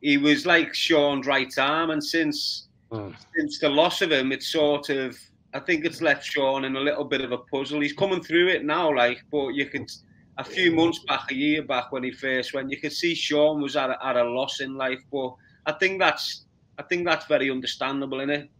he 0.00 0.18
was 0.18 0.46
like 0.46 0.74
Shaun's 0.74 1.26
right 1.26 1.56
arm, 1.58 1.90
and 1.90 2.02
since 2.02 2.66
Mm. 2.92 3.14
since 3.34 3.58
the 3.58 3.68
loss 3.68 4.00
of 4.00 4.12
him, 4.12 4.30
it's 4.30 4.46
sort 4.46 4.90
of 4.90 5.18
I 5.54 5.60
think 5.60 5.84
it's 5.84 6.02
left 6.02 6.24
Shaun 6.24 6.64
in 6.64 6.76
a 6.76 6.80
little 6.80 7.04
bit 7.04 7.20
of 7.22 7.32
a 7.32 7.38
puzzle. 7.38 7.80
He's 7.80 7.92
coming 7.92 8.22
through 8.22 8.48
it 8.48 8.64
now, 8.64 8.94
like, 8.94 9.24
but 9.30 9.50
you 9.50 9.66
could 9.66 9.90
a 10.38 10.44
few 10.44 10.70
months 10.70 11.00
back, 11.08 11.30
a 11.30 11.34
year 11.34 11.62
back 11.62 11.92
when 11.92 12.02
he 12.02 12.10
first 12.10 12.52
went, 12.52 12.70
you 12.70 12.78
could 12.78 12.92
see 12.92 13.14
Shaun 13.14 13.62
was 13.62 13.76
at 13.76 13.90
a, 13.90 14.06
at 14.06 14.16
a 14.16 14.24
loss 14.24 14.60
in 14.60 14.74
life, 14.74 15.00
but 15.10 15.34
I 15.64 15.72
think 15.72 15.98
that's 15.98 16.44
I 16.78 16.82
think 16.82 17.06
that's 17.06 17.24
very 17.26 17.50
understandable, 17.50 18.20
is 18.20 18.28
it? 18.28 18.50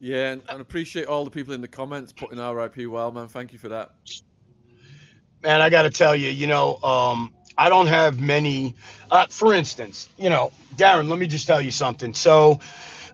Yeah, 0.00 0.32
and, 0.32 0.42
and 0.48 0.60
appreciate 0.60 1.06
all 1.06 1.24
the 1.24 1.30
people 1.30 1.52
in 1.54 1.60
the 1.60 1.68
comments 1.68 2.12
putting 2.12 2.38
RIP 2.38 2.86
Wildman. 2.88 3.28
Thank 3.28 3.52
you 3.52 3.58
for 3.58 3.68
that. 3.68 3.92
man, 5.42 5.60
I 5.60 5.68
got 5.68 5.82
to 5.82 5.90
tell 5.90 6.16
you, 6.16 6.30
you 6.30 6.46
know, 6.46 6.82
um, 6.82 7.34
I 7.58 7.68
don't 7.68 7.86
have 7.86 8.18
many. 8.18 8.74
Uh, 9.10 9.26
for 9.28 9.52
instance, 9.54 10.08
you 10.16 10.30
know, 10.30 10.52
Darren, 10.76 11.08
let 11.08 11.18
me 11.18 11.26
just 11.26 11.46
tell 11.46 11.60
you 11.60 11.70
something. 11.70 12.14
So, 12.14 12.60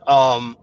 um, 0.07 0.57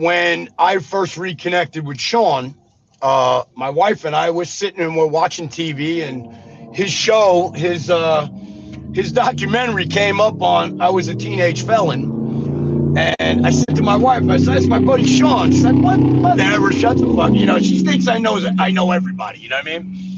when 0.00 0.48
I 0.58 0.78
first 0.78 1.16
reconnected 1.16 1.86
with 1.86 2.00
Shaun, 2.00 2.54
uh, 3.02 3.44
my 3.54 3.70
wife 3.70 4.04
and 4.04 4.16
I 4.16 4.30
were 4.30 4.44
sitting 4.44 4.80
and 4.80 4.96
we're 4.96 5.06
watching 5.06 5.48
TV, 5.48 6.02
and 6.02 6.74
his 6.74 6.90
show, 6.90 7.52
his 7.54 7.90
uh, 7.90 8.28
his 8.94 9.12
documentary 9.12 9.86
came 9.86 10.20
up 10.20 10.42
on. 10.42 10.80
I 10.80 10.90
was 10.90 11.08
a 11.08 11.14
teenage 11.14 11.64
felon, 11.64 12.96
and 12.98 13.46
I 13.46 13.50
said 13.50 13.76
to 13.76 13.82
my 13.82 13.96
wife, 13.96 14.22
I 14.28 14.38
said, 14.38 14.56
"That's 14.56 14.66
my 14.66 14.78
buddy 14.78 15.06
Shaun." 15.06 15.52
She 15.52 15.58
said, 15.58 15.76
"What? 15.80 16.00
Whatever. 16.00 16.72
Shut 16.72 16.98
the 16.98 17.14
fuck." 17.14 17.32
You 17.32 17.46
know, 17.46 17.58
she 17.58 17.80
thinks 17.80 18.08
I 18.08 18.18
know 18.18 18.40
I 18.58 18.70
know 18.70 18.90
everybody. 18.90 19.40
You 19.40 19.48
know 19.48 19.56
what 19.56 19.68
I 19.68 19.78
mean? 19.78 20.10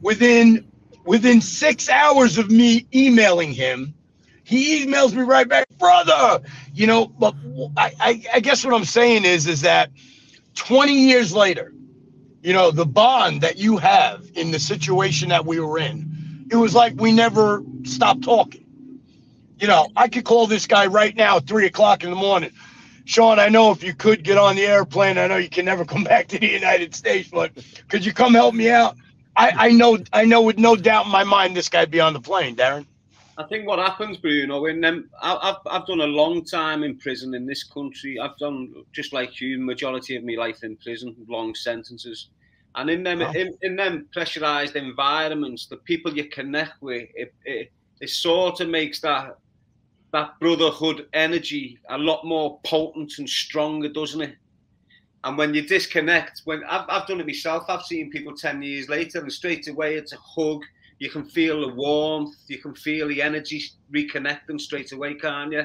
within 0.00 0.70
within 1.04 1.40
six 1.40 1.88
hours 1.88 2.38
of 2.38 2.50
me 2.50 2.86
emailing 2.94 3.52
him, 3.52 3.94
he 4.48 4.86
emails 4.86 5.14
me 5.14 5.22
right 5.22 5.48
back, 5.48 5.68
brother. 5.78 6.42
You 6.74 6.86
know, 6.86 7.06
but 7.06 7.34
I, 7.76 7.92
I, 8.00 8.24
I 8.36 8.40
guess 8.40 8.64
what 8.64 8.74
I'm 8.74 8.86
saying 8.86 9.26
is 9.26 9.46
is 9.46 9.60
that 9.62 9.90
20 10.56 10.92
years 10.94 11.34
later, 11.34 11.72
you 12.42 12.54
know, 12.54 12.70
the 12.70 12.86
bond 12.86 13.42
that 13.42 13.58
you 13.58 13.78
have 13.78 14.24
in 14.34 14.50
the 14.50 14.60
situation 14.60 15.30
that 15.30 15.46
we 15.46 15.60
were 15.60 15.78
in, 15.78 16.48
it 16.50 16.56
was 16.56 16.74
like 16.74 16.94
we 16.96 17.12
never 17.12 17.62
stopped 17.84 18.24
talking. 18.24 18.66
You 19.60 19.68
know, 19.68 19.88
I 19.96 20.08
could 20.08 20.24
call 20.24 20.46
this 20.46 20.66
guy 20.66 20.86
right 20.86 21.16
now, 21.16 21.40
three 21.40 21.66
o'clock 21.66 22.04
in 22.04 22.10
the 22.10 22.16
morning. 22.16 22.52
Shaun, 23.06 23.38
I 23.38 23.48
know 23.48 23.72
if 23.72 23.82
you 23.82 23.94
could 23.94 24.24
get 24.24 24.38
on 24.38 24.56
the 24.56 24.66
airplane, 24.66 25.18
I 25.18 25.28
know 25.28 25.36
you 25.38 25.50
can 25.50 25.66
never 25.66 25.84
come 25.84 26.04
back 26.12 26.28
to 26.28 26.38
the 26.38 26.48
United 26.48 26.94
States, 26.94 27.28
but 27.30 27.52
could 27.88 28.04
you 28.04 28.12
come 28.14 28.34
help 28.34 28.54
me 28.54 28.70
out? 28.70 28.96
I, 29.36 29.68
I 29.68 29.72
know, 29.72 29.98
I 30.12 30.24
know 30.26 30.42
with 30.42 30.58
no 30.58 30.76
doubt 30.76 31.06
in 31.06 31.12
my 31.12 31.24
mind, 31.24 31.56
this 31.56 31.68
guy'd 31.68 31.90
be 31.90 32.00
on 32.00 32.14
the 32.14 32.20
plane, 32.20 32.56
Darren. 32.56 32.86
I 33.38 33.44
think 33.46 33.66
what 33.66 33.78
happens, 33.78 34.18
Bruno, 34.18 34.66
in 34.66 34.80
them, 34.82 34.94
um, 34.96 35.10
I- 35.22 35.50
I've 35.50 35.56
I've 35.82 35.86
done 35.86 36.00
a 36.02 36.06
long 36.06 36.44
time 36.44 36.82
in 36.84 36.98
prison 36.98 37.34
in 37.34 37.46
this 37.46 37.64
country. 37.64 38.18
I've 38.18 38.36
done 38.38 38.74
just 38.92 39.12
like 39.14 39.40
you, 39.40 39.60
majority 39.60 40.16
of 40.16 40.24
my 40.24 40.34
life 40.34 40.64
in 40.64 40.76
prison, 40.78 41.14
long 41.28 41.54
sentences, 41.54 42.30
and 42.74 42.90
in 42.90 43.04
them 43.04 43.20
Wow. 43.20 43.32
in, 43.34 43.56
in 43.62 43.76
them 43.76 44.08
pressurized 44.12 44.76
environments, 44.76 45.68
the 45.68 45.78
people 45.78 46.14
you 46.16 46.28
connect 46.28 46.82
with, 46.82 47.08
it, 47.14 47.32
it 47.44 47.72
it 48.00 48.10
sort 48.10 48.60
of 48.60 48.68
makes 48.68 49.00
that 49.02 49.34
that 50.12 50.32
brotherhood 50.40 51.06
energy 51.14 51.78
a 51.90 51.98
lot 51.98 52.24
more 52.24 52.60
potent 52.66 53.14
and 53.18 53.28
stronger, 53.30 53.88
doesn't 53.90 54.22
it? 54.22 54.36
And 55.24 55.36
when 55.38 55.54
you 55.54 55.66
disconnect, 55.66 56.42
when 56.44 56.64
I've, 56.64 56.86
I've 56.88 57.06
done 57.06 57.20
it 57.20 57.26
myself, 57.26 57.64
I've 57.68 57.82
seen 57.84 58.10
people 58.10 58.34
10 58.36 58.62
years 58.62 58.88
later, 58.88 59.20
and 59.20 59.32
straight 59.32 59.68
away 59.68 59.96
it's 59.96 60.12
a 60.12 60.18
hug. 60.18 60.62
You 60.98 61.10
can 61.10 61.24
feel 61.24 61.60
the 61.60 61.74
warmth, 61.74 62.34
you 62.48 62.58
can 62.58 62.74
feel 62.74 63.08
the 63.08 63.22
energy 63.22 63.62
reconnecting 63.94 64.60
straight 64.60 64.92
away, 64.92 65.14
can't 65.14 65.52
you? 65.52 65.64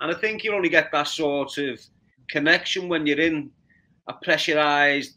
And 0.00 0.14
I 0.14 0.18
think 0.18 0.42
you 0.42 0.54
only 0.54 0.68
get 0.68 0.90
that 0.92 1.06
sort 1.06 1.56
of 1.58 1.80
connection 2.28 2.88
when 2.88 3.06
you're 3.06 3.20
in 3.20 3.50
a 4.08 4.12
pressurized, 4.12 5.16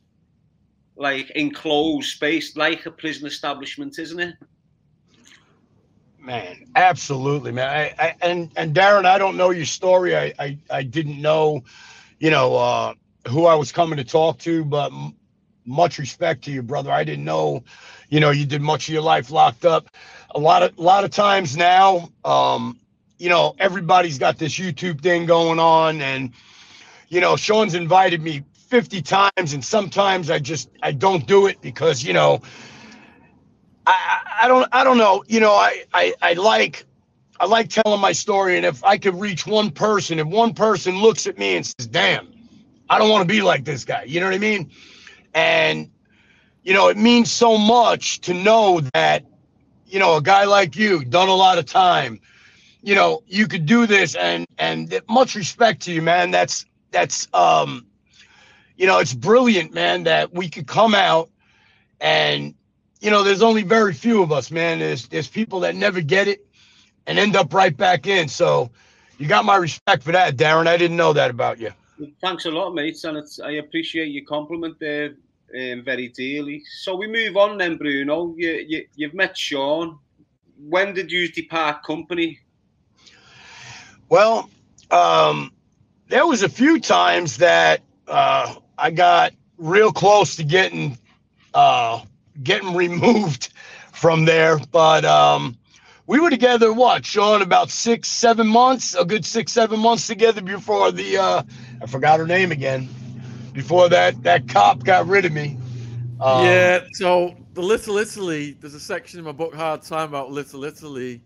like 0.96 1.32
enclosed 1.32 2.10
space, 2.10 2.56
like 2.56 2.86
a 2.86 2.92
prison 2.92 3.26
establishment, 3.26 3.98
isn't 3.98 4.20
it? 4.20 4.36
Man, 6.20 6.66
absolutely, 6.76 7.52
man. 7.52 7.68
I, 7.70 7.94
I 8.04 8.16
and 8.22 8.52
and 8.56 8.76
Darren, 8.76 9.06
I 9.06 9.20
don't 9.20 9.38
know 9.38 9.52
your 9.52 9.66
story. 9.66 10.16
I 10.18 10.34
I, 10.40 10.58
I 10.72 10.84
didn't 10.84 11.22
know, 11.22 11.64
you 12.20 12.32
know, 12.32 12.56
uh, 12.56 12.94
who 13.28 13.46
I 13.46 13.56
was 13.56 13.72
coming 13.72 13.98
to 13.98 14.04
talk 14.04 14.40
to, 14.40 14.66
but 14.66 14.92
m- 14.92 15.16
much 15.66 16.00
respect 16.00 16.44
to 16.46 16.52
you, 16.52 16.64
brother. 16.64 16.92
I 16.92 17.04
didn't 17.04 17.26
know, 17.26 17.64
you 18.10 18.20
know, 18.20 18.32
you 18.32 18.46
did 18.46 18.62
much 18.62 18.88
of 18.88 18.94
your 18.94 19.04
life 19.04 19.32
locked 19.32 19.66
up. 19.66 19.90
A 20.34 20.40
lot 20.40 20.64
of 20.64 20.78
a 20.78 20.82
lot 20.82 21.04
of 21.04 21.12
times 21.12 21.56
now, 21.56 22.10
um, 22.24 22.80
you 23.18 23.30
know, 23.30 23.56
everybody's 23.60 24.20
got 24.20 24.38
this 24.38 24.58
YouTube 24.58 25.02
thing 25.02 25.26
going 25.26 25.60
on, 25.60 26.02
and 26.02 26.32
you 27.10 27.22
know, 27.22 27.36
Shaun's 27.36 27.76
invited 27.76 28.22
me 28.22 28.44
50 28.70 29.02
times, 29.02 29.54
and 29.54 29.64
sometimes 29.64 30.30
I 30.30 30.40
just 30.40 30.70
I 30.82 30.92
don't 30.92 31.26
do 31.26 31.48
it 31.48 31.62
because 31.62 32.04
you 32.04 32.14
know. 32.14 32.42
I, 33.88 34.40
I 34.44 34.48
don't 34.48 34.68
I 34.72 34.84
don't 34.84 34.98
know. 34.98 35.24
You 35.28 35.40
know, 35.40 35.54
I, 35.54 35.84
I 35.94 36.14
I 36.22 36.34
like 36.34 36.86
I 37.40 37.46
like 37.46 37.70
telling 37.70 38.02
my 38.02 38.14
story, 38.14 38.58
and 38.58 38.66
if 38.66 38.84
I 38.84 38.98
could 38.98 39.20
reach 39.20 39.46
one 39.46 39.70
person, 39.72 40.20
if 40.20 40.28
one 40.28 40.54
person 40.54 40.98
looks 40.98 41.28
at 41.28 41.38
me 41.38 41.56
and 41.56 41.66
says, 41.66 41.88
"Damn, 41.88 42.28
I 42.90 42.98
don't 42.98 43.10
want 43.10 43.28
to 43.28 43.32
be 43.32 43.42
like 43.44 43.64
this 43.64 43.86
guy," 43.86 44.04
you 44.04 44.20
know 44.20 44.26
what 44.26 44.34
I 44.34 44.40
mean? 44.40 44.72
And 45.36 45.92
you 46.66 46.74
know, 46.74 46.90
it 46.90 46.98
means 46.98 47.32
so 47.32 47.58
much 47.58 48.20
to 48.22 48.34
know 48.34 48.82
that 48.94 49.24
you 49.88 50.00
know 50.00 50.18
a 50.18 50.22
guy 50.22 50.44
like 50.46 50.76
you 50.76 51.06
done 51.06 51.30
a 51.30 51.36
lot 51.36 51.58
of 51.58 51.66
time. 51.66 52.20
You 52.82 52.96
know, 52.96 53.24
you 53.28 53.48
could 53.48 53.66
do 53.66 53.86
this, 53.86 54.16
and 54.16 54.46
and 54.58 55.00
much 55.08 55.36
respect 55.36 55.84
to 55.84 55.94
you, 55.94 56.02
man. 56.02 56.32
That's 56.32 56.66
that's 56.92 57.28
um, 57.34 57.86
you 58.78 58.88
know, 58.88 59.00
it's 59.00 59.14
brilliant, 59.14 59.74
man, 59.74 60.04
that 60.04 60.34
we 60.34 60.50
could 60.50 60.68
come 60.68 60.96
out 60.96 61.30
and 62.02 62.56
you 63.00 63.12
know, 63.12 63.24
there's 63.24 63.44
only 63.44 63.62
very 63.62 63.94
few 63.94 64.24
of 64.24 64.32
us, 64.32 64.50
man. 64.50 64.80
There's 64.80 65.08
there's 65.08 65.28
people 65.28 65.60
that 65.62 65.76
never 65.76 66.02
get 66.02 66.28
it 66.28 66.46
and 67.06 67.20
end 67.20 67.36
up 67.36 67.54
right 67.54 67.76
back 67.76 68.08
in. 68.08 68.28
So 68.28 68.72
you 69.20 69.28
got 69.28 69.46
my 69.46 69.58
respect 69.58 70.02
for 70.02 70.12
that, 70.14 70.36
Darren. 70.36 70.66
I 70.66 70.78
didn't 70.78 70.98
know 70.98 71.14
that 71.14 71.30
about 71.30 71.60
you. 71.60 71.72
Thanks 72.22 72.46
a 72.46 72.52
lot, 72.52 72.74
mates, 72.74 73.04
and 73.04 73.18
it's, 73.18 73.40
I 73.40 73.52
appreciate 73.52 74.08
your 74.08 74.26
compliment 74.26 74.78
there 74.80 75.14
um, 75.56 75.84
very 75.84 76.10
dearly. 76.10 76.64
So 76.82 76.96
we 76.96 77.08
move 77.08 77.38
on 77.38 77.58
then, 77.58 77.78
Bruno. 77.78 78.34
You, 78.38 78.66
you 78.68 78.86
you've 78.96 79.14
met 79.14 79.38
Shaun. 79.38 80.00
When 80.58 80.94
did 80.94 81.12
you 81.12 81.30
depart 81.30 81.84
company? 81.84 82.40
Well, 84.10 84.50
um, 84.92 85.52
there 86.08 86.28
was 86.28 86.44
a 86.44 86.50
few 86.50 86.80
times 86.80 87.38
that 87.38 87.82
uh, 88.08 88.56
I 88.78 88.92
got 88.92 89.34
real 89.58 89.92
close 89.92 90.36
to 90.38 90.44
getting 90.44 90.98
uh, 91.54 92.02
getting 92.44 92.76
removed 92.86 93.54
from 93.94 94.26
there, 94.26 94.60
but 94.72 95.06
um, 95.06 95.58
we 96.08 96.20
were 96.20 96.30
together. 96.30 96.74
What, 96.74 97.06
Shaun? 97.06 97.42
About 97.42 97.72
six, 97.72 98.10
seven 98.10 98.48
months. 98.48 98.94
A 98.96 99.06
good 99.06 99.26
six, 99.26 99.52
seven 99.52 99.80
months 99.80 100.08
together 100.08 100.42
before 100.42 100.92
the 100.92 101.18
uh, 101.18 101.44
I 101.82 101.86
forgot 101.88 102.20
her 102.20 102.28
name 102.28 102.52
again. 102.52 102.90
Before 103.56 103.90
that 103.90 104.22
that 104.24 104.48
cop 104.48 104.84
got 104.84 105.08
rid 105.08 105.26
of 105.26 105.32
me. 105.32 105.58
Um, 106.22 106.46
yeah. 106.46 106.82
So 106.94 107.36
the 107.54 107.64
Little 107.64 107.98
Italy. 107.98 108.58
There's 108.60 108.76
a 108.76 108.80
section 108.80 109.18
in 109.18 109.26
my 109.26 109.32
book, 109.32 109.56
Hard 109.56 109.82
Time, 109.82 110.10
about 110.10 110.32
Little 110.32 110.64
Italy. 110.64 111.22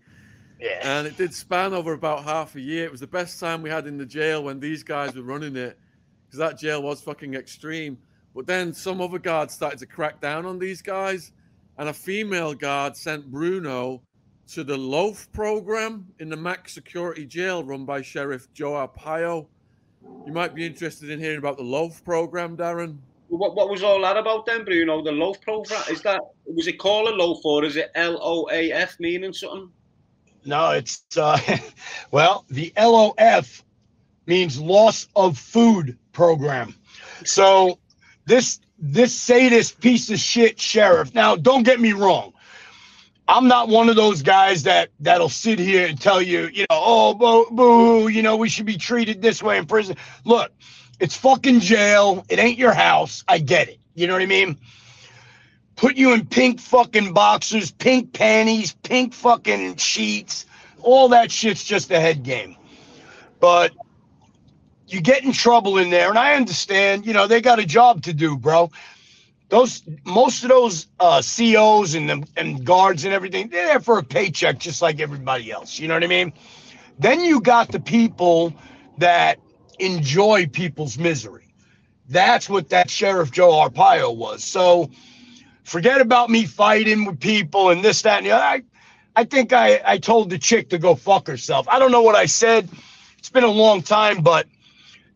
Yeah. 0.60 0.98
and 0.98 1.06
it 1.06 1.16
did 1.16 1.32
span 1.32 1.72
over 1.72 1.94
about 1.94 2.24
half 2.24 2.54
a 2.54 2.60
year. 2.60 2.84
It 2.84 2.90
was 2.90 3.00
the 3.00 3.06
best 3.06 3.40
time 3.40 3.62
we 3.62 3.70
had 3.70 3.86
in 3.86 3.96
the 3.96 4.04
jail 4.04 4.44
when 4.44 4.60
these 4.60 4.82
guys 4.82 5.14
were 5.16 5.22
running 5.22 5.56
it, 5.56 5.78
because 6.26 6.38
that 6.38 6.58
jail 6.58 6.82
was 6.82 7.00
fucking 7.00 7.34
extreme. 7.34 7.96
But 8.34 8.46
then 8.46 8.74
some 8.74 9.00
other 9.00 9.18
guards 9.18 9.54
started 9.54 9.78
to 9.78 9.86
crack 9.86 10.20
down 10.20 10.44
on 10.44 10.58
these 10.58 10.82
guys, 10.82 11.32
and 11.78 11.88
a 11.88 11.94
female 11.94 12.52
guard 12.52 12.94
sent 12.94 13.30
Bruno 13.30 14.02
to 14.48 14.62
the 14.62 14.76
loaf 14.76 15.32
program 15.32 16.06
in 16.18 16.28
the 16.28 16.36
max 16.36 16.74
security 16.74 17.24
jail 17.24 17.64
run 17.64 17.84
by 17.86 18.02
Sheriff 18.02 18.46
Joe 18.52 18.72
Arpaio. 18.72 19.46
You 20.26 20.32
might 20.32 20.54
be 20.54 20.66
interested 20.66 21.10
in 21.10 21.18
hearing 21.18 21.38
about 21.38 21.56
the 21.56 21.62
loaf 21.62 22.04
program, 22.04 22.56
Darren. 22.56 22.98
What, 23.28 23.54
what 23.54 23.70
was 23.70 23.82
all 23.82 24.00
that 24.02 24.16
about 24.16 24.46
then, 24.46 24.64
Bruno? 24.64 25.02
The 25.02 25.12
loaf 25.12 25.40
program? 25.40 25.82
Is 25.90 26.02
that 26.02 26.20
was 26.46 26.66
it 26.66 26.78
called 26.78 27.08
a 27.08 27.12
loaf 27.12 27.44
or 27.44 27.64
is 27.64 27.76
it 27.76 27.90
L 27.94 28.18
O 28.20 28.48
A 28.50 28.72
F 28.72 28.98
meaning 28.98 29.32
something? 29.32 29.70
No, 30.44 30.70
it's 30.70 31.04
uh, 31.16 31.38
well, 32.10 32.44
the 32.48 32.72
LOF 32.76 33.64
means 34.26 34.60
loss 34.60 35.08
of 35.16 35.38
food 35.38 35.96
program. 36.12 36.74
So 37.24 37.78
this 38.26 38.60
this 38.78 39.14
sadist 39.14 39.80
piece 39.80 40.10
of 40.10 40.18
shit 40.18 40.58
sheriff. 40.58 41.14
Now, 41.14 41.36
don't 41.36 41.62
get 41.62 41.80
me 41.80 41.92
wrong. 41.92 42.32
I'm 43.30 43.46
not 43.46 43.68
one 43.68 43.88
of 43.88 43.94
those 43.94 44.22
guys 44.22 44.64
that 44.64 44.90
that'll 44.98 45.28
sit 45.28 45.60
here 45.60 45.86
and 45.86 46.00
tell 46.00 46.20
you, 46.20 46.48
you 46.52 46.62
know, 46.62 46.66
oh, 46.70 47.14
boo, 47.14 47.46
boo, 47.52 48.08
you 48.08 48.22
know, 48.22 48.36
we 48.36 48.48
should 48.48 48.66
be 48.66 48.76
treated 48.76 49.22
this 49.22 49.40
way 49.40 49.56
in 49.56 49.66
prison. 49.66 49.94
Look, 50.24 50.50
it's 50.98 51.16
fucking 51.16 51.60
jail. 51.60 52.24
It 52.28 52.40
ain't 52.40 52.58
your 52.58 52.72
house. 52.72 53.22
I 53.28 53.38
get 53.38 53.68
it. 53.68 53.78
You 53.94 54.08
know 54.08 54.14
what 54.14 54.22
I 54.22 54.26
mean? 54.26 54.58
Put 55.76 55.96
you 55.96 56.12
in 56.12 56.26
pink 56.26 56.58
fucking 56.58 57.12
boxers, 57.12 57.70
pink 57.70 58.12
panties, 58.12 58.72
pink 58.82 59.14
fucking 59.14 59.76
sheets. 59.76 60.44
All 60.80 61.10
that 61.10 61.30
shit's 61.30 61.62
just 61.62 61.92
a 61.92 62.00
head 62.00 62.24
game. 62.24 62.56
But 63.38 63.70
you 64.88 65.00
get 65.00 65.22
in 65.22 65.30
trouble 65.32 65.78
in 65.78 65.90
there, 65.90 66.08
and 66.08 66.18
I 66.18 66.34
understand, 66.34 67.06
you 67.06 67.12
know, 67.12 67.28
they 67.28 67.40
got 67.40 67.60
a 67.60 67.64
job 67.64 68.02
to 68.02 68.12
do, 68.12 68.36
bro. 68.36 68.72
Those 69.50 69.82
most 70.04 70.44
of 70.44 70.48
those 70.48 70.86
uh, 71.00 71.20
COs 71.22 71.94
and 71.94 72.08
the, 72.08 72.26
and 72.36 72.64
guards 72.64 73.04
and 73.04 73.12
everything, 73.12 73.48
they're 73.48 73.66
there 73.66 73.80
for 73.80 73.98
a 73.98 74.02
paycheck 74.02 74.58
just 74.58 74.80
like 74.80 75.00
everybody 75.00 75.50
else. 75.50 75.78
You 75.78 75.88
know 75.88 75.94
what 75.94 76.04
I 76.04 76.08
mean? 76.08 76.32
Then 76.98 77.20
you 77.20 77.40
got 77.40 77.72
the 77.72 77.80
people 77.80 78.54
that 78.98 79.38
enjoy 79.78 80.46
people's 80.46 80.98
misery. 80.98 81.52
That's 82.08 82.48
what 82.48 82.68
that 82.70 82.90
Sheriff 82.90 83.30
Joe 83.30 83.50
Arpaio 83.52 84.14
was. 84.14 84.44
So 84.44 84.90
forget 85.64 86.00
about 86.00 86.30
me 86.30 86.44
fighting 86.46 87.04
with 87.04 87.20
people 87.20 87.70
and 87.70 87.84
this, 87.84 88.02
that, 88.02 88.18
and 88.18 88.26
the 88.26 88.32
other. 88.32 88.44
I, 88.44 88.62
I 89.16 89.24
think 89.24 89.52
I, 89.52 89.80
I 89.84 89.98
told 89.98 90.30
the 90.30 90.38
chick 90.38 90.70
to 90.70 90.78
go 90.78 90.94
fuck 90.94 91.26
herself. 91.26 91.68
I 91.68 91.78
don't 91.78 91.92
know 91.92 92.02
what 92.02 92.16
I 92.16 92.26
said. 92.26 92.68
It's 93.18 93.30
been 93.30 93.44
a 93.44 93.48
long 93.48 93.82
time, 93.82 94.22
but 94.22 94.46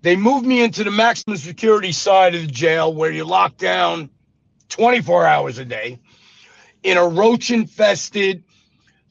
they 0.03 0.17
moved 0.17 0.47
me 0.47 0.63
into 0.63 0.85
the 0.85 0.91
maximum 0.91 1.37
security 1.37 1.93
side 1.93 2.35
of 2.35 2.43
the 2.43 2.47
jail 2.47 2.93
where 2.93 3.11
you 3.11 3.25
lock 3.25 3.57
down 3.57 4.11
24 4.69 5.27
hours 5.27 5.59
a 5.59 5.65
day 5.65 5.99
in 6.83 6.97
a 6.97 7.07
roach 7.07 7.51
infested. 7.51 8.45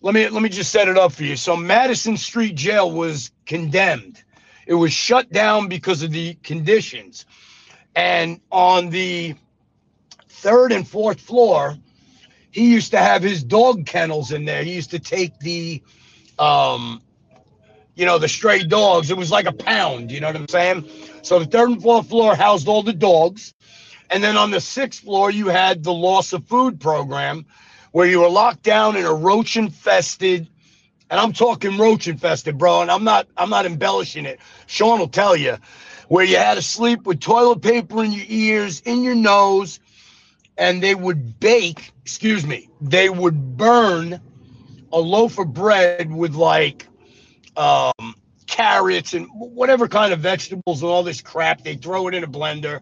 Let 0.02 0.14
me 0.14 0.28
let 0.30 0.42
me 0.44 0.50
just 0.50 0.72
set 0.72 0.88
it 0.88 0.98
up 0.98 1.14
for 1.14 1.24
you. 1.24 1.36
So 1.36 1.56
Madison 1.56 2.18
Street 2.18 2.56
Jail 2.56 2.92
was 2.92 3.32
condemned. 3.46 4.24
It 4.68 4.74
was 4.76 4.94
shut 4.94 5.32
down 5.32 5.68
because 5.68 6.04
of 6.04 6.12
the 6.12 6.36
conditions. 6.44 7.26
And 7.96 8.40
on 8.52 8.90
the 8.90 9.36
third 10.30 10.72
and 10.72 10.88
fourth 10.88 11.20
floor, 11.20 11.78
he 12.52 12.72
used 12.72 12.92
to 12.92 12.98
have 13.00 13.22
his 13.24 13.44
dog 13.44 13.86
kennels 13.86 14.32
in 14.32 14.46
there. 14.46 14.64
He 14.64 14.74
used 14.74 14.92
to 14.92 15.00
take 15.00 15.38
the 15.40 15.82
um 16.40 17.02
you 17.96 18.06
know, 18.06 18.18
the 18.18 18.28
stray 18.28 18.64
dogs. 18.64 19.12
It 19.12 19.18
was 19.18 19.32
like 19.32 19.46
a 19.46 19.52
pound, 19.52 20.12
you 20.12 20.20
know 20.20 20.28
what 20.28 20.36
I'm 20.36 20.48
saying? 20.48 20.90
So 21.22 21.40
the 21.40 21.46
third 21.46 21.70
and 21.70 21.82
fourth 21.82 22.10
floor 22.10 22.36
housed 22.36 22.68
all 22.68 22.84
the 22.84 22.94
dogs. 22.94 23.54
And 24.10 24.24
then 24.24 24.38
on 24.38 24.52
the 24.52 24.62
sixth 24.62 25.04
floor, 25.04 25.32
you 25.32 25.48
had 25.48 25.84
the 25.84 25.94
loss 25.94 26.34
of 26.34 26.46
food 26.46 26.80
program 26.80 27.46
where 27.92 28.08
you 28.08 28.22
were 28.22 28.30
locked 28.30 28.64
down 28.64 28.96
in 28.96 29.06
a 29.06 29.14
roach 29.14 29.56
infested, 29.56 30.48
and 31.10 31.20
I'm 31.20 31.34
talking 31.34 31.78
roach 31.78 32.08
infested, 32.08 32.58
bro. 32.58 32.82
And 32.82 32.92
I'm 32.92 33.04
not 33.04 33.28
I'm 33.38 33.50
not 33.50 33.66
embellishing 33.66 34.26
it. 34.26 34.40
Shaun 34.68 35.00
will 35.00 35.08
tell 35.08 35.36
you, 35.36 35.58
where 36.08 36.26
you 36.26 36.38
had 36.38 36.56
to 36.56 36.62
sleep 36.62 37.04
with 37.08 37.20
toilet 37.20 37.62
paper 37.62 38.04
in 38.04 38.12
your 38.12 38.26
ears, 38.28 38.82
in 38.82 39.04
your 39.04 39.16
nose, 39.16 39.80
and 40.58 40.82
they 40.82 40.96
would 40.96 41.40
bake, 41.40 41.92
excuse 42.04 42.46
me, 42.46 42.70
they 42.82 43.10
would 43.10 43.58
burn 43.58 44.20
a 44.92 45.00
loaf 45.00 45.40
of 45.40 45.54
bread 45.54 46.12
with 46.12 46.36
like 46.36 46.88
um, 47.58 48.16
carrots 48.46 49.14
and 49.14 49.28
whatever 49.34 49.88
kind 49.88 50.14
of 50.14 50.20
vegetables 50.20 50.82
and 50.84 50.92
all 50.92 51.04
this 51.04 51.22
crap. 51.22 51.64
They 51.64 51.76
throw 51.76 52.08
it 52.08 52.14
in 52.14 52.24
a 52.24 52.28
blender. 52.28 52.82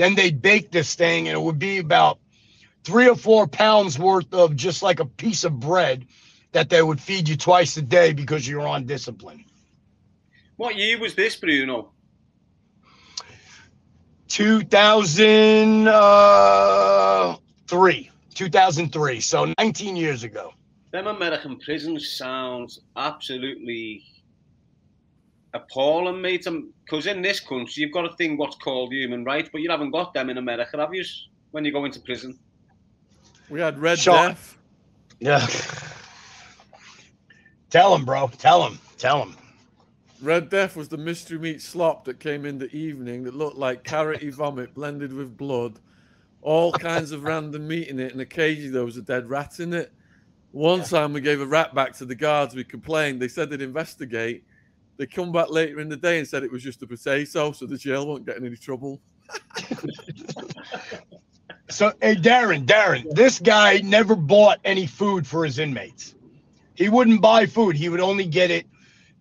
Then 0.00 0.14
they'd 0.14 0.40
bake 0.40 0.70
this 0.70 0.94
thing, 0.94 1.28
and 1.28 1.36
it 1.36 1.40
would 1.42 1.58
be 1.58 1.76
about 1.76 2.20
three 2.84 3.06
or 3.06 3.14
four 3.14 3.46
pounds 3.46 3.98
worth 3.98 4.32
of 4.32 4.56
just 4.56 4.82
like 4.82 4.98
a 4.98 5.04
piece 5.04 5.44
of 5.44 5.60
bread 5.60 6.06
that 6.52 6.70
they 6.70 6.80
would 6.80 6.98
feed 6.98 7.28
you 7.28 7.36
twice 7.36 7.76
a 7.76 7.82
day 7.82 8.14
because 8.14 8.48
you're 8.48 8.66
on 8.66 8.86
discipline. 8.86 9.44
What 10.56 10.76
year 10.76 10.98
was 10.98 11.14
this, 11.16 11.36
Bruno? 11.36 11.92
2003. 14.28 15.90
Uh, 15.92 17.36
2003. 18.34 19.20
So 19.20 19.52
19 19.58 19.96
years 19.96 20.22
ago. 20.22 20.54
Them 20.92 21.08
American 21.08 21.58
prisons 21.58 22.10
sounds 22.16 22.80
absolutely 22.96 24.02
appalling, 25.54 26.20
mate. 26.20 26.46
Because 26.84 27.06
in 27.06 27.22
this 27.22 27.40
country, 27.40 27.82
you've 27.82 27.92
got 27.92 28.04
a 28.04 28.14
thing 28.16 28.36
what's 28.36 28.56
called 28.56 28.92
human 28.92 29.24
rights, 29.24 29.48
but 29.52 29.60
you 29.60 29.70
haven't 29.70 29.90
got 29.90 30.14
them 30.14 30.30
in 30.30 30.38
America, 30.38 30.76
have 30.78 30.94
you? 30.94 31.04
When 31.50 31.64
you 31.64 31.72
go 31.72 31.84
into 31.84 32.00
prison. 32.00 32.38
We 33.48 33.60
had 33.60 33.78
Red 33.78 33.98
Shaun. 33.98 34.28
Death. 34.28 34.56
Yeah. 35.18 35.46
Tell 37.68 37.94
him, 37.94 38.04
bro. 38.04 38.30
Tell 38.38 38.66
him. 38.66 38.78
Tell 38.98 39.22
him. 39.22 39.36
Red 40.22 40.50
Death 40.50 40.76
was 40.76 40.88
the 40.88 40.98
mystery 40.98 41.38
meat 41.38 41.62
slop 41.62 42.04
that 42.04 42.20
came 42.20 42.44
in 42.44 42.58
the 42.58 42.70
evening 42.76 43.24
that 43.24 43.34
looked 43.34 43.56
like 43.56 43.84
carroty 43.84 44.32
vomit 44.32 44.74
blended 44.74 45.12
with 45.12 45.36
blood, 45.36 45.78
all 46.42 46.72
kinds 46.72 47.10
of 47.12 47.24
random 47.24 47.66
meat 47.66 47.88
in 47.88 47.98
it, 47.98 48.12
and 48.12 48.20
occasionally 48.20 48.70
there 48.70 48.84
was 48.84 48.98
a 48.98 49.02
dead 49.02 49.30
rat 49.30 49.60
in 49.60 49.72
it. 49.72 49.92
One 50.52 50.82
time 50.82 51.12
we 51.12 51.20
gave 51.20 51.40
a 51.40 51.46
rat 51.46 51.74
back 51.74 51.96
to 51.98 52.04
the 52.04 52.14
guards. 52.14 52.54
We 52.54 52.64
complained. 52.64 53.20
They 53.20 53.28
said 53.28 53.50
they'd 53.50 53.62
investigate. 53.62 54.44
They 55.00 55.06
come 55.06 55.32
back 55.32 55.48
later 55.48 55.80
in 55.80 55.88
the 55.88 55.96
day 55.96 56.18
and 56.18 56.28
said 56.28 56.42
it 56.42 56.52
was 56.52 56.62
just 56.62 56.82
a 56.82 56.86
potato, 56.86 57.52
so 57.52 57.64
the 57.64 57.78
jail 57.78 58.06
won't 58.06 58.26
get 58.26 58.36
in 58.36 58.44
any 58.44 58.56
trouble. 58.56 59.00
So, 61.70 61.94
hey, 62.02 62.16
Darren, 62.16 62.66
Darren, 62.66 63.10
this 63.14 63.38
guy 63.38 63.78
never 63.78 64.14
bought 64.14 64.58
any 64.62 64.86
food 64.86 65.26
for 65.26 65.42
his 65.42 65.58
inmates. 65.58 66.14
He 66.74 66.90
wouldn't 66.90 67.22
buy 67.22 67.46
food. 67.46 67.76
He 67.76 67.88
would 67.88 68.00
only 68.00 68.26
get 68.26 68.50
it 68.50 68.66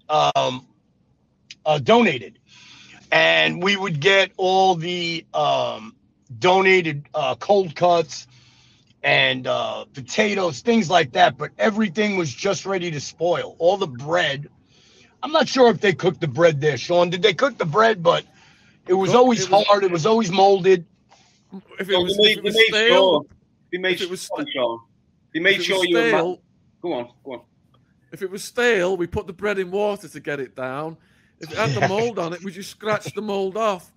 um, 0.10 0.68
uh, 1.66 1.80
donated. 1.80 2.40
And 3.10 3.64
we 3.64 3.78
would 3.78 4.02
get 4.02 4.32
all 4.36 4.76
the 4.76 5.26
um, 5.34 5.96
donated 6.40 7.08
uh, 7.14 7.36
cold 7.36 7.74
cuts 7.74 8.28
and 9.02 9.48
uh, 9.48 9.86
potatoes, 9.94 10.60
things 10.60 10.90
like 10.90 11.14
that. 11.14 11.38
But 11.38 11.52
everything 11.58 12.18
was 12.18 12.34
just 12.34 12.66
ready 12.66 12.92
to 12.92 13.00
spoil. 13.00 13.56
All 13.60 13.78
the 13.78 13.88
bread. 13.88 14.50
I'm 15.22 15.32
not 15.32 15.48
sure 15.50 15.70
if 15.70 15.82
they 15.82 15.94
cooked 15.94 16.22
the 16.22 16.28
bread 16.28 16.62
there, 16.62 16.78
Shaun. 16.78 17.10
Did 17.10 17.22
they 17.22 17.34
cook 17.34 17.58
the 17.58 17.66
bread? 17.66 18.02
But 18.02 18.26
it 18.88 18.94
was 18.94 19.12
Cook- 19.12 19.20
always 19.20 19.44
it 19.44 19.50
was- 19.52 19.66
hard. 19.68 19.84
It 19.84 19.92
was 19.92 20.06
always 20.06 20.32
molded. 20.32 20.86
If 21.80 21.90
it 21.90 21.94
So 21.94 22.02
was, 22.04 22.18
they 22.18 22.24
if 22.34 22.38
made, 22.38 22.38
it 22.38 22.44
they 22.44 22.50
made 22.60 22.68
stale, 22.68 22.90
sure. 22.90 23.26
They 23.72 23.78
made 23.80 23.94
if 23.96 24.02
it 24.02 24.04
sure. 24.04 24.10
was 24.12 24.28
go 24.30 24.36
on, 24.38 24.46
Shaun. 24.54 24.80
They 25.34 25.40
made 25.40 25.64
sure 25.64 25.80
was 25.80 25.88
you 25.88 25.98
were. 25.98 26.12
ma- 26.12 26.36
Go 26.82 26.94
on, 26.94 27.10
go 27.26 27.34
on. 27.34 27.42
if 28.14 28.22
it 28.22 28.32
was 28.32 28.44
stale, 28.44 28.96
we 28.96 29.06
put 29.08 29.28
the 29.28 29.34
bread 29.34 29.60
in 29.60 29.70
water 29.72 30.08
to 30.08 30.20
get 30.20 30.40
it 30.40 30.56
down. 30.56 30.96
If 31.42 31.52
it 31.52 31.58
had 31.58 31.72
the 31.72 31.88
mold 31.90 32.20
on 32.20 32.34
it, 32.34 32.44
we 32.44 32.52
just 32.52 32.70
scratched 32.70 33.16
the 33.16 33.22
mold 33.22 33.58
off 33.58 33.92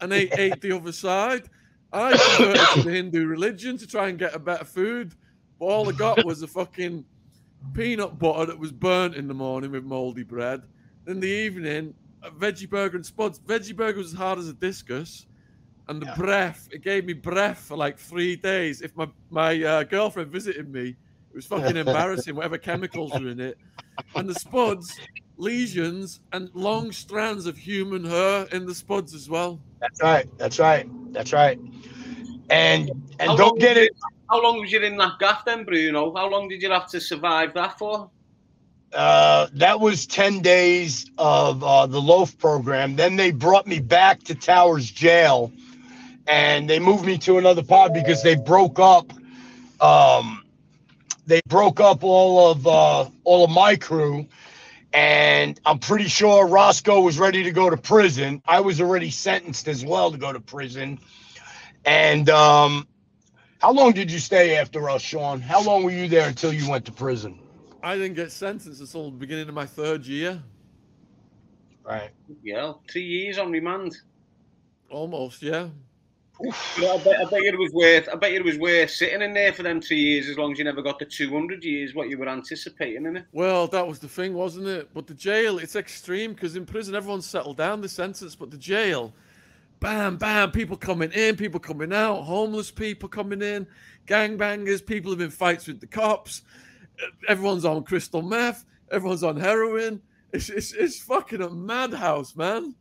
and 0.00 0.12
ate, 0.12 0.32
ate 0.38 0.60
the 0.60 0.72
other 0.72 0.92
side. 0.92 1.48
I 1.92 2.16
converted 2.36 2.66
to 2.74 2.82
the 2.82 2.90
Hindu 2.90 3.26
religion 3.26 3.78
to 3.78 3.86
try 3.86 4.08
and 4.08 4.18
get 4.18 4.34
a 4.34 4.38
better 4.38 4.64
food, 4.64 5.14
but 5.60 5.66
all 5.66 5.88
I 5.88 5.92
got 5.92 6.24
was 6.24 6.42
a 6.42 6.48
fucking 6.48 7.04
peanut 7.72 8.18
butter 8.18 8.46
that 8.46 8.58
was 8.58 8.72
burnt 8.72 9.14
in 9.14 9.28
the 9.28 9.34
morning 9.34 9.70
with 9.72 9.84
moldy 9.84 10.22
bread. 10.22 10.62
In 11.06 11.20
the 11.20 11.28
evening, 11.28 11.94
a 12.22 12.30
veggie 12.30 12.68
burger 12.68 12.96
and 12.96 13.04
spuds. 13.06 13.38
Veggie 13.40 13.76
burger 13.76 13.98
was 13.98 14.12
as 14.12 14.18
hard 14.18 14.38
as 14.38 14.48
a 14.48 14.54
discus, 14.54 15.26
and 15.88 16.00
the 16.00 16.06
Yeah. 16.06 16.14
breath 16.16 16.68
it 16.70 16.82
gave 16.82 17.04
me 17.04 17.12
breath 17.12 17.58
for 17.60 17.76
like 17.76 17.98
three 17.98 18.36
days. 18.36 18.80
If 18.82 18.96
my 18.96 19.08
my 19.30 19.62
uh, 19.62 19.82
girlfriend 19.84 20.30
visited 20.30 20.68
me, 20.68 20.88
it 20.90 21.34
was 21.34 21.46
fucking 21.46 21.76
embarrassing. 21.76 22.34
Whatever 22.34 22.58
chemicals 22.58 23.18
were 23.18 23.28
in 23.28 23.40
it, 23.40 23.58
and 24.14 24.28
the 24.28 24.34
spuds, 24.34 25.02
lesions 25.36 26.20
and 26.32 26.50
long 26.54 26.92
strands 26.92 27.46
of 27.46 27.56
human 27.58 28.04
hair 28.04 28.46
in 28.52 28.66
the 28.66 28.74
spuds 28.74 29.14
as 29.14 29.28
well. 29.28 29.60
That's 29.80 30.00
right. 30.02 30.26
That's 30.38 30.58
right. 30.58 30.88
That's 31.12 31.32
right. 31.32 31.58
And 32.50 32.90
and 33.18 33.28
How 33.28 33.36
don't 33.36 33.58
get 33.58 33.76
it. 33.76 33.92
How 34.30 34.42
long 34.42 34.60
was 34.60 34.72
you 34.72 34.80
in 34.80 34.96
that 34.96 35.18
gaff 35.18 35.44
then, 35.44 35.64
Bruno? 35.64 36.14
How 36.14 36.28
long 36.28 36.48
did 36.48 36.62
you 36.62 36.70
have 36.70 36.88
to 36.88 37.00
survive 37.00 37.54
that 37.54 37.78
for? 37.78 38.10
Uh, 38.92 39.48
that 39.54 39.80
was 39.80 40.06
10 40.06 40.40
days 40.40 41.10
of 41.18 41.62
uh, 41.64 41.86
the 41.86 42.00
loaf 42.00 42.38
program. 42.38 42.96
Then 42.96 43.16
they 43.16 43.32
brought 43.32 43.66
me 43.66 43.80
back 43.80 44.22
to 44.24 44.34
Towers 44.34 44.90
jail 44.90 45.52
and 46.26 46.68
they 46.68 46.78
moved 46.78 47.04
me 47.04 47.18
to 47.18 47.38
another 47.38 47.62
pod 47.62 47.92
because 47.92 48.22
they 48.22 48.36
broke 48.36 48.78
up. 48.78 49.12
Um, 49.80 50.42
they 51.26 51.40
broke 51.48 51.80
up 51.80 52.04
all 52.04 52.50
of 52.50 52.66
uh, 52.66 53.08
all 53.24 53.44
of 53.44 53.50
my 53.50 53.76
crew, 53.76 54.26
and 54.92 55.58
I'm 55.64 55.78
pretty 55.78 56.08
sure 56.08 56.46
Roscoe 56.46 57.00
was 57.00 57.18
ready 57.18 57.42
to 57.44 57.50
go 57.50 57.68
to 57.68 57.76
prison. 57.76 58.42
I 58.46 58.60
was 58.60 58.80
already 58.80 59.10
sentenced 59.10 59.68
as 59.68 59.84
well 59.84 60.10
to 60.12 60.18
go 60.18 60.32
to 60.32 60.40
prison. 60.40 60.98
And 61.84 62.30
um, 62.30 62.86
how 63.64 63.72
long 63.72 63.92
did 63.92 64.10
you 64.12 64.18
stay 64.18 64.58
after 64.58 64.90
us, 64.90 65.00
Shaun? 65.00 65.40
How 65.40 65.62
long 65.62 65.84
were 65.84 65.90
you 65.90 66.06
there 66.06 66.28
until 66.28 66.52
you 66.52 66.68
went 66.68 66.84
to 66.84 66.92
prison? 66.92 67.38
I 67.82 67.96
didn't 67.96 68.12
get 68.12 68.30
sentenced 68.30 68.78
until 68.78 69.10
the 69.10 69.16
beginning 69.16 69.48
of 69.48 69.54
my 69.54 69.64
third 69.64 70.04
year, 70.04 70.42
Right. 71.82 72.10
Yeah, 72.42 72.74
three 72.90 73.06
years 73.06 73.38
on 73.38 73.50
remand. 73.50 73.96
almost. 74.90 75.42
Yeah. 75.42 75.68
But 76.38 76.54
I 76.78 76.98
bet, 77.04 77.20
I 77.20 77.24
bet 77.30 77.42
it 77.42 77.58
was 77.58 77.72
worth. 77.72 78.06
I 78.12 78.16
bet 78.16 78.32
it 78.32 78.44
was 78.44 78.58
worth 78.58 78.90
sitting 78.90 79.22
in 79.22 79.32
there 79.32 79.52
for 79.54 79.62
them 79.62 79.80
three 79.80 80.00
years, 80.00 80.28
as 80.28 80.36
long 80.36 80.52
as 80.52 80.58
you 80.58 80.64
never 80.64 80.82
got 80.82 80.98
the 80.98 81.06
two 81.06 81.30
hundred 81.30 81.64
years 81.64 81.94
what 81.94 82.10
you 82.10 82.18
were 82.18 82.28
anticipating, 82.28 83.04
innit? 83.04 83.24
Well, 83.32 83.66
that 83.68 83.86
was 83.86 83.98
the 83.98 84.08
thing, 84.08 84.34
wasn't 84.34 84.66
it? 84.66 84.90
But 84.92 85.06
the 85.06 85.14
jail, 85.14 85.58
it's 85.58 85.74
extreme 85.74 86.34
because 86.34 86.54
in 86.54 86.66
prison 86.66 86.94
everyone's 86.94 87.24
settled 87.24 87.56
down 87.56 87.80
the 87.80 87.88
sentence, 87.88 88.34
but 88.34 88.50
the 88.50 88.58
jail, 88.58 89.14
bam, 89.84 90.16
bam, 90.16 90.50
people 90.50 90.78
coming 90.78 91.12
in, 91.12 91.36
people 91.36 91.60
coming 91.60 91.92
out, 91.92 92.22
homeless 92.22 92.70
people 92.70 93.06
coming 93.06 93.42
in, 93.42 93.66
gangbangers, 94.06 94.84
people 94.84 95.10
have 95.12 95.18
been 95.18 95.28
fights 95.30 95.66
with 95.66 95.78
the 95.78 95.86
cops, 95.86 96.40
everyone's 97.28 97.66
on 97.66 97.84
crystal 97.84 98.22
meth, 98.22 98.64
everyone's 98.90 99.22
on 99.22 99.36
heroin. 99.36 100.00
It's 100.32 100.48
it's, 100.48 100.72
it's 100.72 101.00
fucking 101.02 101.42
a 101.42 101.50
madhouse, 101.50 102.34
man. 102.34 102.74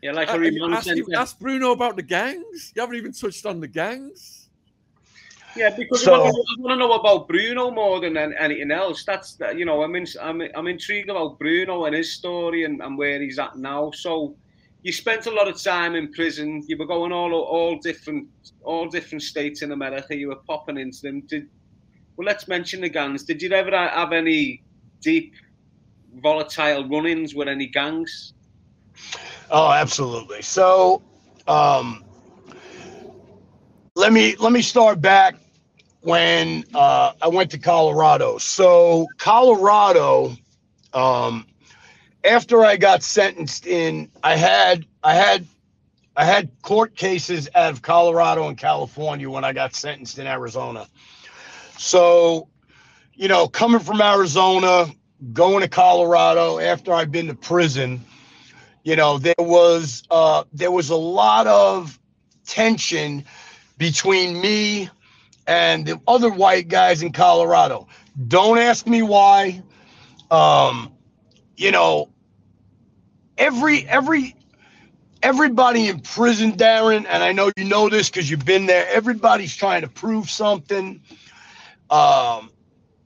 Yeah, 0.00 0.12
like 0.12 0.30
Uh, 0.30 0.36
a 0.36 0.38
remand 0.38 0.72
ask, 0.74 0.84
centre. 0.86 1.04
ask 1.16 1.38
Bruno 1.38 1.72
about 1.72 1.96
the 1.96 2.02
gangs. 2.02 2.72
You 2.74 2.80
haven't 2.80 2.96
even 2.96 3.12
touched 3.12 3.44
on 3.44 3.60
the 3.60 3.68
gangs. 3.68 4.48
Yeah, 5.54 5.68
because 5.76 6.02
So- 6.02 6.14
I, 6.14 6.18
want 6.18 6.34
to, 6.34 6.40
I 6.40 6.62
want 6.62 6.72
to 6.72 6.76
know 6.86 6.92
about 6.94 7.28
Bruno 7.28 7.70
more 7.70 8.00
than 8.00 8.16
anything 8.16 8.70
else. 8.70 9.04
That's 9.04 9.36
you 9.54 9.66
know, 9.66 9.82
I'm 9.82 9.94
in, 9.96 10.06
I'm 10.22 10.40
I'm 10.56 10.66
intrigued 10.66 11.10
about 11.10 11.38
Bruno 11.38 11.84
and 11.84 11.94
his 11.94 12.14
story 12.14 12.64
and, 12.64 12.80
and 12.80 12.96
where 12.96 13.20
he's 13.20 13.38
at 13.38 13.56
now. 13.58 13.90
So, 13.90 14.34
you 14.82 14.92
spent 14.92 15.26
a 15.26 15.30
lot 15.30 15.48
of 15.48 15.60
time 15.62 15.94
in 15.94 16.12
prison. 16.12 16.62
You 16.66 16.76
were 16.76 16.86
going 16.86 17.12
all 17.12 17.32
all 17.32 17.78
different 17.78 18.28
all 18.62 18.88
different 18.88 19.22
states 19.22 19.62
in 19.62 19.72
America. 19.72 20.16
You 20.16 20.28
were 20.28 20.42
popping 20.46 20.78
into 20.78 20.98
them. 21.02 21.20
Did 21.22 21.48
well? 22.16 22.26
Let's 22.26 22.48
mention 22.48 22.80
the 22.80 22.88
gangs. 22.88 23.24
Did 23.24 23.42
you 23.42 23.50
ever 23.52 23.76
have 23.76 24.12
any 24.12 24.62
deep, 25.00 25.34
volatile 26.22 26.88
run-ins 26.88 27.34
with 27.34 27.48
any 27.48 27.66
gangs? 27.66 28.34
Oh, 29.50 29.70
absolutely. 29.72 30.42
So, 30.42 31.02
um, 31.46 32.04
let 33.94 34.12
me 34.12 34.36
let 34.36 34.52
me 34.52 34.62
start 34.62 35.00
back 35.00 35.36
when 36.02 36.64
uh, 36.74 37.12
I 37.20 37.28
went 37.28 37.50
to 37.50 37.58
Colorado. 37.58 38.38
So, 38.38 39.06
Colorado, 39.18 40.36
um, 40.94 41.46
after 42.24 42.64
I 42.64 42.76
got 42.76 43.02
sentenced 43.02 43.66
in, 43.66 44.10
I 44.22 44.36
had 44.36 44.86
I 45.02 45.14
had 45.14 45.46
I 46.16 46.24
had 46.24 46.50
court 46.62 46.96
cases 46.96 47.48
out 47.54 47.72
of 47.72 47.82
Colorado 47.82 48.48
and 48.48 48.58
California 48.58 49.30
when 49.30 49.44
I 49.44 49.52
got 49.52 49.74
sentenced 49.74 50.18
in 50.18 50.26
Arizona. 50.26 50.86
So, 51.76 52.48
you 53.14 53.28
know, 53.28 53.46
coming 53.46 53.80
from 53.80 54.00
Arizona, 54.02 54.86
going 55.32 55.60
to 55.60 55.68
Colorado 55.68 56.58
after 56.58 56.92
I've 56.92 57.12
been 57.12 57.28
to 57.28 57.34
prison 57.34 58.04
you 58.88 58.96
know 58.96 59.18
there 59.18 59.34
was 59.38 60.02
uh 60.10 60.44
there 60.52 60.70
was 60.70 60.88
a 60.88 60.96
lot 60.96 61.46
of 61.46 61.98
tension 62.46 63.22
between 63.76 64.40
me 64.40 64.88
and 65.46 65.84
the 65.84 66.00
other 66.08 66.30
white 66.30 66.68
guys 66.68 67.02
in 67.02 67.12
Colorado. 67.12 67.86
Don't 68.26 68.58
ask 68.58 68.86
me 68.86 69.02
why. 69.02 69.62
Um, 70.30 70.92
you 71.58 71.72
know, 71.72 72.08
every 73.36 73.86
every 73.86 74.36
everybody 75.22 75.88
in 75.88 76.00
prison, 76.00 76.52
Darren, 76.52 77.04
and 77.08 77.22
I 77.22 77.32
know 77.32 77.50
you 77.56 77.64
know 77.64 77.88
this 77.88 78.08
because 78.08 78.30
you've 78.30 78.44
been 78.44 78.66
there. 78.66 78.86
Everybody's 78.88 79.54
trying 79.54 79.82
to 79.82 79.88
prove 79.88 80.30
something. 80.30 81.02
Um, 81.90 82.50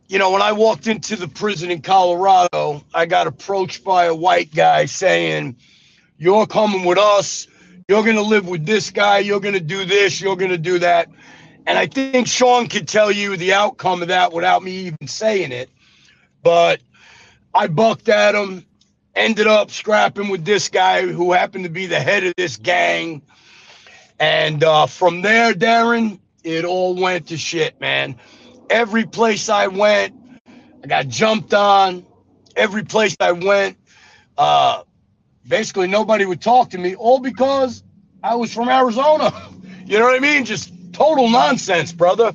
you 0.06 0.18
know, 0.18 0.30
when 0.32 0.42
I 0.42 0.52
walked 0.52 0.86
into 0.86 1.16
the 1.16 1.28
prison 1.28 1.70
in 1.70 1.80
Colorado, 1.80 2.84
I 2.92 3.06
got 3.06 3.26
approached 3.26 3.84
by 3.84 4.04
a 4.04 4.14
white 4.14 4.54
guy 4.54 4.84
saying, 4.84 5.56
You're 6.18 6.46
coming 6.46 6.84
with 6.84 6.98
us. 6.98 7.48
You're 7.88 8.02
going 8.04 8.16
to 8.16 8.22
live 8.22 8.46
with 8.46 8.66
this 8.66 8.90
guy. 8.90 9.18
You're 9.20 9.40
going 9.40 9.54
to 9.54 9.60
do 9.60 9.86
this. 9.86 10.20
You're 10.20 10.36
going 10.36 10.50
to 10.50 10.58
do 10.58 10.78
that. 10.80 11.08
And 11.66 11.78
I 11.78 11.86
think 11.86 12.26
Shaun 12.26 12.66
could 12.66 12.86
tell 12.86 13.10
you 13.10 13.38
the 13.38 13.54
outcome 13.54 14.02
of 14.02 14.08
that 14.08 14.32
without 14.32 14.62
me 14.62 14.72
even 14.72 15.06
saying 15.06 15.52
it. 15.52 15.70
But 16.42 16.82
I 17.54 17.66
bucked 17.66 18.08
at 18.08 18.34
him, 18.34 18.64
ended 19.14 19.46
up 19.46 19.70
scrapping 19.70 20.28
with 20.28 20.44
this 20.44 20.68
guy 20.68 21.06
who 21.06 21.32
happened 21.32 21.64
to 21.64 21.70
be 21.70 21.86
the 21.86 22.00
head 22.00 22.24
of 22.24 22.34
this 22.36 22.56
gang. 22.56 23.22
And 24.18 24.62
uh, 24.64 24.86
from 24.86 25.22
there, 25.22 25.52
Darren, 25.52 26.18
it 26.44 26.64
all 26.64 26.94
went 26.94 27.28
to 27.28 27.36
shit, 27.36 27.80
man. 27.80 28.16
Every 28.70 29.04
place 29.04 29.48
I 29.48 29.66
went, 29.66 30.14
I 30.82 30.86
got 30.86 31.08
jumped 31.08 31.52
on. 31.52 32.06
Every 32.56 32.84
place 32.84 33.16
I 33.20 33.32
went, 33.32 33.76
uh, 34.36 34.82
basically 35.46 35.88
nobody 35.88 36.26
would 36.26 36.40
talk 36.40 36.70
to 36.70 36.78
me, 36.78 36.94
all 36.94 37.18
because 37.18 37.82
I 38.22 38.34
was 38.34 38.52
from 38.52 38.68
Arizona. 38.68 39.32
You 39.84 39.98
know 39.98 40.04
what 40.04 40.14
I 40.14 40.20
mean? 40.20 40.44
Just 40.44 40.72
total 40.92 41.28
nonsense, 41.28 41.92
brother. 41.92 42.32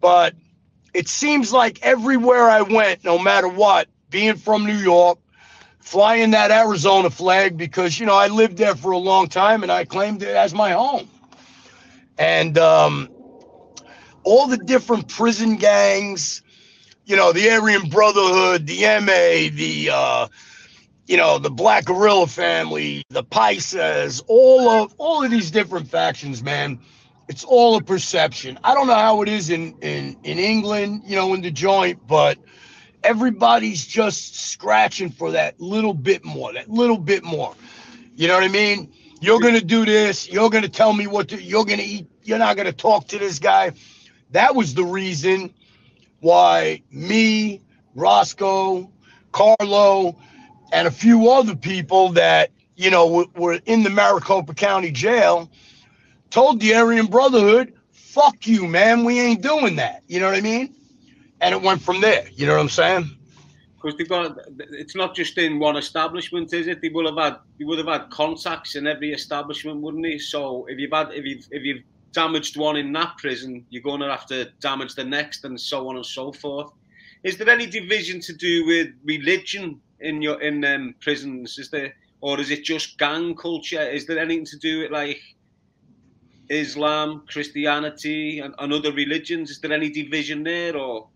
But 0.00 0.34
it 0.92 1.08
seems 1.08 1.52
like 1.52 1.78
everywhere 1.82 2.50
I 2.50 2.62
went, 2.62 3.04
no 3.04 3.16
matter 3.18 3.48
what, 3.48 3.88
being 4.10 4.36
from 4.36 4.66
New 4.66 4.76
York, 4.76 5.18
flying 5.80 6.32
that 6.32 6.50
Arizona 6.50 7.10
flag 7.10 7.56
because 7.56 7.98
you 7.98 8.06
know 8.06 8.14
I 8.14 8.28
lived 8.28 8.56
there 8.56 8.74
for 8.74 8.92
a 8.92 8.98
long 8.98 9.28
time 9.28 9.62
and 9.62 9.72
I 9.72 9.84
claimed 9.84 10.22
it 10.22 10.34
as 10.34 10.54
my 10.54 10.72
home. 10.72 11.08
And 12.18 12.58
um, 12.58 13.08
all 14.24 14.48
the 14.48 14.58
different 14.58 15.08
prison 15.08 15.56
gangs, 15.56 16.42
you 17.06 17.16
know, 17.16 17.32
the 17.32 17.50
Aryan 17.50 17.88
Brotherhood, 17.88 18.66
the 18.66 18.82
MA, 19.00 19.54
the 19.56 19.90
uh, 19.92 20.28
you 21.06 21.16
know, 21.16 21.38
the 21.38 21.50
Black 21.50 21.86
Guerrilla 21.86 22.26
family, 22.26 23.02
the 23.08 23.24
Paisas, 23.24 24.22
all 24.28 24.68
of 24.68 24.94
all 24.98 25.24
of 25.24 25.30
these 25.30 25.50
different 25.50 25.88
factions, 25.88 26.42
man. 26.42 26.80
It's 27.28 27.44
all 27.44 27.76
a 27.76 27.82
perception. 27.82 28.58
I 28.64 28.72
don't 28.74 28.86
know 28.86 28.94
how 28.94 29.22
it 29.22 29.28
is 29.28 29.50
in 29.50 29.74
in 29.80 30.16
in 30.22 30.38
England, 30.38 31.02
you 31.06 31.16
know, 31.16 31.34
in 31.34 31.40
the 31.40 31.50
joint, 31.50 32.06
but 32.06 32.38
everybody's 33.02 33.86
just 33.86 34.36
scratching 34.36 35.10
for 35.10 35.32
that 35.32 35.60
little 35.60 35.94
bit 35.94 36.24
more, 36.24 36.52
that 36.52 36.68
little 36.70 36.98
bit 36.98 37.24
more. 37.24 37.54
You 38.16 38.28
know 38.28 38.34
what 38.34 38.44
I 38.44 38.48
mean? 38.48 38.92
You're 39.20 39.40
gonna 39.40 39.60
do 39.60 39.84
this. 39.84 40.28
You're 40.28 40.50
gonna 40.50 40.68
tell 40.68 40.92
me 40.92 41.06
what 41.06 41.28
to. 41.28 41.42
You're 41.42 41.64
gonna 41.64 41.82
eat. 41.82 42.08
You're 42.22 42.38
not 42.38 42.56
gonna 42.56 42.72
talk 42.72 43.08
to 43.08 43.18
this 43.18 43.38
guy. 43.38 43.72
That 44.32 44.54
was 44.54 44.74
the 44.74 44.84
reason 44.84 45.52
why 46.20 46.82
me, 46.90 47.60
Roscoe, 47.94 48.90
Carlo, 49.32 50.16
and 50.72 50.86
a 50.86 50.90
few 50.90 51.30
other 51.30 51.56
people 51.56 52.10
that 52.10 52.50
you 52.76 52.90
know 52.90 53.06
w- 53.06 53.30
were 53.36 53.60
in 53.66 53.82
the 53.82 53.90
Maricopa 53.90 54.54
County 54.54 54.90
Jail 54.90 55.50
told 56.30 56.60
the 56.60 56.74
Aryan 56.74 57.06
Brotherhood, 57.06 57.74
"Fuck 57.92 58.46
you, 58.46 58.66
man. 58.66 59.04
We 59.04 59.18
ain't 59.20 59.42
doing 59.42 59.76
that." 59.76 60.02
You 60.06 60.20
know 60.20 60.26
what 60.26 60.36
I 60.36 60.40
mean? 60.40 60.74
And 61.40 61.54
it 61.54 61.62
went 61.62 61.82
from 61.82 62.00
there. 62.00 62.26
You 62.34 62.46
know 62.46 62.54
what 62.54 62.62
I'm 62.62 62.68
saying? 62.68 63.10
Because 63.80 63.96
they've 63.96 64.08
got 64.08 64.38
it's 64.58 64.96
not 64.96 65.14
just 65.14 65.38
in 65.38 65.60
one 65.60 65.76
establishment, 65.76 66.52
is 66.52 66.66
it? 66.66 66.82
They 66.82 66.88
will 66.88 67.06
have 67.06 67.24
had 67.24 67.40
they 67.58 67.64
would 67.64 67.78
have 67.78 67.86
had 67.86 68.10
contacts 68.10 68.74
in 68.74 68.86
every 68.88 69.12
establishment, 69.12 69.80
wouldn't 69.80 70.02
they? 70.02 70.18
So 70.18 70.66
if 70.68 70.78
you've 70.78 70.92
had 70.92 71.12
if 71.12 71.24
you've 71.24 71.46
if 71.52 71.62
you've 71.62 71.84
damaged 72.12 72.56
one 72.56 72.76
in 72.76 72.92
that 72.94 73.16
prison, 73.18 73.64
you're 73.70 73.82
going 73.82 74.00
to 74.00 74.10
have 74.10 74.26
to 74.26 74.50
damage 74.60 74.94
the 74.94 75.04
next, 75.04 75.44
and 75.44 75.60
so 75.60 75.88
on 75.88 75.96
and 75.96 76.04
so 76.04 76.32
forth. 76.32 76.72
Is 77.22 77.36
there 77.36 77.48
any 77.48 77.66
division 77.66 78.20
to 78.22 78.32
do 78.32 78.66
with 78.66 78.88
religion 79.04 79.80
in 80.00 80.22
your 80.22 80.40
in 80.42 80.64
um, 80.64 80.94
prisons? 81.00 81.58
Is 81.58 81.70
there 81.70 81.94
or 82.20 82.40
is 82.40 82.50
it 82.50 82.64
just 82.64 82.98
gang 82.98 83.36
culture? 83.36 83.80
Is 83.80 84.06
there 84.06 84.18
anything 84.18 84.44
to 84.46 84.58
do 84.58 84.80
with 84.80 84.90
like 84.90 85.20
Islam, 86.48 87.22
Christianity, 87.28 88.40
and, 88.40 88.54
and 88.58 88.72
other 88.72 88.92
religions? 88.92 89.50
Is 89.50 89.60
there 89.60 89.72
any 89.72 89.88
division 89.88 90.42
there, 90.42 90.76
or? 90.76 91.08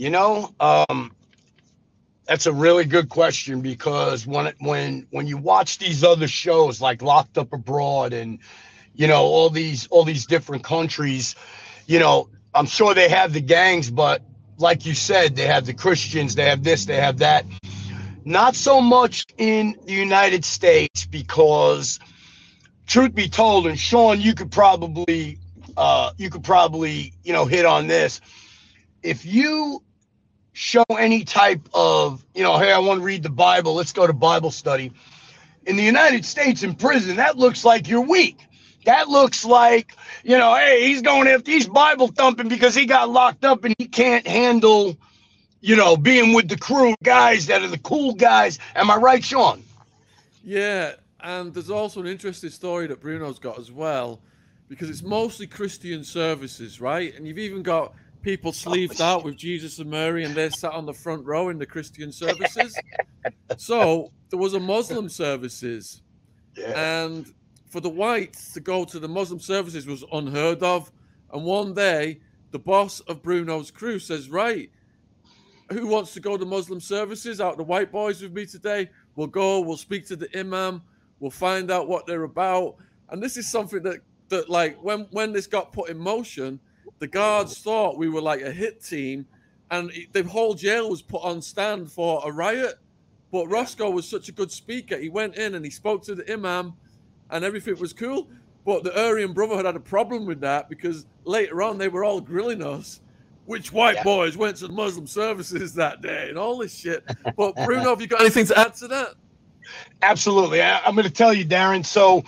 You 0.00 0.08
know, 0.08 0.54
um, 0.60 1.14
that's 2.24 2.46
a 2.46 2.52
really 2.54 2.86
good 2.86 3.10
question 3.10 3.60
because 3.60 4.26
when 4.26 4.50
when 4.58 5.06
when 5.10 5.26
you 5.26 5.36
watch 5.36 5.76
these 5.76 6.02
other 6.02 6.26
shows 6.26 6.80
like 6.80 7.02
Locked 7.02 7.36
Up 7.36 7.52
Abroad 7.52 8.14
and 8.14 8.38
you 8.94 9.06
know 9.06 9.20
all 9.24 9.50
these 9.50 9.88
all 9.88 10.04
these 10.04 10.24
different 10.24 10.64
countries, 10.64 11.34
you 11.86 11.98
know, 11.98 12.30
I'm 12.54 12.64
sure 12.64 12.94
they 12.94 13.10
have 13.10 13.34
the 13.34 13.42
gangs, 13.42 13.90
but 13.90 14.22
like 14.56 14.86
you 14.86 14.94
said, 14.94 15.36
they 15.36 15.46
have 15.46 15.66
the 15.66 15.74
Christians, 15.74 16.34
they 16.34 16.46
have 16.46 16.64
this, 16.64 16.86
they 16.86 16.96
have 16.96 17.18
that. 17.18 17.44
Not 18.24 18.56
so 18.56 18.80
much 18.80 19.26
in 19.36 19.76
the 19.84 19.92
United 19.92 20.46
States 20.46 21.04
because, 21.04 22.00
truth 22.86 23.14
be 23.14 23.28
told, 23.28 23.66
and 23.66 23.78
Shaun, 23.78 24.18
you 24.18 24.32
could 24.32 24.50
probably, 24.50 25.38
uh, 25.76 26.12
you 26.16 26.30
could 26.30 26.42
probably, 26.42 27.12
you 27.22 27.34
know, 27.34 27.44
hit 27.44 27.66
on 27.66 27.86
this. 27.86 28.22
If 29.02 29.26
you 29.26 29.82
show 30.60 30.84
any 30.90 31.24
type 31.24 31.66
of, 31.72 32.22
you 32.34 32.42
know, 32.42 32.58
hey, 32.58 32.70
I 32.70 32.78
want 32.78 33.00
to 33.00 33.04
read 33.04 33.22
the 33.22 33.30
Bible, 33.30 33.74
let's 33.74 33.92
go 33.92 34.06
to 34.06 34.12
Bible 34.12 34.50
study. 34.50 34.92
In 35.64 35.76
the 35.76 35.82
United 35.82 36.26
States, 36.26 36.62
in 36.62 36.74
prison, 36.74 37.16
that 37.16 37.38
looks 37.38 37.64
like 37.64 37.88
you're 37.88 38.02
weak. 38.02 38.38
That 38.84 39.08
looks 39.08 39.42
like, 39.42 39.96
you 40.22 40.36
know, 40.36 40.54
hey, 40.54 40.86
he's 40.86 41.00
going 41.00 41.28
after, 41.28 41.50
he's 41.50 41.66
Bible 41.66 42.08
thumping 42.08 42.48
because 42.48 42.74
he 42.74 42.84
got 42.84 43.08
locked 43.08 43.42
up 43.42 43.64
and 43.64 43.74
he 43.78 43.86
can't 43.86 44.26
handle, 44.26 44.98
you 45.62 45.76
know, 45.76 45.96
being 45.96 46.34
with 46.34 46.48
the 46.48 46.58
crew 46.58 46.94
guys 47.02 47.46
that 47.46 47.62
are 47.62 47.68
the 47.68 47.78
cool 47.78 48.12
guys. 48.12 48.58
Am 48.74 48.90
I 48.90 48.96
right, 48.96 49.24
Shaun? 49.24 49.64
Yeah, 50.44 50.92
and 51.20 51.54
there's 51.54 51.70
also 51.70 52.00
an 52.00 52.06
interesting 52.06 52.50
story 52.50 52.86
that 52.88 53.00
Bruno's 53.00 53.38
got 53.38 53.58
as 53.58 53.72
well, 53.72 54.20
because 54.68 54.90
it's 54.90 55.02
mostly 55.02 55.46
Christian 55.46 56.04
services, 56.04 56.82
right? 56.82 57.14
And 57.16 57.26
you've 57.26 57.38
even 57.38 57.62
got 57.62 57.94
people 58.22 58.52
sleeved 58.52 59.00
out 59.00 59.24
with 59.24 59.36
Jesus 59.36 59.78
and 59.78 59.90
Mary, 59.90 60.24
and 60.24 60.34
they're 60.34 60.50
sat 60.50 60.72
on 60.72 60.86
the 60.86 60.92
front 60.92 61.24
row 61.24 61.48
in 61.48 61.58
the 61.58 61.66
Christian 61.66 62.12
services. 62.12 62.78
so 63.56 64.12
there 64.30 64.38
was 64.38 64.54
a 64.54 64.60
Muslim 64.60 65.08
services, 65.08 66.02
yeah. 66.56 67.02
and 67.04 67.32
for 67.70 67.80
the 67.80 67.88
whites 67.88 68.52
to 68.52 68.60
go 68.60 68.84
to 68.84 68.98
the 68.98 69.08
Muslim 69.08 69.40
services 69.40 69.86
was 69.86 70.04
unheard 70.12 70.62
of. 70.62 70.90
And 71.32 71.44
one 71.44 71.74
day, 71.74 72.20
the 72.50 72.58
boss 72.58 73.00
of 73.00 73.22
Bruno's 73.22 73.70
crew 73.70 73.98
says, 73.98 74.28
Right, 74.28 74.70
who 75.72 75.86
wants 75.86 76.12
to 76.14 76.20
go 76.20 76.36
to 76.36 76.44
Muslim 76.44 76.80
services 76.80 77.40
out 77.40 77.56
the 77.56 77.62
white 77.62 77.92
boys 77.92 78.22
with 78.22 78.32
me 78.32 78.46
today? 78.46 78.90
We'll 79.14 79.28
go, 79.28 79.60
we'll 79.60 79.76
speak 79.76 80.06
to 80.08 80.16
the 80.16 80.28
imam, 80.38 80.82
we'll 81.20 81.30
find 81.30 81.70
out 81.70 81.88
what 81.88 82.06
they're 82.06 82.24
about. 82.24 82.76
And 83.10 83.22
this 83.22 83.36
is 83.36 83.48
something 83.48 83.82
that, 83.84 84.00
that 84.28 84.50
like, 84.50 84.82
when, 84.82 85.06
when 85.10 85.32
this 85.32 85.46
got 85.46 85.72
put 85.72 85.90
in 85.90 85.98
motion, 85.98 86.58
the 87.00 87.08
guards 87.08 87.58
thought 87.58 87.98
we 87.98 88.08
were 88.08 88.20
like 88.20 88.42
a 88.42 88.52
hit 88.52 88.84
team, 88.84 89.26
and 89.70 89.90
the 90.12 90.22
whole 90.22 90.54
jail 90.54 90.88
was 90.88 91.02
put 91.02 91.22
on 91.22 91.42
stand 91.42 91.90
for 91.90 92.22
a 92.24 92.30
riot. 92.30 92.74
But 93.32 93.46
Roscoe 93.48 93.90
was 93.90 94.08
such 94.08 94.28
a 94.28 94.32
good 94.32 94.50
speaker. 94.50 94.98
He 94.98 95.08
went 95.08 95.36
in 95.36 95.54
and 95.54 95.64
he 95.64 95.70
spoke 95.70 96.02
to 96.04 96.14
the 96.16 96.32
imam 96.32 96.74
and 97.30 97.44
everything 97.44 97.78
was 97.78 97.92
cool. 97.92 98.28
But 98.64 98.82
the 98.82 99.06
Aryan 99.06 99.32
Brotherhood 99.32 99.64
had 99.66 99.76
a 99.76 99.80
problem 99.80 100.26
with 100.26 100.40
that 100.40 100.68
because 100.68 101.06
later 101.24 101.62
on 101.62 101.78
they 101.78 101.88
were 101.88 102.04
all 102.04 102.20
grilling 102.20 102.62
us 102.62 103.00
which 103.46 103.72
white 103.72 103.96
yeah. 103.96 104.02
boys 104.02 104.36
went 104.36 104.56
to 104.58 104.68
the 104.68 104.72
Muslim 104.72 105.06
services 105.06 105.74
that 105.74 106.02
day 106.02 106.28
and 106.28 106.38
all 106.38 106.58
this 106.58 106.76
shit. 106.76 107.02
But 107.36 107.56
Bruno, 107.56 107.90
have 107.90 108.00
you 108.00 108.06
got 108.06 108.20
anything 108.20 108.46
to 108.46 108.58
add 108.58 108.74
to 108.74 108.88
that? 108.88 109.14
Absolutely. 110.02 110.60
I, 110.60 110.86
am 110.86 110.94
going 110.94 111.06
to 111.06 111.12
tell 111.12 111.32
you, 111.32 111.44
Darren. 111.44 111.84
So 111.84 112.24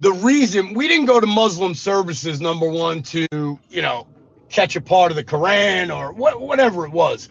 the 0.00 0.12
reason 0.12 0.74
we 0.74 0.88
didn't 0.88 1.06
go 1.06 1.20
to 1.20 1.26
Muslim 1.26 1.74
services, 1.74 2.40
number 2.40 2.68
one, 2.68 3.02
to, 3.04 3.26
you 3.32 3.82
know, 3.82 4.06
catch 4.48 4.76
a 4.76 4.80
part 4.80 5.10
of 5.10 5.16
the 5.16 5.24
Quran 5.24 5.94
or 5.94 6.12
what, 6.12 6.40
whatever 6.40 6.84
it 6.84 6.92
was. 6.92 7.28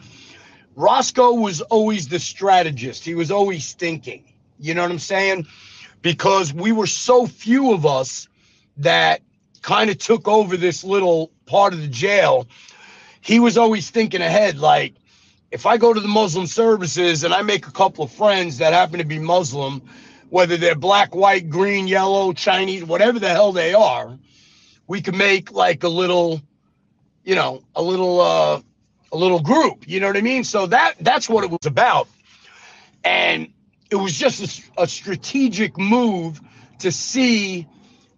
Roscoe 0.75 1.33
was 1.33 1.61
always 1.61 2.07
the 2.07 2.19
strategist. 2.19 3.05
He 3.05 3.15
was 3.15 3.31
always 3.31 3.73
thinking. 3.73 4.23
You 4.59 4.73
know 4.73 4.81
what 4.81 4.91
I'm 4.91 4.99
saying? 4.99 5.47
because 6.03 6.53
we 6.53 6.71
were 6.71 6.85
so 6.85 7.25
few 7.25 7.73
of 7.73 7.87
us 7.87 8.27
that 8.77 9.21
kind 9.63 9.89
of 9.89 9.97
took 9.97 10.27
over 10.27 10.55
this 10.55 10.83
little 10.83 11.31
part 11.47 11.73
of 11.73 11.81
the 11.81 11.87
jail. 11.87 12.47
He 13.21 13.39
was 13.39 13.57
always 13.57 13.89
thinking 13.89 14.21
ahead, 14.21 14.59
like, 14.59 14.93
if 15.49 15.65
I 15.65 15.77
go 15.77 15.93
to 15.93 15.99
the 15.99 16.07
Muslim 16.07 16.45
services 16.45 17.23
and 17.23 17.33
I 17.33 17.41
make 17.41 17.67
a 17.67 17.71
couple 17.71 18.03
of 18.03 18.11
friends 18.11 18.57
that 18.57 18.73
happen 18.73 18.99
to 18.99 19.05
be 19.05 19.17
Muslim, 19.19 19.81
whether 20.33 20.57
they're 20.57 20.73
black, 20.73 21.13
white, 21.13 21.47
green, 21.47 21.87
yellow, 21.87 22.33
Chinese, 22.33 22.83
whatever 22.83 23.19
the 23.19 23.29
hell 23.29 23.51
they 23.51 23.75
are, 23.75 24.17
we 24.87 24.99
could 24.99 25.13
make 25.13 25.51
like 25.51 25.83
a 25.83 25.87
little, 25.87 26.41
you 27.23 27.35
know, 27.35 27.61
a 27.75 27.83
little 27.83 28.19
uh 28.19 28.59
a 29.11 29.15
little 29.15 29.39
group. 29.39 29.87
You 29.87 29.99
know 29.99 30.07
what 30.07 30.17
I 30.17 30.21
mean? 30.21 30.43
So 30.43 30.65
that 30.65 30.95
that's 31.01 31.29
what 31.29 31.43
it 31.43 31.51
was 31.51 31.67
about. 31.67 32.07
And 33.03 33.53
it 33.91 33.95
was 33.95 34.17
just 34.17 34.71
a, 34.75 34.81
a 34.81 34.87
strategic 34.87 35.77
move 35.77 36.41
to 36.79 36.91
see 36.91 37.67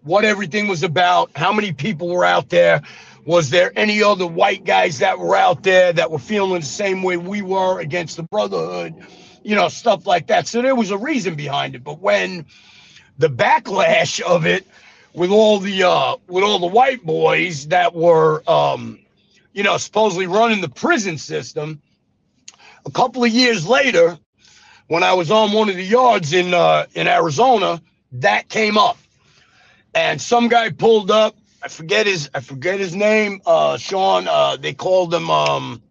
what 0.04 0.24
everything 0.24 0.70
was 0.70 0.84
about, 0.84 1.32
how 1.36 1.52
many 1.52 1.74
people 1.74 2.08
were 2.08 2.24
out 2.24 2.48
there. 2.48 2.82
Was 3.26 3.50
there 3.50 3.74
any 3.76 4.02
other 4.02 4.26
white 4.26 4.64
guys 4.64 5.00
that 5.00 5.20
were 5.20 5.36
out 5.36 5.64
there 5.64 5.92
that 5.92 6.12
were 6.12 6.20
feeling 6.20 6.62
the 6.62 6.66
same 6.66 7.04
way 7.04 7.18
we 7.18 7.42
were 7.42 7.82
against 7.82 8.16
the 8.16 8.24
Brotherhood? 8.24 9.06
You 9.46 9.56
know, 9.56 9.68
stuff 9.70 10.08
like 10.08 10.28
that. 10.28 10.48
So 10.48 10.62
there 10.64 10.76
was 10.76 10.90
a 10.90 10.98
reason 10.98 11.36
behind 11.36 11.76
it. 11.76 11.84
But 11.84 12.00
when 12.00 12.46
the 13.20 13.30
backlash 13.30 14.20
of 14.20 14.46
it, 14.46 14.66
with 15.14 15.30
all 15.30 15.60
the 15.60 15.84
uh, 15.84 16.18
with 16.28 16.44
all 16.44 16.60
the 16.60 16.68
white 16.68 17.06
boys 17.06 17.68
that 17.68 17.94
were, 17.94 18.44
um, 18.50 19.00
you 19.54 19.64
know, 19.64 19.78
supposedly 19.78 20.28
running 20.28 20.62
the 20.62 20.70
prison 20.70 21.18
system, 21.18 21.82
a 22.86 22.92
couple 22.92 23.24
of 23.24 23.30
years 23.30 23.68
later, 23.68 24.18
when 24.88 25.04
I 25.04 25.14
was 25.14 25.32
on 25.32 25.54
one 25.54 25.70
of 25.70 25.76
the 25.76 25.84
yards 25.84 26.34
in 26.34 26.54
uh, 26.54 26.88
in 26.94 27.08
Arizona, 27.08 27.82
that 28.14 28.50
came 28.50 28.78
up, 28.78 28.98
and 29.94 30.22
some 30.22 30.48
guy 30.48 30.72
pulled 30.72 31.12
up. 31.12 31.36
I 31.64 31.68
forget 31.68 32.08
his 32.08 32.30
I 32.34 32.42
forget 32.42 32.80
his 32.80 32.96
name. 32.96 33.42
Uh, 33.46 33.78
Shaun. 33.78 34.28
Uh, 34.28 34.58
they 34.58 34.74
called 34.74 35.14
him 35.14 35.30
um, 35.30 35.82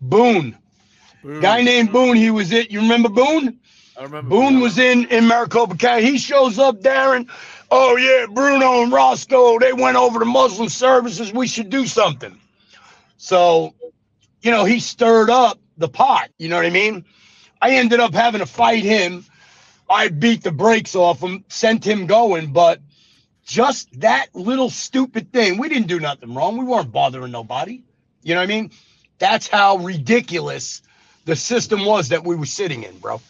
Boone. 0.00 0.58
Boone. 1.24 1.40
Guy 1.40 1.62
named 1.62 1.90
Boone. 1.90 2.16
He 2.16 2.30
was 2.30 2.52
it. 2.52 2.70
You 2.70 2.82
remember 2.82 3.08
Boone? 3.08 3.58
I 3.98 4.02
remember. 4.02 4.28
Boone 4.28 4.60
was 4.60 4.78
in 4.78 5.06
in 5.06 5.26
Maricopa 5.26 5.76
County. 5.76 6.04
He 6.04 6.18
shows 6.18 6.58
up, 6.58 6.80
Darren. 6.80 7.28
Oh 7.70 7.96
yeah, 7.96 8.26
Bruno 8.26 8.82
and 8.82 8.92
Roscoe. 8.92 9.58
They 9.58 9.72
went 9.72 9.96
over 9.96 10.18
to 10.18 10.26
Muslim 10.26 10.68
services. 10.68 11.32
We 11.32 11.46
should 11.46 11.70
do 11.70 11.86
something. 11.86 12.38
So, 13.16 13.74
you 14.42 14.50
know, 14.50 14.66
he 14.66 14.80
stirred 14.80 15.30
up 15.30 15.58
the 15.78 15.88
pot. 15.88 16.28
You 16.38 16.50
know 16.50 16.56
what 16.56 16.66
I 16.66 16.70
mean? 16.70 17.06
I 17.62 17.70
ended 17.76 18.00
up 18.00 18.12
having 18.12 18.40
to 18.40 18.46
fight 18.46 18.84
him. 18.84 19.24
I 19.88 20.08
beat 20.08 20.42
the 20.42 20.52
brakes 20.52 20.94
off 20.94 21.20
him, 21.20 21.44
sent 21.48 21.86
him 21.86 22.06
going, 22.06 22.52
but 22.52 22.80
just 23.46 24.00
that 24.00 24.26
little 24.34 24.68
stupid 24.68 25.32
thing. 25.32 25.56
We 25.56 25.70
didn't 25.70 25.88
do 25.88 26.00
nothing 26.00 26.34
wrong. 26.34 26.58
We 26.58 26.64
weren't 26.64 26.92
bothering 26.92 27.32
nobody. 27.32 27.82
You 28.22 28.34
know 28.34 28.40
what 28.40 28.50
I 28.50 28.54
mean? 28.54 28.70
That's 29.18 29.48
how 29.48 29.78
ridiculous 29.78 30.82
the 31.24 31.36
system 31.36 31.84
was 31.84 32.08
that 32.08 32.24
we 32.24 32.36
were 32.36 32.46
sitting 32.46 32.82
in, 32.82 32.98
bro. 32.98 33.20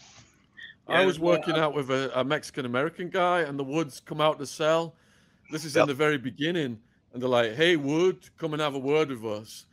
I 0.86 1.06
was 1.06 1.18
working 1.18 1.54
out 1.54 1.74
with 1.74 1.90
a, 1.90 2.10
a 2.18 2.24
Mexican 2.24 2.66
American 2.66 3.08
guy, 3.08 3.40
and 3.40 3.58
the 3.58 3.64
Woods 3.64 4.00
come 4.04 4.20
out 4.20 4.38
to 4.38 4.46
sell. 4.46 4.94
This 5.50 5.64
is 5.64 5.74
yep. 5.74 5.82
in 5.82 5.88
the 5.88 5.94
very 5.94 6.18
beginning, 6.18 6.78
and 7.12 7.22
they're 7.22 7.28
like, 7.28 7.54
"Hey, 7.54 7.76
Wood, 7.76 8.28
come 8.36 8.52
and 8.52 8.60
have 8.60 8.74
a 8.74 8.78
word 8.78 9.08
with 9.08 9.24
us." 9.24 9.66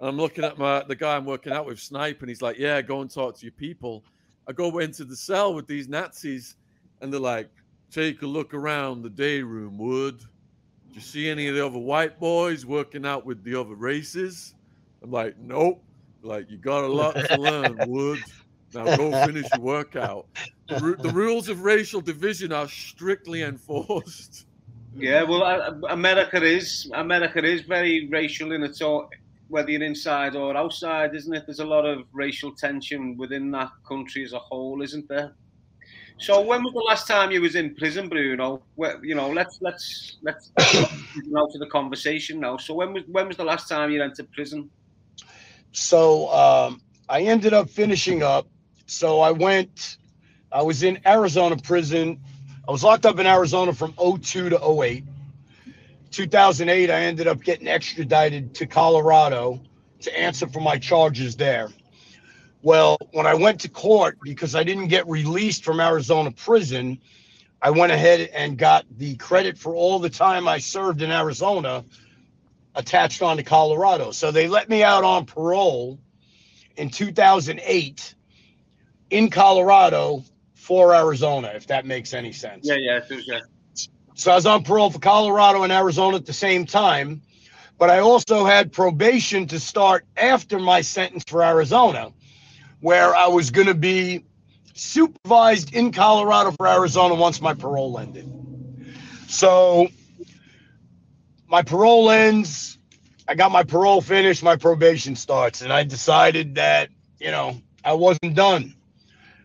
And 0.00 0.08
I'm 0.08 0.16
looking 0.16 0.44
at 0.44 0.58
my 0.58 0.82
the 0.82 0.96
guy 0.96 1.16
I'm 1.16 1.24
working 1.24 1.52
out 1.52 1.66
with, 1.66 1.78
Snipe, 1.78 2.20
and 2.20 2.28
he's 2.28 2.42
like, 2.42 2.58
"Yeah, 2.58 2.82
go 2.82 3.00
and 3.00 3.10
talk 3.10 3.36
to 3.36 3.42
your 3.44 3.52
people." 3.52 4.04
I 4.48 4.52
go 4.52 4.78
into 4.78 5.04
the 5.04 5.16
cell 5.16 5.54
with 5.54 5.66
these 5.66 5.88
Nazis, 5.88 6.56
and 7.00 7.12
they're 7.12 7.20
like, 7.20 7.50
"Take 7.90 8.22
a 8.22 8.26
look 8.26 8.54
around 8.54 9.02
the 9.02 9.10
day 9.10 9.42
room, 9.42 9.78
Wood. 9.78 10.18
Do 10.18 10.94
you 10.94 11.00
see 11.00 11.28
any 11.28 11.46
of 11.46 11.54
the 11.54 11.64
other 11.64 11.78
white 11.78 12.18
boys 12.18 12.66
working 12.66 13.06
out 13.06 13.24
with 13.24 13.44
the 13.44 13.54
other 13.54 13.74
races?" 13.74 14.54
I'm 15.02 15.12
like, 15.12 15.38
"Nope." 15.38 15.82
Like, 16.26 16.50
you 16.50 16.58
got 16.58 16.84
a 16.84 16.88
lot 16.88 17.14
to 17.14 17.36
learn, 17.40 17.78
Woods. 17.86 18.22
Now 18.74 18.96
go 18.96 19.10
finish 19.24 19.46
your 19.54 19.62
workout. 19.62 20.26
The, 20.68 20.96
the 20.98 21.10
rules 21.10 21.48
of 21.48 21.62
racial 21.62 22.00
division 22.00 22.52
are 22.52 22.68
strictly 22.68 23.42
enforced. 23.42 24.46
Yeah, 24.94 25.22
well, 25.22 25.44
America 25.88 26.42
is 26.42 26.90
America 26.94 27.44
is 27.44 27.62
very 27.62 28.08
racial 28.08 28.52
in 28.52 28.62
its 28.62 28.82
own 28.82 29.08
whether 29.48 29.70
you're 29.70 29.82
inside 29.82 30.34
or 30.34 30.56
outside, 30.56 31.14
isn't 31.14 31.32
it? 31.32 31.44
There's 31.46 31.60
a 31.60 31.64
lot 31.64 31.84
of 31.84 32.04
racial 32.12 32.52
tension 32.52 33.16
within 33.16 33.50
that 33.52 33.70
country 33.86 34.24
as 34.24 34.32
a 34.32 34.38
whole, 34.38 34.82
isn't 34.82 35.08
there? 35.08 35.34
So 36.18 36.40
when 36.40 36.64
was 36.64 36.72
the 36.72 36.80
last 36.80 37.06
time 37.06 37.30
you 37.30 37.42
was 37.42 37.56
in 37.56 37.74
prison, 37.74 38.08
Bruno? 38.08 38.62
Where, 38.74 39.04
you 39.04 39.14
know, 39.14 39.28
let's 39.28 39.58
let's 39.60 40.16
let's 40.22 40.50
out 40.58 41.50
to 41.52 41.58
the 41.58 41.68
conversation 41.70 42.40
now. 42.40 42.56
So 42.56 42.74
when 42.74 42.94
was 42.94 43.04
when 43.06 43.28
was 43.28 43.36
the 43.36 43.44
last 43.44 43.68
time 43.68 43.90
you 43.90 44.02
entered 44.02 44.32
prison? 44.32 44.70
So 45.76 46.32
um, 46.32 46.80
I 47.08 47.22
ended 47.22 47.52
up 47.52 47.68
finishing 47.68 48.22
up. 48.22 48.46
So 48.86 49.20
I 49.20 49.32
went 49.32 49.98
I 50.50 50.62
was 50.62 50.82
in 50.82 51.00
Arizona 51.06 51.56
prison. 51.56 52.20
I 52.66 52.70
was 52.70 52.82
locked 52.82 53.04
up 53.04 53.18
in 53.18 53.26
Arizona 53.26 53.74
from 53.74 53.92
02 53.92 54.50
to 54.50 54.82
08. 54.82 55.04
2008, 56.10 56.90
I 56.90 57.00
ended 57.02 57.26
up 57.26 57.42
getting 57.42 57.68
extradited 57.68 58.54
to 58.54 58.66
Colorado 58.66 59.60
to 60.00 60.18
answer 60.18 60.46
for 60.48 60.60
my 60.60 60.78
charges 60.78 61.36
there. 61.36 61.68
Well, 62.62 62.96
when 63.12 63.26
I 63.26 63.34
went 63.34 63.60
to 63.60 63.68
court, 63.68 64.18
because 64.22 64.54
I 64.54 64.64
didn't 64.64 64.88
get 64.88 65.06
released 65.08 65.62
from 65.62 65.78
Arizona 65.78 66.30
prison, 66.30 67.00
I 67.60 67.70
went 67.70 67.92
ahead 67.92 68.30
and 68.32 68.56
got 68.56 68.86
the 68.96 69.16
credit 69.16 69.58
for 69.58 69.74
all 69.74 69.98
the 69.98 70.10
time 70.10 70.48
I 70.48 70.58
served 70.58 71.02
in 71.02 71.10
Arizona 71.10 71.84
attached 72.76 73.22
on 73.22 73.38
to 73.38 73.42
Colorado. 73.42 74.12
So 74.12 74.30
they 74.30 74.46
let 74.46 74.68
me 74.68 74.84
out 74.84 75.02
on 75.02 75.24
parole 75.24 75.98
in 76.76 76.90
2008 76.90 78.14
in 79.10 79.30
Colorado 79.30 80.22
for 80.54 80.94
Arizona, 80.94 81.52
if 81.54 81.66
that 81.68 81.86
makes 81.86 82.12
any 82.12 82.32
sense. 82.32 82.66
Yeah, 82.66 82.76
yeah, 82.76 83.00
it 83.08 83.26
yeah. 83.26 83.40
So 84.14 84.32
I 84.32 84.34
was 84.34 84.46
on 84.46 84.62
parole 84.62 84.90
for 84.90 84.98
Colorado 84.98 85.62
and 85.62 85.72
Arizona 85.72 86.16
at 86.16 86.26
the 86.26 86.32
same 86.32 86.66
time, 86.66 87.22
but 87.78 87.90
I 87.90 87.98
also 87.98 88.44
had 88.44 88.72
probation 88.72 89.46
to 89.48 89.60
start 89.60 90.06
after 90.16 90.58
my 90.58 90.80
sentence 90.80 91.24
for 91.26 91.42
Arizona, 91.42 92.12
where 92.80 93.14
I 93.14 93.26
was 93.26 93.50
going 93.50 93.66
to 93.66 93.74
be 93.74 94.24
supervised 94.74 95.74
in 95.74 95.92
Colorado 95.92 96.52
for 96.52 96.66
Arizona 96.66 97.14
once 97.14 97.40
my 97.40 97.54
parole 97.54 97.98
ended. 97.98 98.30
So 99.28 99.88
my 101.48 101.62
parole 101.62 102.10
ends. 102.10 102.78
I 103.28 103.34
got 103.34 103.50
my 103.50 103.64
parole 103.64 104.00
finished, 104.00 104.42
my 104.42 104.56
probation 104.56 105.16
starts, 105.16 105.62
and 105.62 105.72
I 105.72 105.82
decided 105.82 106.56
that, 106.56 106.90
you 107.18 107.30
know, 107.30 107.60
I 107.84 107.94
wasn't 107.94 108.34
done. 108.34 108.74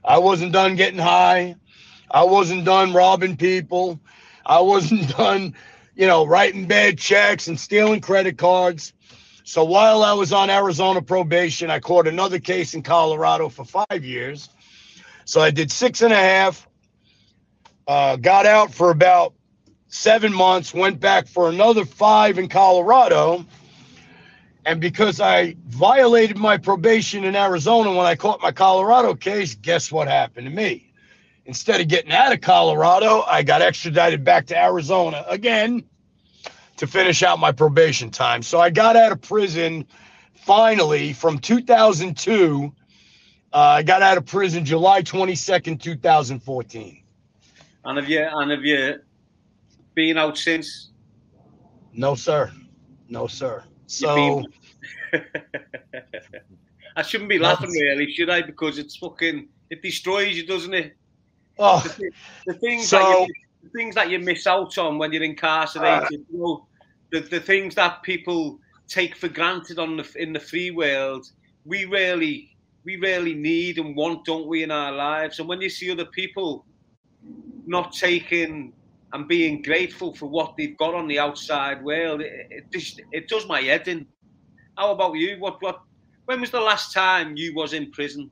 I 0.04 0.20
wasn't 0.20 0.54
done 0.54 0.76
getting 0.76 1.00
high. 1.00 1.56
I 2.10 2.24
wasn't 2.24 2.66
done 2.66 2.94
robbing 2.94 3.38
people. 3.38 4.00
I 4.46 4.60
wasn't 4.62 5.10
done, 5.18 5.56
you 5.96 6.08
know, 6.08 6.26
writing 6.26 6.68
bad 6.68 6.98
checks 6.98 7.48
and 7.48 7.60
stealing 7.60 8.02
credit 8.02 8.38
cards. 8.38 8.94
So 9.44 9.64
while 9.64 10.04
I 10.04 10.14
was 10.14 10.32
on 10.32 10.50
Arizona 10.50 11.02
probation, 11.02 11.72
I 11.72 11.80
caught 11.80 12.08
another 12.08 12.40
case 12.40 12.74
in 12.74 12.84
Colorado 12.84 13.50
for 13.50 13.66
five 13.66 14.04
years. 14.04 14.50
So 15.26 15.42
I 15.42 15.52
did 15.52 15.72
six 15.72 16.02
and 16.02 16.14
a 16.14 16.18
half, 16.18 16.68
uh, 17.88 18.16
got 18.18 18.46
out 18.46 18.74
for 18.74 18.92
about 18.92 19.34
seven 19.92 20.34
months, 20.34 20.74
went 20.74 21.00
back 21.00 21.28
for 21.28 21.50
another 21.50 21.86
five 21.86 22.40
in 22.40 22.48
Colorado. 22.48 23.46
And 24.66 24.80
because 24.80 25.20
I 25.20 25.56
violated 25.68 26.38
my 26.38 26.58
probation 26.58 27.24
in 27.26 27.36
Arizona 27.36 27.92
when 27.92 28.06
I 28.06 28.16
caught 28.16 28.42
my 28.42 28.52
Colorado 28.52 29.14
case, 29.14 29.54
guess 29.56 29.92
what 29.92 30.08
happened 30.08 30.48
to 30.48 30.54
me? 30.54 30.92
Instead 31.46 31.82
of 31.82 31.88
getting 31.88 32.12
out 32.12 32.32
of 32.32 32.42
Colorado, 32.42 33.24
I 33.28 33.44
got 33.44 33.62
extradited 33.62 34.24
back 34.24 34.48
to 34.48 34.58
Arizona 34.58 35.26
again 35.28 35.84
to 36.78 36.88
finish 36.88 37.22
out 37.22 37.40
my 37.40 37.52
probation 37.52 38.12
time. 38.12 38.44
So 38.44 38.60
I 38.60 38.70
got 38.70 38.96
out 38.96 39.12
of 39.12 39.22
prison 39.22 39.86
finally 40.36 41.14
from 41.14 41.40
2002. 41.40 42.72
Uh, 43.54 43.58
I 43.58 43.84
got 43.84 44.02
out 44.02 44.18
of 44.18 44.26
prison 44.26 44.64
July 44.64 45.02
22nd, 45.02 45.82
2014. 45.82 47.04
And 47.84 47.98
have 47.98 48.08
you 48.08 48.22
and 48.22 48.52
have 48.52 48.64
you 48.64 49.00
been 49.96 50.18
out 50.18 50.38
since? 50.38 50.92
No, 51.94 52.16
sir. 52.16 52.52
No, 53.10 53.28
sir. 53.28 53.64
So, 53.88 54.44
I 56.96 57.02
shouldn't 57.02 57.30
be 57.30 57.40
laughing 57.40 57.72
really, 57.72 58.12
should 58.12 58.30
I? 58.30 58.42
Because 58.42 58.78
it's 58.78 58.96
fucking 58.98 59.48
it 59.70 59.82
destroys 59.82 60.36
you, 60.36 60.46
doesn't 60.46 60.74
it? 60.74 60.96
oh, 61.60 61.82
The, 61.98 62.12
the 62.48 62.54
things 62.56 62.88
So- 62.88 63.00
that 63.00 63.28
you, 63.28 63.34
the 63.64 63.70
things 63.70 63.96
that 63.96 64.10
you 64.10 64.20
miss 64.20 64.48
out 64.48 64.78
on 64.78 64.98
when 64.98 65.12
you're 65.14 65.24
incarcerated, 65.24 66.04
Uh, 66.22 66.24
you 66.32 66.38
know, 66.40 66.68
the, 67.12 67.20
the 67.20 67.40
things 67.40 67.76
that 67.76 68.02
people 68.02 68.60
take 68.88 69.16
for 69.16 69.28
granted 69.30 69.78
on 69.80 69.98
the 69.98 70.14
in 70.18 70.34
the 70.34 70.40
free 70.40 70.72
world, 70.72 71.30
we 71.66 71.86
really 71.86 72.56
we 72.84 72.96
really 72.96 73.36
need 73.36 73.78
and 73.78 73.96
want, 73.96 74.26
don't 74.26 74.48
we, 74.48 74.64
in 74.64 74.72
our 74.72 74.92
lives? 74.92 75.40
And 75.40 75.48
when 75.48 75.62
you 75.62 75.70
see 75.70 75.92
other 75.92 76.06
people 76.06 76.66
not 77.68 77.94
taking 77.94 78.74
and 79.14 79.28
being 79.28 79.62
grateful 79.62 80.14
for 80.16 80.28
what 80.28 80.56
they've 80.58 80.78
got 80.78 80.94
on 80.94 81.08
the 81.08 81.20
outside 81.20 81.84
world, 81.84 82.22
it, 82.22 82.48
it 82.50 82.72
just 82.72 83.02
it 83.12 83.28
does 83.28 83.48
my 83.48 83.62
head 83.62 83.88
in. 83.88 84.08
How 84.78 84.92
about 84.92 85.16
you? 85.16 85.38
What 85.40 85.62
what? 85.62 85.82
When 86.26 86.42
was 86.42 86.52
the 86.52 86.62
last 86.62 86.94
time 86.94 87.36
you 87.36 87.54
was 87.54 87.74
in 87.74 87.92
prison? 87.92 88.32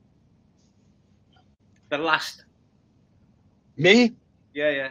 The 1.90 1.98
last, 1.98 2.44
me? 3.76 4.14
yeah, 4.54 4.70
yeah. 4.70 4.88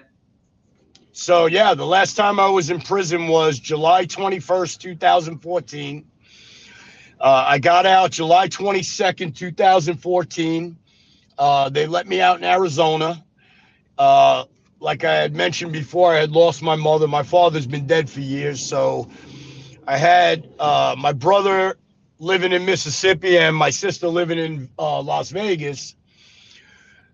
So, 1.20 1.48
yeah, 1.48 1.74
the 1.74 1.86
last 1.86 2.16
time 2.16 2.40
I 2.40 2.48
was 2.50 2.70
in 2.70 2.80
prison 2.80 3.28
was 3.28 3.60
July 3.60 4.06
21st, 4.06 4.80
2014. 4.80 6.06
Uh, 7.20 7.44
I 7.46 7.60
got 7.60 7.86
out 7.86 8.12
July 8.12 8.48
22nd, 8.48 9.36
2014. 9.36 10.78
Uh, 11.38 11.70
they 11.70 11.88
let 11.88 12.08
me 12.08 12.22
out 12.22 12.38
in 12.38 12.46
Arizona. 12.46 13.22
Uh, 13.98 14.46
like 14.80 15.03
I 15.03 15.15
had 15.15 15.36
mentioned 15.36 15.73
before, 15.73 16.13
I 16.13 16.19
had 16.19 16.32
lost 16.32 16.61
my 16.61 16.75
mother. 16.75 17.07
My 17.07 17.23
father's 17.23 17.67
been 17.67 17.86
dead 17.88 18.09
for 18.09 18.21
years. 18.21 18.65
So 18.65 19.09
I 19.88 19.97
had 19.97 20.47
uh, 20.59 20.95
my 20.97 21.13
brother 21.13 21.77
living 22.19 22.51
in 22.51 22.65
Mississippi 22.65 23.38
and 23.38 23.55
my 23.55 23.69
sister 23.69 24.07
living 24.07 24.38
in 24.38 24.69
uh, 24.77 25.01
Las 25.01 25.32
Vegas. 25.32 25.95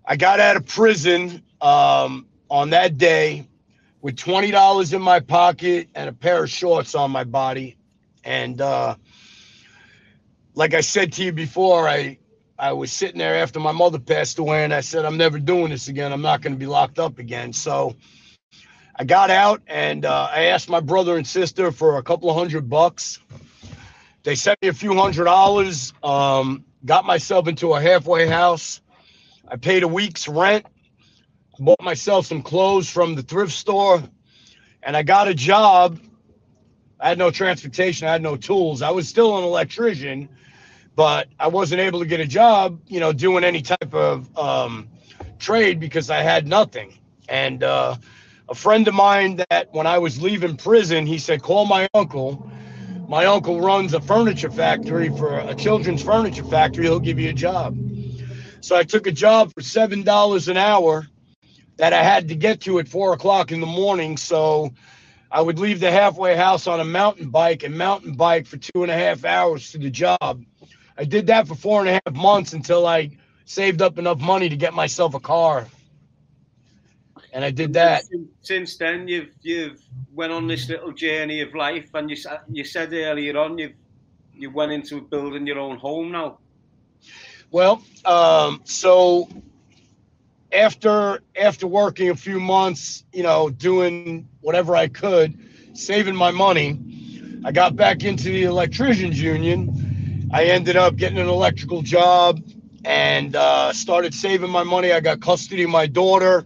I 0.05 0.15
got 0.15 0.39
out 0.39 0.55
of 0.55 0.65
prison 0.65 1.43
um, 1.61 2.27
on 2.49 2.71
that 2.71 2.97
day 2.97 3.47
with 4.01 4.15
$20 4.15 4.93
in 4.93 5.01
my 5.01 5.19
pocket 5.19 5.89
and 5.95 6.09
a 6.09 6.13
pair 6.13 6.43
of 6.43 6.49
shorts 6.49 6.93
on 6.93 7.09
my 7.09 7.23
body. 7.23 7.77
And 8.23 8.61
uh, 8.61 8.95
like 10.53 10.73
I 10.75 10.81
said 10.81 11.13
to 11.13 11.23
you 11.23 11.31
before, 11.31 11.87
I 11.87 12.19
I 12.57 12.71
was 12.73 12.91
sitting 12.91 13.17
there 13.17 13.35
after 13.35 13.59
my 13.59 13.73
mother 13.73 13.99
passed 13.99 14.39
away, 14.39 14.63
and 14.63 14.73
I 14.73 14.81
said, 14.81 15.03
I'm 15.03 15.17
never 15.17 15.39
doing 15.39 15.71
this 15.71 15.89
again. 15.89 16.13
I'm 16.13 16.21
not 16.21 16.41
going 16.41 16.53
to 16.53 16.59
be 16.59 16.67
locked 16.67 16.99
up 16.99 17.19
again. 17.19 17.51
So 17.51 17.95
I 18.95 19.03
got 19.03 19.29
out 19.29 19.61
and 19.67 20.05
uh, 20.05 20.29
I 20.31 20.45
asked 20.45 20.69
my 20.69 20.79
brother 20.79 21.17
and 21.17 21.27
sister 21.27 21.71
for 21.73 21.97
a 21.97 22.03
couple 22.03 22.29
of 22.29 22.37
hundred 22.37 22.69
bucks. 22.69 23.19
They 24.23 24.35
sent 24.35 24.61
me 24.61 24.69
a 24.69 24.73
few 24.73 24.95
hundred 24.95 25.25
dollars. 25.25 25.93
Um, 26.01 26.63
got 26.85 27.03
myself 27.05 27.47
into 27.49 27.73
a 27.73 27.81
halfway 27.81 28.25
house. 28.25 28.81
I 29.47 29.57
paid 29.57 29.83
a 29.83 29.87
week's 29.87 30.27
rent. 30.27 30.65
Bought 31.59 31.81
myself 31.81 32.25
some 32.25 32.41
clothes 32.41 32.89
from 32.89 33.15
the 33.15 33.21
thrift 33.21 33.53
store, 33.53 34.03
and 34.81 34.97
I 34.97 35.03
got 35.03 35.27
a 35.27 35.33
job. 35.33 35.99
I 36.99 37.09
had 37.09 37.17
no 37.17 37.31
transportation. 37.31 38.07
I 38.07 38.13
had 38.13 38.21
no 38.21 38.35
tools. 38.35 38.81
I 38.81 38.91
was 38.91 39.07
still 39.07 39.37
an 39.37 39.43
electrician, 39.43 40.29
but 40.95 41.27
I 41.39 41.47
wasn't 41.47 41.81
able 41.81 41.99
to 41.99 42.05
get 42.05 42.19
a 42.19 42.25
job, 42.25 42.79
you 42.87 42.99
know, 42.99 43.11
doing 43.11 43.43
any 43.43 43.61
type 43.61 43.93
of 43.93 44.35
um, 44.37 44.87
trade 45.39 45.79
because 45.79 46.09
I 46.09 46.21
had 46.21 46.47
nothing. 46.47 46.97
And 47.27 47.63
uh, 47.63 47.97
a 48.47 48.55
friend 48.55 48.87
of 48.87 48.93
mine 48.93 49.41
that 49.49 49.73
when 49.73 49.87
I 49.87 49.97
was 49.97 50.21
leaving 50.21 50.55
prison, 50.55 51.05
he 51.05 51.17
said, 51.17 51.41
call 51.41 51.65
my 51.65 51.87
uncle. 51.93 52.49
My 53.07 53.25
uncle 53.25 53.61
runs 53.61 53.93
a 53.93 54.01
furniture 54.01 54.49
factory 54.49 55.09
for 55.09 55.39
a 55.39 55.53
children's 55.53 56.01
furniture 56.01 56.43
factory. 56.43 56.85
He'll 56.85 56.99
give 56.99 57.19
you 57.19 57.29
a 57.29 57.33
job. 57.33 57.77
So 58.61 58.75
I 58.75 58.83
took 58.83 59.05
a 59.05 59.11
job 59.11 59.53
for 59.53 59.61
$7 59.61 60.47
an 60.47 60.57
hour 60.57 61.07
that 61.77 61.93
I 61.93 62.03
had 62.03 62.29
to 62.29 62.35
get 62.35 62.61
to 62.61 62.79
at 62.79 62.87
four 62.87 63.13
o'clock 63.13 63.51
in 63.51 63.59
the 63.59 63.67
morning. 63.67 64.17
So 64.17 64.73
I 65.31 65.41
would 65.41 65.59
leave 65.59 65.79
the 65.79 65.91
halfway 65.91 66.35
house 66.35 66.65
on 66.65 66.79
a 66.79 66.85
mountain 66.85 67.29
bike 67.29 67.63
and 67.63 67.77
mountain 67.77 68.13
bike 68.13 68.47
for 68.47 68.57
two 68.57 68.83
and 68.83 68.91
a 68.91 68.95
half 68.95 69.25
hours 69.25 69.71
to 69.73 69.77
the 69.77 69.89
job. 69.89 70.43
I 70.97 71.03
did 71.05 71.27
that 71.27 71.47
for 71.47 71.55
four 71.55 71.81
and 71.81 71.89
a 71.89 71.93
half 71.93 72.15
months 72.15 72.53
until 72.53 72.87
I 72.87 73.11
saved 73.45 73.81
up 73.81 73.97
enough 73.97 74.19
money 74.19 74.49
to 74.49 74.55
get 74.55 74.73
myself 74.73 75.13
a 75.13 75.19
car. 75.19 75.67
And 77.33 77.43
I 77.43 77.51
did 77.51 77.73
that. 77.73 78.05
Since, 78.05 78.27
since 78.41 78.77
then, 78.77 79.07
you've 79.09 79.35
you've 79.41 79.81
went 80.13 80.31
on 80.31 80.47
this 80.47 80.69
little 80.69 80.93
journey 80.93 81.41
of 81.41 81.53
life, 81.53 81.89
and 81.93 82.09
you 82.09 82.15
you 82.49 82.63
said 82.63 82.93
earlier 82.93 83.37
on 83.37 83.57
you've 83.57 83.73
you 84.33 84.49
went 84.51 84.71
into 84.71 85.01
building 85.01 85.45
your 85.45 85.59
own 85.59 85.77
home 85.77 86.11
now. 86.11 86.39
Well, 87.51 87.83
um, 88.05 88.61
so 88.63 89.27
after 90.51 91.21
after 91.35 91.67
working 91.67 92.09
a 92.09 92.15
few 92.15 92.39
months, 92.39 93.03
you 93.11 93.23
know, 93.23 93.49
doing 93.49 94.27
whatever 94.41 94.75
I 94.75 94.87
could, 94.87 95.37
saving 95.73 96.15
my 96.15 96.31
money, 96.31 96.79
I 97.43 97.51
got 97.51 97.75
back 97.75 98.03
into 98.03 98.25
the 98.29 98.43
electricians 98.43 99.21
union. 99.21 99.84
I 100.31 100.45
ended 100.45 100.75
up 100.75 100.95
getting 100.95 101.17
an 101.17 101.27
electrical 101.27 101.81
job 101.81 102.41
and 102.83 103.35
uh, 103.35 103.73
started 103.73 104.13
saving 104.13 104.49
my 104.49 104.63
money. 104.63 104.91
I 104.91 104.99
got 104.99 105.21
custody 105.21 105.63
of 105.63 105.69
my 105.69 105.87
daughter. 105.87 106.45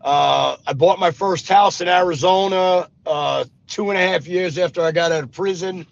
Uh, 0.00 0.56
I 0.66 0.72
bought 0.74 0.98
my 0.98 1.10
first 1.10 1.48
house 1.48 1.80
in 1.80 1.88
Arizona 1.88 2.88
uh, 3.06 3.44
two 3.66 3.90
and 3.90 3.98
a 3.98 4.02
half 4.06 4.26
years 4.26 4.58
after 4.58 4.82
I 4.82 4.92
got 4.92 5.12
out 5.12 5.24
of 5.24 5.32
prison. 5.32 5.86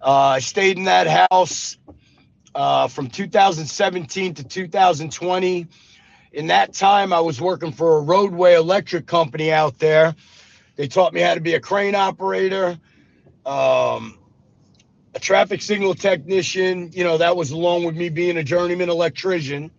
Uh, 0.00 0.10
I 0.10 0.40
stayed 0.40 0.76
in 0.76 0.84
that 0.84 1.28
house 1.30 1.78
uh, 2.54 2.88
from 2.88 3.08
2017 3.08 4.34
to 4.34 4.44
2020. 4.44 5.66
in 6.32 6.46
that 6.48 6.72
time, 6.74 7.12
I 7.12 7.20
was 7.20 7.40
working 7.40 7.72
for 7.72 7.98
a 7.98 8.00
roadway 8.00 8.54
electric 8.54 9.06
company 9.06 9.52
out 9.52 9.78
there. 9.78 10.14
They 10.76 10.88
taught 10.88 11.12
me 11.12 11.20
how 11.20 11.34
to 11.34 11.40
be 11.40 11.54
a 11.54 11.60
crane 11.60 11.94
operator, 11.94 12.78
um, 13.46 14.18
a 15.14 15.20
traffic 15.20 15.62
signal 15.62 15.94
technician. 15.94 16.90
You 16.92 17.04
know, 17.04 17.18
that 17.18 17.36
was 17.36 17.50
along 17.50 17.84
with 17.84 17.96
me 17.96 18.08
being 18.08 18.36
a 18.36 18.42
journeyman 18.42 18.88
electrician. 18.90 19.70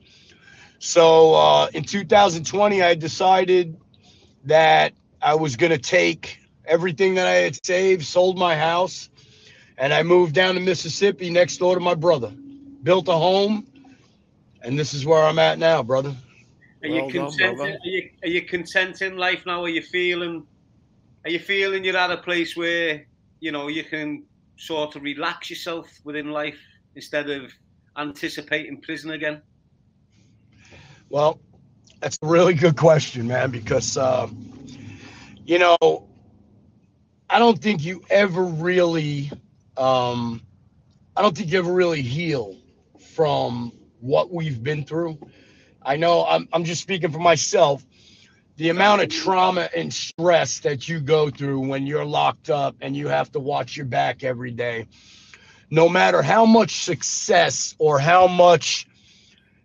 So 0.80 1.36
uh, 1.36 1.68
in 1.74 1.84
2020, 1.84 2.82
I 2.82 2.96
decided 2.96 3.78
that 4.46 4.94
I 5.22 5.36
was 5.36 5.56
going 5.56 5.72
to 5.72 5.78
take 5.78 6.40
everything 6.66 7.16
that 7.16 7.28
I 7.28 7.36
had 7.36 7.66
saved, 7.66 8.06
sold 8.06 8.38
my 8.38 8.56
house, 8.56 9.10
and 9.78 9.94
I 9.94 10.04
moved 10.04 10.36
down 10.36 10.56
to 10.56 10.62
Mississippi 10.62 11.30
next 11.30 11.58
door 11.58 11.76
to 11.76 11.82
my 11.82 11.96
brother. 11.96 12.32
Built 12.84 13.08
a 13.08 13.14
home, 13.14 13.66
and 14.62 14.78
this 14.78 14.94
is 14.94 15.06
where 15.06 15.24
I'm 15.24 15.40
at 15.40 15.58
now, 15.58 15.82
brother. 15.82 16.16
Are 16.84 16.88
you, 16.88 17.12
content, 17.12 17.60
are, 17.60 17.80
you, 17.84 18.10
are 18.22 18.28
you 18.30 18.42
content 18.44 19.02
in 19.02 19.18
life 19.18 19.46
now? 19.48 19.64
Are 19.64 19.70
you 19.70 19.82
feeling 19.82 20.46
are 21.26 21.32
you 21.32 21.40
feeling 21.40 21.84
you're 21.84 21.98
at 21.98 22.12
a 22.12 22.18
place 22.18 22.56
where 22.56 23.08
you 23.40 23.52
know 23.52 23.68
you 23.68 23.84
can 23.84 24.24
sort 24.58 24.96
of 24.96 25.04
relax 25.04 25.50
yourself 25.50 25.88
within 26.04 26.32
life 26.32 26.60
instead 26.96 27.30
of 27.30 27.52
anticipating 27.98 28.82
prison 28.82 29.12
again? 29.12 29.42
Well, 31.10 31.40
that's 32.00 32.18
a 32.22 32.28
really 32.28 32.54
good 32.54 32.78
question, 32.78 33.28
man, 33.28 33.52
because 33.52 33.98
uh, 33.98 34.28
you 35.46 35.60
know 35.60 36.08
I 37.30 37.40
don't 37.40 37.60
think 37.60 37.84
you 37.84 38.04
ever 38.10 38.44
really, 38.44 39.32
um, 39.78 40.42
I 41.18 41.22
don't 41.22 41.36
think 41.36 41.52
you 41.52 41.60
ever 41.60 41.74
really 41.74 42.02
heal 42.02 42.56
from 43.14 43.72
what 44.00 44.32
we've 44.32 44.62
been 44.62 44.84
through. 44.86 45.18
I 45.82 45.98
know 45.98 46.26
I'm, 46.26 46.48
I'm 46.54 46.64
just 46.64 46.82
speaking 46.82 47.12
for 47.12 47.20
myself. 47.20 47.86
The 48.58 48.70
amount 48.70 49.02
of 49.02 49.10
trauma 49.10 49.70
and 49.76 49.94
stress 49.94 50.60
that 50.60 50.88
you 50.88 51.00
go 51.02 51.30
through 51.30 51.60
when 51.68 51.86
you're 51.86 52.06
locked 52.06 52.50
up 52.50 52.76
and 52.82 52.96
you 52.96 53.08
have 53.10 53.32
to 53.34 53.40
watch 53.40 53.76
your 53.76 53.86
back 53.86 54.24
every 54.24 54.52
day, 54.52 54.88
no 55.70 55.90
matter 55.90 56.22
how 56.22 56.46
much 56.46 56.84
success 56.84 57.76
or 57.80 58.00
how 58.00 58.28
much 58.28 58.88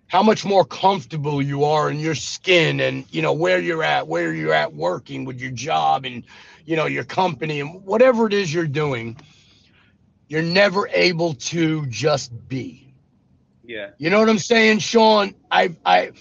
how 0.09 0.25
much 0.25 0.45
more 0.45 0.65
comfortable 0.65 1.41
you 1.41 1.63
are 1.63 1.89
in 1.89 2.01
your 2.01 2.17
skin 2.17 2.81
and 2.81 3.05
you 3.13 3.23
know 3.23 3.33
where 3.33 3.61
you're 3.61 3.85
at 3.85 4.09
where 4.09 4.35
you're 4.35 4.53
at 4.53 4.75
working 4.75 5.25
with 5.25 5.41
your 5.41 5.53
job 5.53 6.05
and 6.05 6.25
you 6.67 6.75
know 6.75 6.87
your 6.87 7.05
company 7.05 7.61
and 7.61 7.85
whatever 7.85 8.27
it 8.27 8.33
is 8.33 8.53
you're 8.53 8.67
doing 8.67 9.17
you're 10.31 10.43
never 10.43 10.89
able 10.93 11.35
to 11.35 11.85
just 11.87 12.31
be. 12.49 12.95
Yeah. 13.65 13.91
You 13.99 14.11
know 14.11 14.21
what 14.21 14.29
i'm 14.29 14.39
saying 14.39 14.79
shaun? 14.79 15.35
I 15.51 15.77
i 15.85 16.13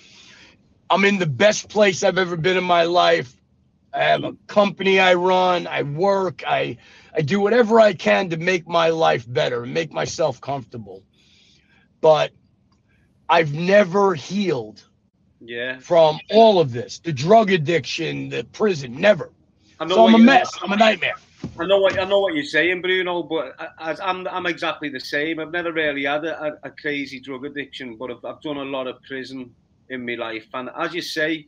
i'm 0.90 1.06
in 1.06 1.18
the 1.18 1.26
best 1.26 1.70
place 1.70 2.04
i've 2.04 2.18
ever 2.18 2.38
been 2.38 2.58
in 2.58 2.64
my 2.64 2.84
life. 2.84 3.36
I 3.92 4.04
have 4.04 4.24
a 4.24 4.34
company 4.46 5.00
i 5.00 5.16
run. 5.16 5.66
I 5.66 5.84
work. 5.84 6.44
I 6.46 6.78
i 7.16 7.22
do 7.22 7.40
whatever 7.40 7.80
i 7.80 7.94
can 7.94 8.30
to 8.30 8.38
make 8.38 8.68
my 8.68 8.90
life 8.90 9.26
better 9.28 9.64
and 9.64 9.74
make 9.74 9.92
myself 9.92 10.40
comfortable. 10.42 11.04
But 12.02 12.32
i've 13.28 13.54
never 13.54 14.16
healed 14.16 14.84
yeah. 15.42 15.80
from 15.80 16.20
all 16.30 16.60
of 16.60 16.72
this. 16.72 17.00
The 17.00 17.14
drug 17.14 17.52
addiction 17.52 18.30
the 18.30 18.44
prison 18.44 19.00
never. 19.00 19.32
I 19.80 19.86
know 19.86 19.96
so 19.96 20.08
I'm 20.08 20.16
a 20.16 20.20
mess. 20.20 20.52
I'm 20.62 20.72
a 20.72 20.76
nightmare. 20.76 21.16
I 21.58 21.66
know 21.66 21.80
what 21.80 21.98
I 21.98 22.04
know 22.04 22.20
what 22.20 22.36
you're 22.36 22.44
saying, 22.44 22.82
Bruno, 22.82 23.24
but 23.24 23.56
I, 23.60 23.96
I'm 24.04 24.28
I'm 24.28 24.46
exactly 24.46 24.90
the 24.90 25.00
same. 25.00 25.40
I've 25.40 25.52
never 25.52 25.72
really 25.72 26.04
had 26.04 26.26
a, 26.26 26.58
a 26.64 26.70
crazy 26.70 27.20
drug 27.20 27.46
addiction, 27.46 27.96
but 27.96 28.12
I've, 28.12 28.26
I've 28.26 28.42
done 28.42 28.58
a 28.58 28.66
lot 28.66 28.88
of 28.88 29.02
prison 29.04 29.56
in 29.90 30.06
my 30.06 30.16
life, 30.16 30.48
and 30.54 30.70
as 30.78 30.94
you 30.94 31.02
say, 31.02 31.48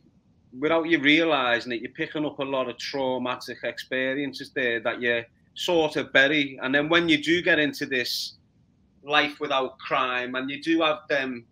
without 0.58 0.88
you 0.88 0.98
realizing 0.98 1.72
it, 1.72 1.80
you're 1.80 1.92
picking 1.92 2.26
up 2.26 2.38
a 2.38 2.44
lot 2.44 2.68
of 2.68 2.76
traumatic 2.78 3.58
experiences 3.62 4.50
there 4.54 4.80
that 4.80 5.00
you 5.00 5.24
sort 5.54 5.96
of 5.96 6.12
bury, 6.12 6.58
and 6.62 6.74
then 6.74 6.88
when 6.88 7.08
you 7.08 7.22
do 7.22 7.42
get 7.42 7.58
into 7.58 7.86
this 7.86 8.34
life 9.04 9.40
without 9.40 9.78
crime, 9.78 10.34
and 10.34 10.50
you 10.50 10.62
do 10.62 10.82
have 10.82 11.00
them 11.08 11.44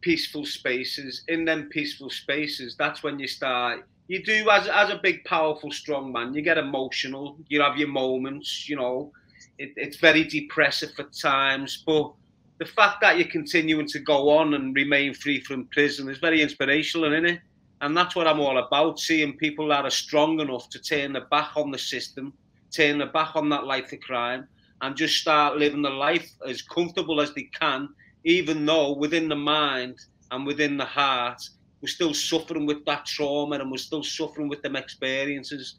peaceful 0.00 0.46
spaces, 0.46 1.22
in 1.28 1.44
them 1.44 1.68
peaceful 1.70 2.10
spaces, 2.10 2.76
that's 2.78 3.02
when 3.02 3.18
you 3.18 3.26
start 3.26 3.84
you 4.08 4.22
do 4.22 4.48
as 4.50 4.68
as 4.68 4.90
a 4.90 5.00
big, 5.02 5.24
powerful, 5.24 5.70
strong 5.72 6.12
man. 6.12 6.34
You 6.34 6.42
get 6.42 6.58
emotional. 6.58 7.36
You 7.48 7.60
have 7.62 7.76
your 7.76 7.88
moments. 7.88 8.68
You 8.68 8.76
know, 8.76 9.12
it, 9.58 9.72
it's 9.76 9.96
very 9.96 10.24
depressive 10.24 10.90
at 10.98 11.12
times, 11.12 11.82
but 11.84 12.12
the 12.58 12.66
fact 12.66 13.00
that 13.00 13.18
you're 13.18 13.28
continuing 13.28 13.86
to 13.88 13.98
go 13.98 14.30
on 14.30 14.54
and 14.54 14.74
remain 14.74 15.14
free 15.14 15.40
from 15.40 15.66
prison 15.66 16.08
is 16.08 16.18
very 16.18 16.42
inspirational, 16.42 17.12
isn't 17.12 17.26
it? 17.26 17.40
And 17.82 17.96
that's 17.96 18.16
what 18.16 18.26
I'm 18.26 18.40
all 18.40 18.58
about: 18.58 18.98
seeing 18.98 19.36
people 19.36 19.68
that 19.68 19.84
are 19.84 19.90
strong 19.90 20.40
enough 20.40 20.70
to 20.70 20.80
turn 20.80 21.12
their 21.12 21.26
back 21.26 21.56
on 21.56 21.70
the 21.70 21.78
system, 21.78 22.32
turn 22.70 22.98
their 22.98 23.12
back 23.12 23.36
on 23.36 23.48
that 23.50 23.64
life 23.64 23.92
of 23.92 24.00
crime, 24.00 24.48
and 24.80 24.96
just 24.96 25.16
start 25.16 25.58
living 25.58 25.82
the 25.82 25.90
life 25.90 26.30
as 26.46 26.62
comfortable 26.62 27.20
as 27.20 27.34
they 27.34 27.48
can, 27.58 27.88
even 28.24 28.64
though 28.64 28.92
within 28.92 29.28
the 29.28 29.36
mind 29.36 29.98
and 30.30 30.46
within 30.46 30.76
the 30.76 30.84
heart 30.84 31.40
we're 31.80 31.88
still 31.88 32.14
suffering 32.14 32.66
with 32.66 32.84
that 32.84 33.06
trauma 33.06 33.56
and 33.56 33.70
we're 33.70 33.76
still 33.76 34.02
suffering 34.02 34.48
with 34.48 34.62
them 34.62 34.76
experiences. 34.76 35.76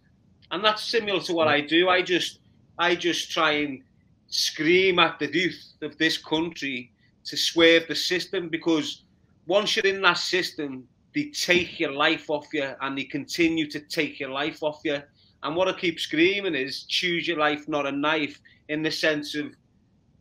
And 0.52 0.64
that's 0.64 0.84
similar 0.84 1.20
to 1.22 1.34
what 1.34 1.48
I 1.48 1.62
do. 1.62 1.90
I 1.90 2.02
just 2.02 2.40
I 2.80 2.96
just 2.96 3.32
try 3.32 3.52
and 3.52 3.82
scream 4.28 5.00
at 5.00 5.20
the 5.20 5.32
youth 5.34 5.74
of 5.82 5.98
this 5.98 6.18
country 6.18 6.92
to 7.26 7.38
swerve 7.38 7.88
the 7.88 7.96
system 7.96 8.50
because 8.50 9.04
once 9.48 9.76
you're 9.76 9.86
in 9.86 10.02
that 10.02 10.18
system, 10.18 10.88
they 11.14 11.26
take 11.26 11.80
your 11.80 11.94
life 11.94 12.30
off 12.30 12.48
you 12.54 12.74
and 12.82 12.98
they 12.98 13.04
continue 13.04 13.68
to 13.70 13.80
take 13.80 14.20
your 14.20 14.30
life 14.30 14.62
off 14.62 14.82
you. 14.84 15.02
And 15.44 15.56
what 15.56 15.68
I 15.68 15.74
keep 15.74 16.00
screaming 16.00 16.56
is 16.56 16.84
choose 16.84 17.28
your 17.28 17.38
life, 17.38 17.68
not 17.68 17.86
a 17.86 17.92
knife, 17.92 18.40
in 18.70 18.84
the 18.84 18.92
sense 18.92 19.36
of 19.36 19.54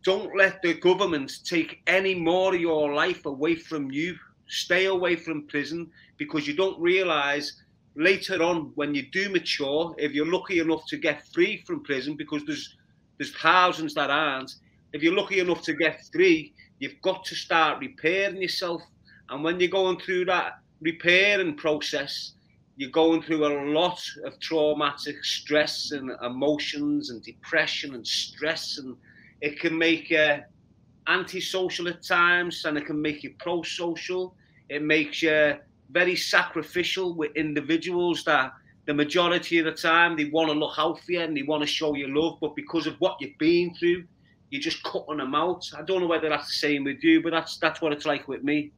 don't 0.04 0.36
let 0.36 0.62
the 0.62 0.74
government 0.74 1.44
take 1.44 1.82
any 1.86 2.14
more 2.14 2.54
of 2.54 2.60
your 2.60 2.94
life 2.94 3.26
away 3.26 3.56
from 3.56 3.90
you 3.90 4.16
stay 4.48 4.86
away 4.86 5.16
from 5.16 5.46
prison 5.46 5.90
because 6.18 6.46
you 6.46 6.54
don't 6.54 6.80
realize 6.80 7.62
later 7.94 8.42
on 8.42 8.72
when 8.74 8.94
you 8.94 9.06
do 9.10 9.28
mature, 9.30 9.94
if 9.98 10.12
you're 10.12 10.30
lucky 10.30 10.60
enough 10.60 10.86
to 10.86 10.96
get 10.96 11.26
free 11.28 11.62
from 11.66 11.82
prison, 11.82 12.14
because 12.16 12.44
there's 12.44 12.75
there's 13.18 13.34
thousands 13.36 13.94
that 13.94 14.10
aren't. 14.10 14.56
If 14.92 15.02
you're 15.02 15.14
lucky 15.14 15.40
enough 15.40 15.62
to 15.62 15.74
get 15.74 16.04
three, 16.12 16.52
you've 16.78 17.00
got 17.02 17.24
to 17.26 17.34
start 17.34 17.80
repairing 17.80 18.40
yourself. 18.40 18.82
And 19.28 19.42
when 19.42 19.58
you're 19.60 19.68
going 19.68 19.98
through 19.98 20.26
that 20.26 20.60
repairing 20.80 21.56
process, 21.56 22.32
you're 22.76 22.90
going 22.90 23.22
through 23.22 23.46
a 23.46 23.72
lot 23.72 24.00
of 24.24 24.38
traumatic 24.38 25.24
stress 25.24 25.92
and 25.92 26.10
emotions 26.22 27.10
and 27.10 27.22
depression 27.22 27.94
and 27.94 28.06
stress, 28.06 28.78
and 28.78 28.96
it 29.40 29.58
can 29.58 29.76
make 29.76 30.10
you 30.10 30.38
antisocial 31.08 31.88
at 31.88 32.02
times 32.02 32.64
and 32.64 32.76
it 32.76 32.86
can 32.86 33.00
make 33.00 33.22
you 33.22 33.34
pro 33.38 33.62
social. 33.62 34.34
It 34.68 34.82
makes 34.82 35.22
you 35.22 35.56
very 35.90 36.16
sacrificial 36.16 37.14
with 37.14 37.34
individuals 37.36 38.24
that 38.24 38.52
the 38.86 38.94
majority 38.94 39.58
of 39.58 39.64
the 39.64 39.72
time 39.72 40.16
they 40.16 40.26
want 40.26 40.48
to 40.48 40.54
look 40.54 40.76
you 41.08 41.20
and 41.20 41.36
they 41.36 41.42
want 41.42 41.62
to 41.62 41.66
show 41.66 41.94
you 41.94 42.08
love, 42.08 42.38
but 42.40 42.54
because 42.54 42.86
of 42.86 42.94
what 42.98 43.16
you've 43.20 43.36
been 43.38 43.74
through, 43.74 44.04
you're 44.50 44.62
just 44.62 44.82
cutting 44.84 45.18
them 45.18 45.34
out. 45.34 45.64
I 45.76 45.82
don't 45.82 46.00
know 46.00 46.06
whether 46.06 46.28
that's 46.28 46.48
the 46.48 46.54
same 46.54 46.84
with 46.84 47.02
you, 47.02 47.22
but 47.22 47.30
that's 47.30 47.58
that's 47.58 47.80
what 47.82 47.92
it's 47.92 48.06
like 48.06 48.28
with 48.28 48.44
me. 48.44 48.72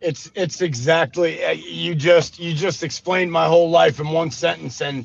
It's 0.00 0.30
it's 0.34 0.62
exactly 0.62 1.44
uh, 1.44 1.50
you 1.50 1.94
just 1.94 2.38
you 2.40 2.54
just 2.54 2.82
explained 2.82 3.30
my 3.30 3.46
whole 3.46 3.70
life 3.70 4.00
in 4.00 4.08
one 4.08 4.30
sentence 4.30 4.80
and 4.80 5.04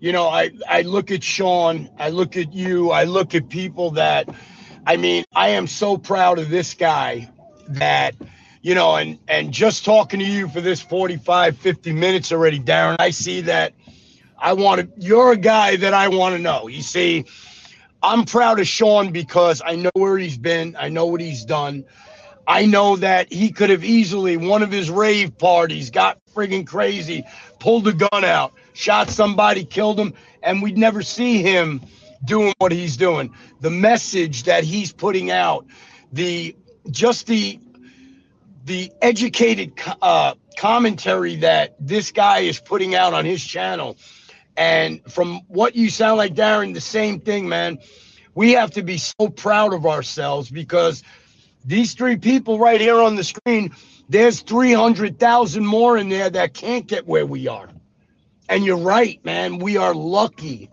you 0.00 0.10
know 0.12 0.28
I 0.28 0.50
I 0.68 0.82
look 0.82 1.10
at 1.10 1.22
Shaun, 1.22 1.90
I 1.98 2.08
look 2.08 2.36
at 2.36 2.52
you, 2.52 2.90
I 2.90 3.04
look 3.04 3.34
at 3.34 3.48
people 3.50 3.90
that 3.92 4.28
I 4.86 4.96
mean, 4.96 5.24
I 5.34 5.50
am 5.50 5.66
so 5.66 5.96
proud 5.96 6.38
of 6.38 6.50
this 6.50 6.74
guy 6.74 7.30
that, 7.68 8.14
you 8.62 8.74
know, 8.74 8.96
and 8.96 9.18
and 9.28 9.52
just 9.52 9.84
talking 9.84 10.20
to 10.20 10.26
you 10.26 10.48
for 10.48 10.60
this 10.60 10.80
45, 10.80 11.58
50 11.58 11.92
minutes 11.92 12.32
already, 12.32 12.60
Darren, 12.60 12.96
I 12.98 13.10
see 13.10 13.42
that 13.42 13.74
I 14.38 14.54
want 14.54 14.80
to, 14.80 14.88
you're 14.98 15.32
a 15.32 15.36
guy 15.36 15.76
that 15.76 15.94
I 15.94 16.08
want 16.08 16.36
to 16.36 16.42
know. 16.42 16.68
You 16.68 16.82
see, 16.82 17.24
I'm 18.02 18.24
proud 18.24 18.60
of 18.60 18.66
Shaun 18.66 19.12
because 19.12 19.62
I 19.64 19.76
know 19.76 19.90
where 19.94 20.18
he's 20.18 20.38
been, 20.38 20.76
I 20.78 20.88
know 20.88 21.06
what 21.06 21.20
he's 21.20 21.44
done. 21.44 21.84
I 22.46 22.66
know 22.66 22.96
that 22.96 23.32
he 23.32 23.50
could 23.50 23.70
have 23.70 23.84
easily, 23.84 24.36
one 24.36 24.64
of 24.64 24.72
his 24.72 24.90
rave 24.90 25.38
parties, 25.38 25.90
got 25.90 26.18
friggin' 26.34 26.66
crazy, 26.66 27.24
pulled 27.60 27.86
a 27.86 27.92
gun 27.92 28.24
out, 28.24 28.52
shot 28.72 29.10
somebody, 29.10 29.64
killed 29.64 30.00
him, 30.00 30.12
and 30.42 30.60
we'd 30.60 30.76
never 30.76 31.02
see 31.02 31.40
him 31.40 31.80
doing 32.24 32.52
what 32.58 32.72
he's 32.72 32.96
doing, 32.96 33.32
the 33.60 33.70
message 33.70 34.44
that 34.44 34.64
he's 34.64 34.92
putting 34.92 35.30
out, 35.30 35.66
the 36.12 36.56
just 36.90 37.28
the 37.28 37.60
the 38.64 38.92
educated 39.02 39.74
uh, 40.02 40.34
commentary 40.58 41.36
that 41.36 41.76
this 41.80 42.12
guy 42.12 42.40
is 42.40 42.60
putting 42.60 42.94
out 42.94 43.14
on 43.14 43.24
his 43.24 43.44
channel. 43.44 43.96
And 44.56 45.00
from 45.12 45.40
what 45.48 45.76
you 45.76 45.90
sound 45.90 46.18
like, 46.18 46.34
Darren, 46.34 46.74
the 46.74 46.80
same 46.80 47.20
thing, 47.20 47.48
man. 47.48 47.78
We 48.34 48.52
have 48.52 48.72
to 48.72 48.82
be 48.82 48.98
so 48.98 49.28
proud 49.28 49.74
of 49.74 49.86
ourselves 49.86 50.50
because 50.50 51.02
These 51.64 51.94
three 51.94 52.16
people 52.16 52.58
right 52.58 52.80
here 52.80 53.00
on 53.00 53.16
the 53.16 53.24
screen, 53.24 53.74
there's 54.08 54.40
300,000 54.42 55.64
more 55.64 55.96
in 55.98 56.08
there 56.08 56.30
that 56.30 56.54
can't 56.54 56.86
get 56.86 57.06
where 57.06 57.26
we 57.26 57.48
are. 57.48 57.70
And 58.48 58.64
you're 58.64 58.78
right, 58.78 59.24
man. 59.24 59.58
We 59.58 59.76
are 59.78 59.94
lucky 59.94 60.70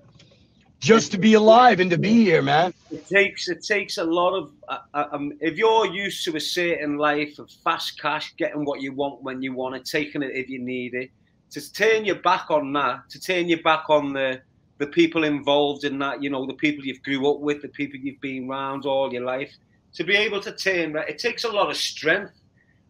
just 0.80 1.12
to 1.12 1.18
be 1.18 1.34
alive 1.34 1.80
and 1.80 1.92
to 1.92 1.98
be 1.98 2.24
here, 2.24 2.42
man. 2.42 2.74
It 2.92 3.08
takes 3.08 3.50
it 3.50 3.64
takes 3.64 3.98
a 3.98 4.04
lot 4.04 4.34
of 4.34 4.52
uh, 4.68 4.78
uh, 4.94 5.06
um, 5.12 5.34
if 5.42 5.58
you're 5.58 5.88
used 5.88 6.24
to 6.26 6.36
a 6.38 6.40
certain 6.40 6.98
life 6.98 7.38
of 7.40 7.52
fast 7.64 8.00
cash, 8.02 8.34
getting 8.38 8.66
what 8.66 8.82
you 8.82 8.94
want 8.94 9.22
when 9.22 9.42
you 9.42 9.54
want 9.54 9.76
it, 9.76 9.86
taking 9.86 10.24
it 10.24 10.32
if 10.34 10.50
you 10.50 10.60
need 10.60 10.94
it, 10.94 11.12
to 11.52 11.74
turn 11.74 12.06
your 12.06 12.16
back 12.16 12.50
on 12.50 12.72
that, 12.74 13.10
to 13.10 13.20
turn 13.20 13.48
your 13.48 13.62
back 13.62 13.90
on 13.90 14.14
the 14.14 14.42
the 14.80 14.88
people 14.88 15.26
involved 15.26 15.84
in 15.84 16.00
that, 16.00 16.24
you 16.24 16.30
know, 16.30 16.46
the 16.48 16.54
people 16.54 16.86
you've 16.86 17.04
grew 17.04 17.30
up 17.30 17.42
with, 17.42 17.62
the 17.62 17.68
people 17.68 18.00
you've 18.00 18.22
been 18.22 18.50
around 18.50 18.86
all 18.86 19.12
your 19.12 19.26
life, 19.26 19.54
to 19.94 20.06
be 20.06 20.16
able 20.16 20.40
to 20.40 20.54
turn 20.54 20.94
that, 20.94 21.10
it 21.10 21.20
takes 21.20 21.44
a 21.44 21.50
lot 21.50 21.70
of 21.70 21.76
strength. 21.76 22.32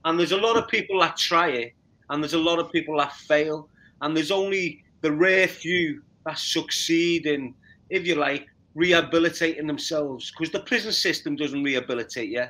And 0.06 0.18
there's 0.18 0.32
a 0.32 0.38
lot 0.38 0.56
of 0.56 0.68
people 0.70 1.00
that 1.02 1.18
try 1.18 1.50
it, 1.50 1.74
and 2.10 2.24
there's 2.24 2.36
a 2.36 2.40
lot 2.40 2.60
of 2.60 2.72
people 2.72 2.98
that 3.00 3.14
fail, 3.14 3.68
and 4.02 4.16
there's 4.16 4.32
only 4.32 4.84
the 5.02 5.12
rare 5.12 5.48
few 5.48 6.02
that 6.26 6.38
succeed 6.38 7.26
in, 7.26 7.56
if 7.90 8.06
you 8.06 8.16
like, 8.16 8.48
rehabilitating 8.76 9.68
themselves 9.68 10.32
because 10.32 10.52
the 10.52 10.60
prison 10.60 10.92
system 10.92 11.36
doesn't 11.36 11.64
rehabilitate 11.64 12.30
you. 12.30 12.46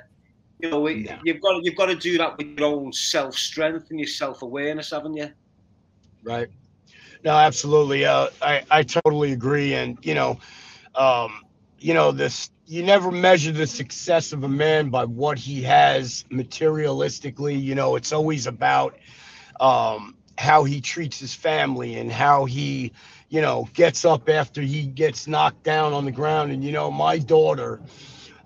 You 0.60 0.72
know, 0.72 0.86
no. 0.86 1.20
you've 1.24 1.42
got 1.42 1.64
you've 1.64 1.76
got 1.76 1.86
to 1.86 1.96
do 1.96 2.18
that 2.18 2.38
with 2.38 2.60
your 2.60 2.68
own 2.68 2.92
self 2.92 3.36
strength 3.36 3.90
and 3.90 4.00
your 4.00 4.08
self 4.08 4.42
awareness, 4.42 4.92
haven't 4.92 5.16
you? 5.16 5.32
Right. 6.24 6.50
No, 7.24 7.32
absolutely. 7.32 8.06
Uh, 8.06 8.28
I 8.42 8.64
I 8.70 8.84
totally 8.84 9.32
agree, 9.32 9.74
and 9.74 9.98
you 10.02 10.14
know, 10.14 10.40
um, 10.96 11.42
you 11.80 11.94
know 11.94 12.12
this. 12.12 12.50
You 12.66 12.84
never 12.84 13.10
measure 13.10 13.52
the 13.52 13.66
success 13.66 14.32
of 14.32 14.44
a 14.44 14.50
man 14.50 14.90
by 14.90 15.06
what 15.06 15.40
he 15.40 15.64
has 15.64 16.24
materialistically. 16.30 17.60
You 17.60 17.74
know, 17.74 17.96
it's 17.96 18.12
always 18.12 18.46
about 18.46 18.98
um, 19.60 20.16
how 20.38 20.66
he 20.66 20.80
treats 20.80 21.20
his 21.20 21.34
family 21.34 21.96
and 21.96 22.12
how 22.12 22.46
he 22.46 22.92
you 23.30 23.42
know, 23.42 23.70
gets 23.74 24.06
up 24.06 24.28
after 24.28 24.62
he 24.62 24.86
gets 24.86 25.28
knocked 25.28 25.64
down 25.64 25.94
on 25.94 26.06
the 26.06 26.12
ground. 26.12 26.52
And, 26.52 26.64
you 26.64 26.72
know, 26.72 26.90
my 26.92 27.20
daughter, 27.20 27.80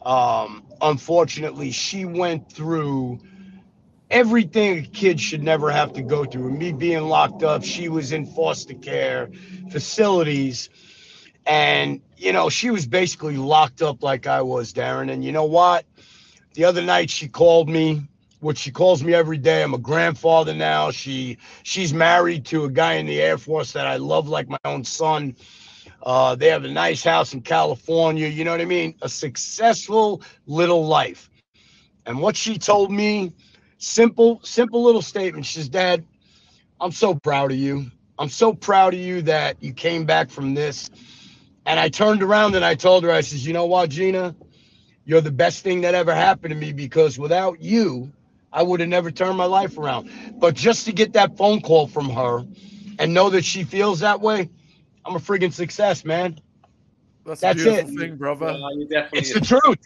um, 0.06 0.64
unfortunately, 0.82 1.72
she 1.72 2.06
went 2.06 2.52
through 2.52 3.20
everything 4.12 4.78
a 4.78 4.82
kid 4.82 5.20
should 5.20 5.42
never 5.42 5.72
have 5.72 5.94
to 5.94 6.02
go 6.02 6.26
through. 6.26 6.48
And 6.50 6.60
me 6.60 6.74
being 6.74 7.04
locked 7.04 7.44
up, 7.44 7.64
she 7.64 7.90
was 7.90 8.12
in 8.12 8.26
foster 8.26 8.76
care 8.76 9.30
facilities. 9.72 10.70
And, 11.46 12.02
you 12.18 12.34
know, 12.34 12.50
she 12.50 12.70
was 12.70 12.86
basically 12.86 13.38
locked 13.38 13.82
up 13.82 14.04
like 14.04 14.28
I 14.28 14.42
was, 14.42 14.74
Darren. 14.74 15.12
And 15.12 15.24
you 15.24 15.32
know 15.32 15.46
what? 15.46 15.86
The 16.54 16.66
other 16.66 16.82
night 16.82 17.10
she 17.10 17.28
called 17.28 17.70
me 17.70 18.04
which 18.44 18.58
she 18.58 18.72
calls 18.72 19.04
me 19.04 19.14
every 19.14 19.38
day. 19.38 19.64
I'm 19.64 19.74
a 19.74 19.78
grandfather 19.78 20.54
now. 20.54 20.92
She 20.92 21.38
she's 21.64 21.94
married 21.94 22.46
to 22.48 22.66
a 22.66 22.70
guy 22.70 22.94
in 22.96 23.06
the 23.06 23.22
Air 23.22 23.38
Force 23.38 23.72
that 23.74 23.88
I 23.88 23.96
love 23.98 24.28
like 24.28 24.50
my 24.50 24.58
own 24.66 24.84
son. 24.84 25.36
Uh, 26.02 26.36
they 26.36 26.50
have 26.50 26.66
a 26.66 26.70
nice 26.70 27.04
house 27.04 27.34
in 27.34 27.42
California. 27.42 28.28
You 28.28 28.44
know 28.44 28.52
what 28.52 28.62
I 28.62 28.66
mean? 28.66 28.96
A 29.02 29.10
successful 29.10 30.22
little 30.46 30.86
life. 30.86 31.30
And 32.06 32.20
what 32.20 32.36
she 32.36 32.58
told 32.58 32.92
me, 32.92 33.32
simple, 33.78 34.42
simple 34.44 34.84
little 34.84 35.02
statement. 35.02 35.46
She 35.46 35.60
says, 35.60 35.70
Dad, 35.70 36.06
I'm 36.82 36.92
so 36.92 37.16
proud 37.16 37.52
of 37.52 37.58
you. 37.58 37.90
I'm 38.20 38.30
so 38.30 38.54
proud 38.54 38.94
of 38.94 39.00
you 39.00 39.22
that 39.24 39.58
you 39.64 39.74
came 39.74 40.06
back 40.06 40.30
from 40.30 40.54
this. 40.54 40.90
And 41.66 41.80
I 41.80 41.88
turned 41.88 42.22
around 42.22 42.56
and 42.56 42.66
I 42.66 42.76
told 42.76 43.06
her, 43.06 43.12
I 43.12 43.22
says, 43.22 43.48
you 43.48 43.54
know 43.54 43.66
what, 43.66 43.90
Gina? 43.90 44.36
You're 45.06 45.22
the 45.22 45.32
best 45.32 45.64
thing 45.64 45.82
that 45.82 45.96
ever 45.96 46.14
happened 46.14 46.54
to 46.54 46.60
me 46.60 46.74
because 46.74 47.18
without 47.18 47.62
you, 47.62 48.12
I 48.54 48.62
would 48.64 48.80
have 48.80 48.90
never 48.90 49.12
turned 49.12 49.38
my 49.38 49.46
life 49.46 49.78
around. 49.78 50.10
But 50.40 50.56
just 50.56 50.86
to 50.86 50.94
get 50.94 51.14
that 51.14 51.36
phone 51.36 51.62
call 51.62 51.88
from 51.88 52.10
her 52.10 52.46
and 53.00 53.14
know 53.14 53.30
that 53.32 53.44
she 53.44 53.64
feels 53.64 54.00
that 54.00 54.22
way, 54.22 54.50
I'm 55.06 55.16
a 55.16 55.20
friggin' 55.20 55.52
success, 55.52 56.06
man. 56.06 56.40
That's, 57.26 57.42
That's 57.42 57.62
a 57.62 57.64
beautiful 57.64 57.90
it. 57.90 58.00
thing, 58.00 58.16
brother. 58.18 58.58
Yeah, 58.90 59.08
it's 59.12 59.34
the 59.34 59.42
truth. 59.42 59.80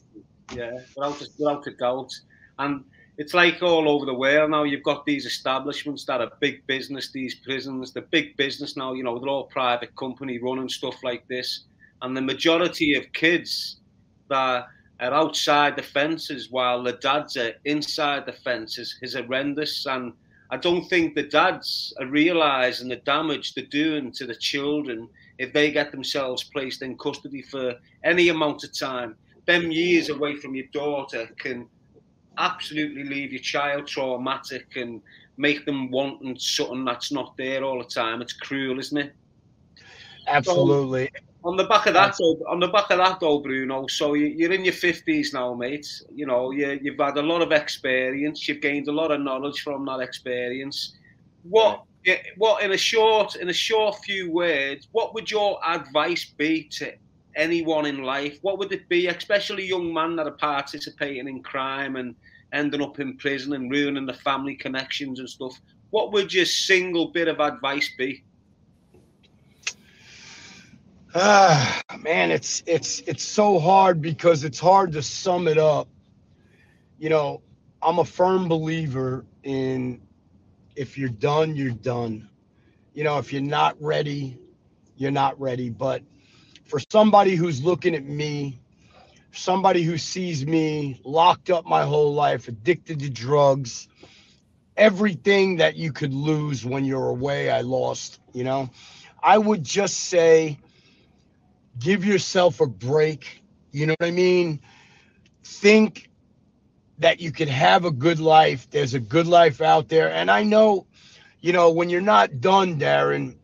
Yeah, 0.54 0.80
without 0.96 1.22
a, 1.22 1.28
without 1.40 1.68
a 1.68 1.72
doubt. 1.72 2.12
And 2.60 2.84
it's 3.18 3.34
like 3.34 3.62
all 3.62 3.90
over 3.90 4.06
the 4.06 4.14
world 4.14 4.52
now. 4.52 4.64
You've 4.64 4.84
got 4.84 5.06
these 5.06 5.26
establishments 5.26 6.06
that 6.06 6.22
are 6.22 6.32
big 6.40 6.66
business, 6.68 7.12
these 7.12 7.36
prisons, 7.36 7.94
the 7.94 8.02
big 8.02 8.36
business 8.38 8.76
now, 8.76 8.94
you 8.94 9.04
know, 9.04 9.18
they're 9.18 9.30
all 9.30 9.46
private 9.46 9.96
company 9.96 10.40
running 10.40 10.70
stuff 10.70 10.96
like 11.04 11.28
this. 11.28 11.66
And 12.02 12.16
the 12.16 12.22
majority 12.22 12.96
of 12.96 13.12
kids 13.14 13.80
that 14.30 14.68
are 15.00 15.14
outside 15.14 15.76
the 15.76 15.84
fences 15.84 16.50
while 16.50 16.82
the 16.84 16.94
dads 16.94 17.38
are 17.38 17.54
inside 17.66 18.26
the 18.26 18.34
fences 18.34 18.98
is 19.02 19.14
horrendous. 19.14 19.86
And 19.86 20.14
I 20.50 20.58
don't 20.58 20.88
think 20.90 21.14
the 21.14 21.24
dads 21.24 21.94
are 22.00 22.08
realising 22.08 22.90
the 22.90 22.96
damage 22.98 23.54
they're 23.54 23.66
doing 23.66 24.12
to 24.14 24.26
the 24.26 24.36
children 24.36 25.08
if 25.38 25.54
they 25.54 25.72
get 25.72 25.92
themselves 25.92 26.44
placed 26.44 26.82
in 26.82 26.98
custody 26.98 27.42
for 27.42 27.76
any 28.04 28.30
amount 28.30 28.64
of 28.64 28.78
time. 28.78 29.16
Them 29.46 29.72
years 29.72 30.10
away 30.10 30.36
from 30.36 30.56
your 30.56 30.66
daughter 30.74 31.30
can 31.38 31.68
absolutely 32.38 33.04
leave 33.04 33.32
your 33.32 33.42
child 33.42 33.88
traumatic 33.88 34.76
and 34.76 35.02
make 35.38 35.66
them 35.66 35.92
wanting 35.92 36.38
something 36.38 36.86
that's 36.86 37.12
not 37.12 37.38
there 37.38 37.64
all 37.64 37.80
the 37.80 37.86
time. 37.90 38.22
It's 38.22 38.34
cruel, 38.34 38.80
isn't 38.80 38.98
it? 38.98 39.14
Absolutely. 40.28 41.10
So, 41.16 41.27
on 41.44 41.56
the 41.56 41.64
back 41.66 41.86
of 41.86 41.94
that, 41.94 42.16
though, 42.20 42.40
on 42.48 42.60
the 42.60 42.68
back 42.68 42.90
of 42.90 42.98
that, 42.98 43.20
though, 43.20 43.40
Bruno. 43.40 43.88
So 43.88 44.16
you, 44.16 44.50
are 44.50 44.54
in 44.54 44.66
your 44.66 44.74
fifties 44.74 45.34
now, 45.34 45.54
mate. 45.54 45.88
You 46.14 46.26
know, 46.26 46.52
you, 46.52 46.80
you've 46.82 47.00
had 47.00 47.18
a 47.18 47.22
lot 47.22 47.42
of 47.42 47.52
experience. 47.52 48.48
You've 48.48 48.62
gained 48.62 48.88
a 48.88 48.92
lot 48.92 49.12
of 49.12 49.22
knowledge 49.22 49.62
from 49.62 49.86
that 49.86 50.00
experience. 50.00 50.98
What, 51.44 51.84
eh, 52.06 52.18
what 52.38 52.64
in 52.64 52.72
a 52.72 52.78
short, 52.78 53.36
in 53.36 53.50
a 53.50 53.54
short 53.54 53.96
few 54.04 54.32
words, 54.32 54.88
what 54.92 55.14
would 55.14 55.30
your 55.30 55.60
advice 55.66 56.26
be 56.26 56.64
to 56.74 56.94
anyone 57.36 57.86
in 57.86 58.04
life? 58.04 58.40
What 58.42 58.58
would 58.58 58.72
it 58.72 58.90
be, 58.90 59.08
especially 59.08 59.66
young 59.66 59.94
men 59.94 60.16
that 60.18 60.28
are 60.28 60.32
participating 60.32 61.28
in 61.28 61.44
crime 61.44 61.96
and 61.96 62.16
ending 62.52 62.82
up 62.82 63.00
in 63.00 63.18
prison 63.18 63.54
and 63.54 63.72
ruining 63.72 64.06
the 64.06 64.14
family 64.14 64.56
connections 64.56 65.20
and 65.20 65.30
stuff? 65.30 65.58
What 65.92 66.12
would 66.12 66.34
your 66.34 66.46
single 66.46 67.12
bit 67.12 67.28
of 67.28 67.40
advice 67.40 67.90
be? 67.98 68.24
Ah, 71.16 71.82
man, 72.00 72.32
it's 72.32 72.64
it's 72.68 73.00
it's 73.02 73.24
so 73.24 73.60
hard 73.60 74.02
because 74.02 74.44
it's 74.44 74.60
hard 74.60 74.92
to 74.94 75.02
sum 75.02 75.48
it 75.48 75.58
up. 75.58 75.88
You 77.00 77.10
know, 77.10 77.42
I'm 77.82 78.00
a 78.00 78.06
firm 78.06 78.48
believer 78.48 79.26
in 79.44 80.02
if 80.76 80.98
you're 80.98 81.10
done, 81.10 81.56
you're 81.56 81.72
done. 81.72 82.30
You 82.94 83.04
know, 83.04 83.18
if 83.20 83.34
you're 83.34 83.42
not 83.42 83.82
ready, 83.82 84.38
you're 84.98 85.12
not 85.12 85.40
ready. 85.40 85.70
But 85.70 86.04
for 86.66 86.80
somebody 86.92 87.36
who's 87.36 87.64
looking 87.64 87.96
at 87.96 88.04
me, 88.06 88.60
somebody 89.32 89.84
who 89.84 89.98
sees 89.98 90.46
me 90.46 91.00
locked 91.04 91.50
up 91.50 91.66
my 91.66 91.84
whole 91.84 92.14
life, 92.14 92.48
addicted 92.48 93.00
to 93.00 93.10
drugs, 93.10 93.88
everything 94.76 95.58
that 95.58 95.78
you 95.78 95.92
could 95.92 96.14
lose 96.14 96.66
when 96.66 96.86
you're 96.86 97.10
away, 97.10 97.50
I 97.50 97.62
lost, 97.62 98.20
you 98.34 98.44
know. 98.44 98.70
I 99.24 99.38
would 99.38 99.64
just 99.64 99.96
say 100.02 100.60
give 101.80 102.06
yourself 102.06 102.62
a 102.62 102.68
break. 102.68 103.44
You 103.72 103.88
know 103.88 103.96
what 104.00 104.08
I 104.08 104.12
mean? 104.12 104.62
Think 105.44 106.10
that 107.00 107.20
you 107.20 107.32
can 107.32 107.48
have 107.48 107.86
a 107.86 107.92
good 107.92 108.20
life. 108.20 108.70
There's 108.70 108.94
a 108.94 109.00
good 109.00 109.28
life 109.28 109.62
out 109.62 109.88
there. 109.88 110.12
And 110.12 110.32
I 110.32 110.44
know, 110.44 110.88
you 111.42 111.54
know, 111.54 111.72
when 111.72 111.90
you're 111.90 112.02
not 112.02 112.42
done, 112.42 112.80
Darren, 112.80 113.36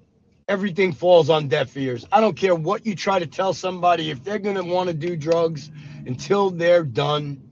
everything 0.47 0.91
falls 0.91 1.29
on 1.29 1.47
deaf 1.47 1.75
ears. 1.77 2.05
I 2.11 2.19
don't 2.21 2.35
care 2.35 2.55
what 2.55 2.85
you 2.85 2.95
try 2.95 3.19
to 3.19 3.27
tell 3.27 3.53
somebody. 3.53 4.09
If 4.09 4.23
they're 4.23 4.39
going 4.39 4.55
to 4.55 4.63
want 4.63 4.87
to 4.87 4.93
do 4.93 5.15
drugs 5.15 5.69
until 6.05 6.49
they're 6.49 6.83
done, 6.83 7.49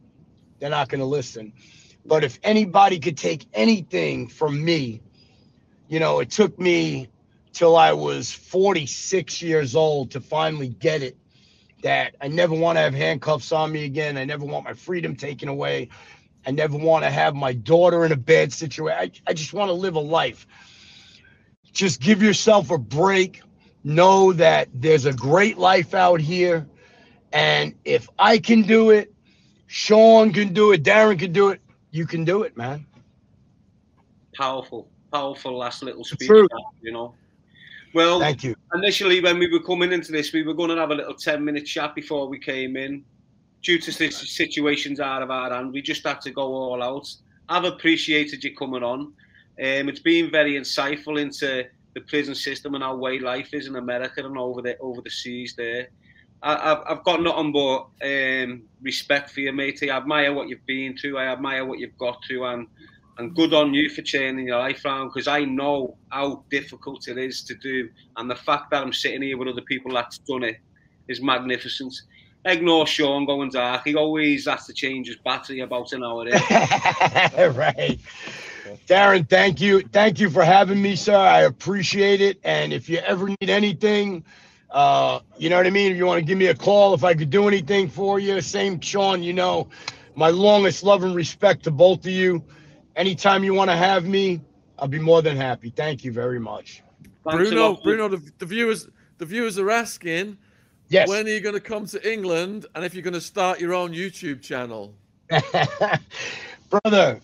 they're 0.59 0.69
not 0.69 0.89
going 0.89 0.99
to 0.99 1.05
listen. 1.05 1.53
But 2.05 2.23
if 2.23 2.39
anybody 2.43 2.99
could 2.99 3.17
take 3.17 3.45
anything 3.53 4.27
from 4.27 4.63
me, 4.63 5.01
you 5.87 5.99
know, 5.99 6.19
it 6.19 6.31
took 6.31 6.57
me 6.57 7.09
till 7.53 7.75
I 7.75 7.93
was 7.93 8.31
46 8.31 9.41
years 9.41 9.75
old 9.75 10.11
to 10.11 10.21
finally 10.21 10.69
get 10.69 11.01
it 11.03 11.17
that 11.83 12.15
I 12.21 12.27
never 12.27 12.53
want 12.53 12.77
to 12.77 12.81
have 12.81 12.93
handcuffs 12.93 13.51
on 13.51 13.71
me 13.71 13.85
again. 13.85 14.17
I 14.17 14.25
never 14.25 14.45
want 14.45 14.65
my 14.65 14.73
freedom 14.73 15.15
taken 15.15 15.49
away. 15.49 15.89
I 16.45 16.51
never 16.51 16.77
want 16.77 17.03
to 17.03 17.11
have 17.11 17.35
my 17.35 17.53
daughter 17.53 18.05
in 18.05 18.11
a 18.11 18.17
bad 18.17 18.53
situation. 18.53 18.97
I, 18.97 19.11
I 19.27 19.33
just 19.33 19.53
want 19.53 19.69
to 19.69 19.73
live 19.73 19.95
a 19.95 19.99
life. 19.99 20.47
Just 21.71 22.01
give 22.01 22.21
yourself 22.21 22.71
a 22.71 22.77
break. 22.77 23.41
Know 23.83 24.33
that 24.33 24.69
there's 24.73 25.05
a 25.05 25.13
great 25.13 25.57
life 25.57 25.93
out 25.93 26.21
here. 26.21 26.67
And 27.33 27.75
if 27.85 28.09
I 28.19 28.37
can 28.37 28.63
do 28.63 28.91
it, 28.91 29.13
Shaun 29.67 30.33
can 30.33 30.53
do 30.53 30.73
it, 30.73 30.83
Darren 30.83 31.17
can 31.17 31.31
do 31.31 31.49
it, 31.49 31.61
you 31.91 32.05
can 32.05 32.25
do 32.25 32.43
it, 32.43 32.57
man. 32.57 32.85
Powerful, 34.35 34.89
powerful 35.13 35.57
last 35.57 35.81
little 35.81 36.03
speech, 36.03 36.29
you 36.81 36.91
know. 36.91 37.15
Well, 37.93 38.19
thank 38.19 38.43
you. 38.43 38.55
Initially, 38.73 39.21
when 39.21 39.37
we 39.37 39.51
were 39.51 39.61
coming 39.61 39.91
into 39.91 40.11
this, 40.11 40.31
we 40.33 40.43
were 40.43 40.53
going 40.53 40.69
to 40.69 40.77
have 40.77 40.91
a 40.91 40.95
little 40.95 41.13
10 41.13 41.43
minute 41.43 41.65
chat 41.65 41.93
before 41.95 42.27
we 42.27 42.39
came 42.39 42.77
in. 42.77 43.03
due 43.61 43.77
to 43.79 43.91
the 43.97 44.09
situations 44.09 44.99
out 44.99 45.21
of 45.21 45.29
our 45.29 45.51
hand, 45.53 45.71
we 45.71 45.81
just 45.81 46.05
had 46.05 46.21
to 46.21 46.31
go 46.31 46.43
all 46.43 46.81
out. 46.81 47.07
I've 47.49 47.65
appreciated 47.65 48.43
you 48.43 48.55
coming 48.55 48.83
on. 48.83 49.13
Um, 49.59 49.89
it's 49.89 49.99
been 49.99 50.31
very 50.31 50.53
insightful 50.53 51.19
into 51.19 51.65
the 51.93 52.01
prison 52.01 52.33
system 52.33 52.73
and 52.73 52.83
how 52.83 52.95
way 52.95 53.19
life 53.19 53.53
is 53.53 53.67
in 53.67 53.75
America 53.75 54.25
and 54.25 54.37
over 54.37 54.61
the 54.61 54.77
over 54.79 55.01
the 55.01 55.09
seas 55.09 55.53
there. 55.55 55.89
I, 56.43 56.81
I've 56.87 57.03
got 57.03 57.21
nothing 57.21 57.51
but 57.51 57.87
um, 58.03 58.63
respect 58.81 59.29
for 59.29 59.41
you, 59.41 59.51
matey. 59.51 59.91
I 59.91 59.97
admire 59.97 60.33
what 60.33 60.49
you've 60.49 60.65
been 60.65 60.97
through. 60.97 61.17
I 61.17 61.25
admire 61.25 61.65
what 61.65 61.77
you've 61.77 61.97
got 61.99 62.23
through, 62.25 62.45
and 62.45 62.67
and 63.21 63.35
good 63.35 63.53
on 63.53 63.73
you 63.73 63.87
for 63.89 64.01
changing 64.01 64.47
your 64.47 64.57
life 64.57 64.83
around 64.83 65.09
because 65.09 65.27
I 65.27 65.45
know 65.45 65.95
how 66.09 66.43
difficult 66.49 67.07
it 67.07 67.17
is 67.17 67.43
to 67.43 67.55
do, 67.55 67.89
and 68.17 68.29
the 68.29 68.35
fact 68.35 68.71
that 68.71 68.81
I'm 68.81 68.91
sitting 68.91 69.21
here 69.21 69.37
with 69.37 69.47
other 69.47 69.61
people 69.61 69.93
that's 69.93 70.17
done 70.17 70.43
it 70.43 70.57
is 71.07 71.21
magnificent. 71.21 71.93
Ignore 72.43 72.87
Shaun 72.87 73.27
going 73.27 73.51
dark. 73.51 73.83
He 73.85 73.95
always 73.95 74.47
has 74.47 74.65
to 74.65 74.73
change 74.73 75.07
his 75.07 75.17
battery 75.17 75.59
about 75.59 75.93
an 75.93 76.03
hour. 76.03 76.25
right. 77.51 77.99
Darren, 78.87 79.29
thank 79.29 79.61
you. 79.61 79.81
Thank 79.81 80.19
you 80.19 80.29
for 80.31 80.43
having 80.43 80.81
me, 80.81 80.95
sir. 80.95 81.15
I 81.15 81.41
appreciate 81.41 82.21
it. 82.21 82.39
And 82.43 82.73
if 82.73 82.89
you 82.89 82.97
ever 82.97 83.27
need 83.27 83.49
anything, 83.49 84.23
uh, 84.71 85.19
you 85.37 85.49
know 85.49 85.57
what 85.57 85.67
I 85.67 85.69
mean? 85.69 85.91
If 85.91 85.97
you 85.97 86.07
want 86.07 86.17
to 86.17 86.25
give 86.25 86.39
me 86.39 86.47
a 86.47 86.55
call, 86.55 86.95
if 86.95 87.03
I 87.03 87.13
could 87.13 87.29
do 87.29 87.47
anything 87.47 87.87
for 87.87 88.19
you, 88.19 88.41
same 88.41 88.79
Shaun, 88.79 89.21
you 89.21 89.33
know, 89.33 89.67
my 90.15 90.29
longest 90.29 90.83
love 90.83 91.03
and 91.03 91.13
respect 91.13 91.63
to 91.65 91.71
both 91.71 91.99
of 91.99 92.11
you. 92.11 92.43
Anytime 92.95 93.43
you 93.43 93.53
want 93.53 93.69
to 93.69 93.75
have 93.75 94.05
me, 94.05 94.41
I'll 94.77 94.87
be 94.87 94.99
more 94.99 95.21
than 95.21 95.37
happy. 95.37 95.69
Thank 95.69 96.03
you 96.03 96.11
very 96.11 96.39
much. 96.39 96.83
Bruno, 97.23 97.75
Bruno, 97.75 98.07
the, 98.07 98.31
the 98.39 98.45
viewers, 98.45 98.89
the 99.19 99.25
viewers 99.25 99.59
are 99.59 99.69
asking, 99.69 100.37
yes. 100.89 101.07
when 101.07 101.25
are 101.27 101.29
you 101.29 101.39
going 101.39 101.55
to 101.55 101.61
come 101.61 101.85
to 101.85 102.11
England, 102.11 102.65
and 102.73 102.83
if 102.83 102.93
you're 102.93 103.03
going 103.03 103.13
to 103.13 103.21
start 103.21 103.59
your 103.59 103.73
own 103.73 103.93
YouTube 103.93 104.41
channel? 104.41 104.93
Brother, 106.69 107.21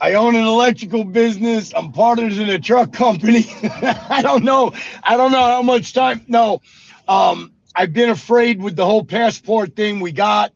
I 0.00 0.14
own 0.14 0.36
an 0.36 0.44
electrical 0.44 1.04
business. 1.04 1.72
I'm 1.74 1.90
partners 1.90 2.38
in 2.38 2.48
a 2.50 2.58
truck 2.58 2.92
company. 2.92 3.46
I 3.82 4.20
don't 4.22 4.44
know. 4.44 4.72
I 5.02 5.16
don't 5.16 5.32
know 5.32 5.44
how 5.44 5.62
much 5.62 5.92
time. 5.92 6.24
No, 6.28 6.60
um, 7.08 7.52
I've 7.74 7.92
been 7.92 8.10
afraid 8.10 8.62
with 8.62 8.76
the 8.76 8.86
whole 8.86 9.04
passport 9.04 9.74
thing. 9.74 10.00
We 10.00 10.12
got, 10.12 10.52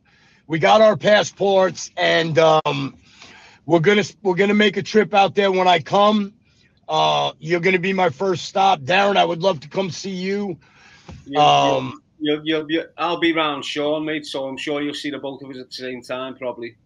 we 0.46 0.58
got 0.58 0.80
our 0.80 0.96
passports, 0.96 1.90
and 1.96 2.38
um, 2.38 2.96
we're 3.66 3.80
gonna 3.80 4.04
we're 4.22 4.34
gonna 4.34 4.54
make 4.54 4.76
a 4.76 4.82
trip 4.82 5.14
out 5.14 5.34
there 5.34 5.52
when 5.52 5.68
I 5.68 5.80
come. 5.80 6.34
Uh, 6.88 7.32
you're 7.38 7.60
gonna 7.60 7.78
be 7.78 7.92
my 7.92 8.10
first 8.10 8.46
stop, 8.46 8.80
Darren. 8.80 9.16
I 9.16 9.24
would 9.24 9.42
love 9.42 9.60
to 9.60 9.68
come 9.68 9.90
see 9.90 10.10
you. 10.10 10.58
um, 11.36 12.02
you'll, 12.18 12.40
you'll, 12.44 12.66
you'll, 12.70 12.86
I'll 12.96 13.20
be 13.20 13.32
around, 13.32 13.64
Shaun, 13.64 14.04
mate. 14.04 14.26
So 14.26 14.48
I'm 14.48 14.56
sure 14.56 14.82
you'll 14.82 14.94
see 14.94 15.10
the 15.10 15.18
both 15.18 15.42
of 15.42 15.50
us 15.50 15.58
at 15.58 15.68
the 15.68 15.74
same 15.74 16.02
time, 16.02 16.36
probably. 16.36 16.76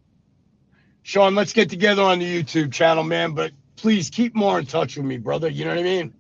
Shaun, 1.03 1.35
let's 1.35 1.53
get 1.53 1.71
together 1.71 2.03
on 2.03 2.19
the 2.19 2.43
YouTube 2.43 2.73
channel, 2.73 3.05
man. 3.05 3.33
But 3.33 3.53
please 3.77 4.11
keep 4.11 4.35
more 4.35 4.59
in 4.59 4.67
touch 4.67 4.97
with 4.97 5.07
me, 5.07 5.19
brother. 5.19 5.49
You 5.49 5.65
know 5.65 5.71
what 5.71 5.81
I 5.81 5.85
mean? 5.85 6.15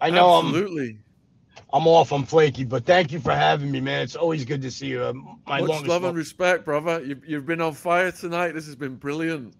I 0.00 0.10
know 0.10 0.38
Absolutely. 0.38 0.90
I'm 0.90 1.04
I'm 1.72 1.86
off. 1.86 2.12
I'm 2.12 2.24
flaky, 2.24 2.64
but 2.64 2.84
thank 2.84 3.12
you 3.12 3.20
for 3.20 3.32
having 3.32 3.70
me, 3.70 3.80
man. 3.80 4.02
It's 4.02 4.16
always 4.16 4.44
good 4.44 4.62
to 4.62 4.70
see 4.70 4.88
you. 4.88 5.02
Uh, 5.02 5.12
my 5.46 5.60
Much 5.60 5.86
love 5.86 6.04
and 6.04 6.16
respect, 6.16 6.64
brother. 6.64 7.02
You've, 7.02 7.24
you've 7.28 7.46
been 7.46 7.60
on 7.60 7.74
fire 7.74 8.10
tonight. 8.10 8.52
This 8.52 8.66
has 8.66 8.74
been 8.74 8.96
brilliant. 8.96 9.54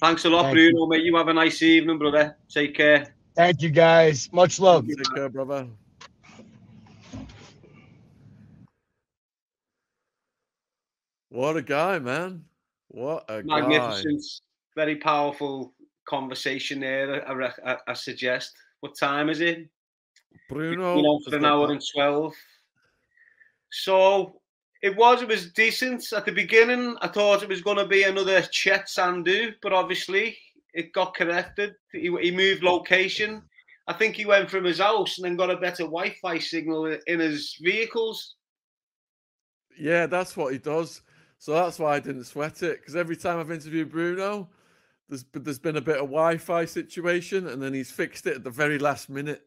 Thanks 0.00 0.24
a 0.26 0.30
lot, 0.30 0.42
thank 0.42 0.54
Bruno, 0.54 0.80
you. 0.80 0.88
mate. 0.88 1.04
You 1.04 1.16
have 1.16 1.28
a 1.28 1.34
nice 1.34 1.62
evening, 1.62 1.98
brother. 1.98 2.36
Take 2.48 2.74
care. 2.74 3.14
Thank 3.34 3.62
you, 3.62 3.70
guys. 3.70 4.30
Much 4.32 4.60
love. 4.60 4.86
Take 4.86 5.14
care, 5.14 5.28
brother. 5.28 5.66
What 11.30 11.56
a 11.56 11.62
guy, 11.62 11.98
man. 11.98 12.44
What 12.88 13.24
a 13.28 13.42
magnificent, 13.42 14.22
guy. 14.22 14.82
very 14.82 14.96
powerful 14.96 15.74
conversation 16.08 16.80
there. 16.80 17.28
I, 17.28 17.72
I, 17.72 17.76
I, 17.88 17.92
suggest. 17.94 18.54
What 18.80 18.96
time 18.98 19.28
is 19.28 19.40
it? 19.40 19.68
Bruno, 20.48 20.96
you 20.96 21.02
know, 21.02 21.20
for 21.28 21.36
an 21.36 21.44
hour 21.44 21.70
and 21.72 21.82
twelve. 21.94 22.34
So 23.70 24.40
it 24.86 24.96
was. 24.96 25.20
It 25.20 25.28
was 25.28 25.50
decent 25.52 26.12
at 26.12 26.24
the 26.24 26.32
beginning. 26.32 26.96
I 27.02 27.08
thought 27.08 27.42
it 27.42 27.48
was 27.48 27.60
going 27.60 27.76
to 27.78 27.86
be 27.86 28.04
another 28.04 28.40
Chet 28.42 28.88
Sandu, 28.88 29.52
but 29.60 29.72
obviously 29.72 30.38
it 30.74 30.92
got 30.92 31.16
corrected. 31.16 31.74
He, 31.92 32.16
he 32.22 32.30
moved 32.30 32.62
location. 32.62 33.42
I 33.88 33.94
think 33.94 34.14
he 34.14 34.26
went 34.26 34.48
from 34.48 34.64
his 34.64 34.78
house 34.78 35.18
and 35.18 35.24
then 35.24 35.36
got 35.36 35.50
a 35.50 35.56
better 35.56 35.82
Wi-Fi 35.82 36.38
signal 36.38 36.96
in 37.08 37.18
his 37.18 37.56
vehicles. 37.60 38.36
Yeah, 39.76 40.06
that's 40.06 40.36
what 40.36 40.52
he 40.52 40.58
does. 40.58 41.02
So 41.38 41.52
that's 41.52 41.80
why 41.80 41.96
I 41.96 42.00
didn't 42.00 42.24
sweat 42.24 42.62
it 42.62 42.78
because 42.80 42.94
every 42.94 43.16
time 43.16 43.40
I've 43.40 43.50
interviewed 43.50 43.90
Bruno, 43.90 44.48
there's 45.08 45.24
there's 45.32 45.58
been 45.58 45.76
a 45.76 45.80
bit 45.80 45.96
of 45.96 46.06
Wi-Fi 46.06 46.64
situation, 46.64 47.48
and 47.48 47.60
then 47.60 47.74
he's 47.74 47.90
fixed 47.90 48.26
it 48.26 48.36
at 48.36 48.44
the 48.44 48.50
very 48.50 48.78
last 48.78 49.10
minute. 49.10 49.42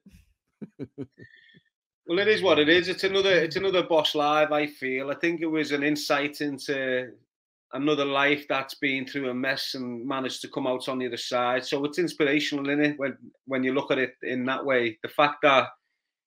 well, 2.10 2.20
it 2.20 2.28
is 2.28 2.42
what 2.42 2.60
it 2.60 2.68
is. 2.68 2.90
It's 2.90 3.04
another 3.04 3.32
it's 3.32 3.56
another 3.56 3.84
boss 3.84 4.16
live. 4.16 4.52
I 4.52 4.66
feel. 4.68 5.12
I 5.12 5.16
think 5.16 5.42
it 5.42 5.46
was 5.46 5.72
an 5.72 5.84
insight 5.84 6.42
into 6.42 7.12
another 7.74 8.06
life 8.06 8.46
that's 8.50 8.74
been 8.74 9.06
through 9.06 9.30
a 9.30 9.34
mess 9.34 9.76
and 9.76 10.06
managed 10.06 10.42
to 10.42 10.50
come 10.50 10.66
out 10.66 10.90
on 10.90 10.98
the 10.98 11.06
other 11.06 11.18
side. 11.18 11.64
So 11.64 11.86
it's 11.86 12.00
inspirational, 12.00 12.70
in 12.70 12.82
it? 12.82 13.00
When 13.00 13.16
when 13.46 13.64
you 13.64 13.74
look 13.74 13.92
at 13.92 14.00
it 14.00 14.16
in 14.24 14.44
that 14.46 14.66
way, 14.66 14.98
the 15.04 15.10
fact 15.10 15.44
that 15.44 15.68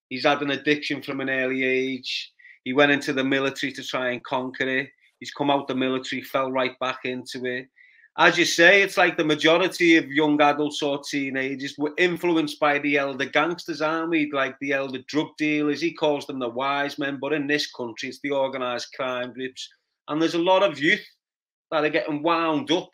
he's 0.08 0.24
had 0.24 0.40
an 0.40 0.52
addiction 0.52 1.02
from 1.02 1.20
an 1.20 1.28
early 1.28 1.64
age, 1.64 2.32
he 2.64 2.72
went 2.72 2.92
into 2.92 3.12
the 3.12 3.24
military 3.24 3.72
to 3.72 3.82
try 3.82 4.12
and 4.12 4.24
conquer 4.24 4.68
it 4.68 4.88
He's 5.22 5.30
come 5.30 5.52
out 5.52 5.68
the 5.68 5.74
military, 5.76 6.20
fell 6.20 6.50
right 6.50 6.76
back 6.80 7.04
into 7.04 7.44
it. 7.44 7.68
As 8.18 8.36
you 8.36 8.44
say, 8.44 8.82
it's 8.82 8.98
like 8.98 9.16
the 9.16 9.24
majority 9.24 9.96
of 9.96 10.12
young 10.12 10.40
adults 10.40 10.82
or 10.82 11.00
teenagers 11.02 11.76
were 11.78 11.94
influenced 11.96 12.60
by 12.60 12.78
the 12.78 12.98
elder 12.98 13.24
gangsters, 13.24 13.80
aren't 13.80 14.10
we? 14.10 14.30
Like 14.30 14.58
the 14.60 14.72
elder 14.72 14.98
drug 15.08 15.28
dealers. 15.38 15.80
He 15.80 15.94
calls 15.94 16.26
them 16.26 16.38
the 16.38 16.48
wise 16.48 16.98
men, 16.98 17.18
but 17.20 17.32
in 17.32 17.46
this 17.46 17.70
country, 17.72 18.10
it's 18.10 18.20
the 18.22 18.32
organised 18.32 18.94
crime 18.94 19.32
groups. 19.32 19.66
And 20.08 20.20
there's 20.20 20.34
a 20.34 20.38
lot 20.38 20.62
of 20.62 20.78
youth 20.78 21.04
that 21.70 21.84
are 21.84 21.88
getting 21.88 22.22
wound 22.22 22.70
up 22.70 22.90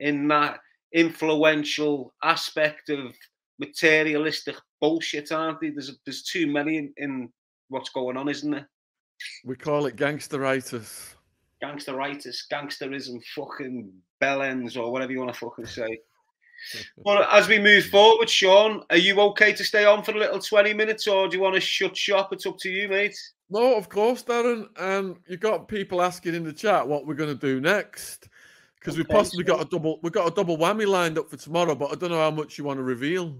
in 0.00 0.28
that 0.28 0.58
influential 0.92 2.12
aspect 2.22 2.90
of 2.90 3.14
materialistic 3.58 4.56
bullshit, 4.82 5.32
aren't 5.32 5.60
they? 5.60 5.70
There's 5.70 5.98
there's 6.04 6.24
too 6.24 6.46
many 6.46 6.76
in, 6.76 6.92
in 6.98 7.32
what's 7.68 7.88
going 7.88 8.18
on, 8.18 8.28
isn't 8.28 8.50
there? 8.50 8.68
We 9.44 9.56
call 9.56 9.86
it 9.86 9.96
gangsteritis 9.96 11.14
gangsteritis, 11.62 12.36
gangsterism, 12.52 13.20
fucking 13.34 13.92
bellends, 14.20 14.76
or 14.76 14.90
whatever 14.90 15.12
you 15.12 15.18
want 15.20 15.32
to 15.32 15.38
fucking 15.38 15.66
say. 15.66 16.00
but 17.04 17.28
as 17.32 17.48
we 17.48 17.58
move 17.58 17.86
forward, 17.86 18.28
Shaun, 18.28 18.82
are 18.90 18.96
you 18.96 19.20
okay 19.20 19.52
to 19.52 19.64
stay 19.64 19.84
on 19.84 20.02
for 20.02 20.12
a 20.12 20.18
little 20.18 20.38
20 20.38 20.74
minutes 20.74 21.06
or 21.06 21.28
do 21.28 21.36
you 21.36 21.42
want 21.42 21.54
to 21.54 21.60
shut 21.60 21.96
shop? 21.96 22.32
It's 22.32 22.46
up 22.46 22.58
to 22.58 22.68
you, 22.68 22.88
mate. 22.88 23.16
No, 23.50 23.76
of 23.76 23.88
course, 23.88 24.22
Darren. 24.22 24.66
And 24.76 25.12
um, 25.12 25.20
you 25.26 25.36
got 25.36 25.68
people 25.68 26.02
asking 26.02 26.34
in 26.34 26.44
the 26.44 26.52
chat 26.52 26.86
what 26.86 27.06
we're 27.06 27.14
going 27.14 27.36
to 27.36 27.46
do 27.46 27.60
next. 27.60 28.28
Because 28.78 28.94
okay, 28.94 29.06
we 29.08 29.14
possibly 29.14 29.44
so... 29.44 29.56
got 29.56 29.66
a 29.66 29.68
double 29.68 29.98
we've 30.02 30.12
got 30.12 30.30
a 30.30 30.34
double 30.34 30.58
whammy 30.58 30.86
lined 30.86 31.18
up 31.18 31.30
for 31.30 31.36
tomorrow, 31.36 31.74
but 31.74 31.92
I 31.92 31.94
don't 31.94 32.10
know 32.10 32.20
how 32.20 32.30
much 32.30 32.58
you 32.58 32.64
want 32.64 32.78
to 32.78 32.84
reveal. 32.84 33.36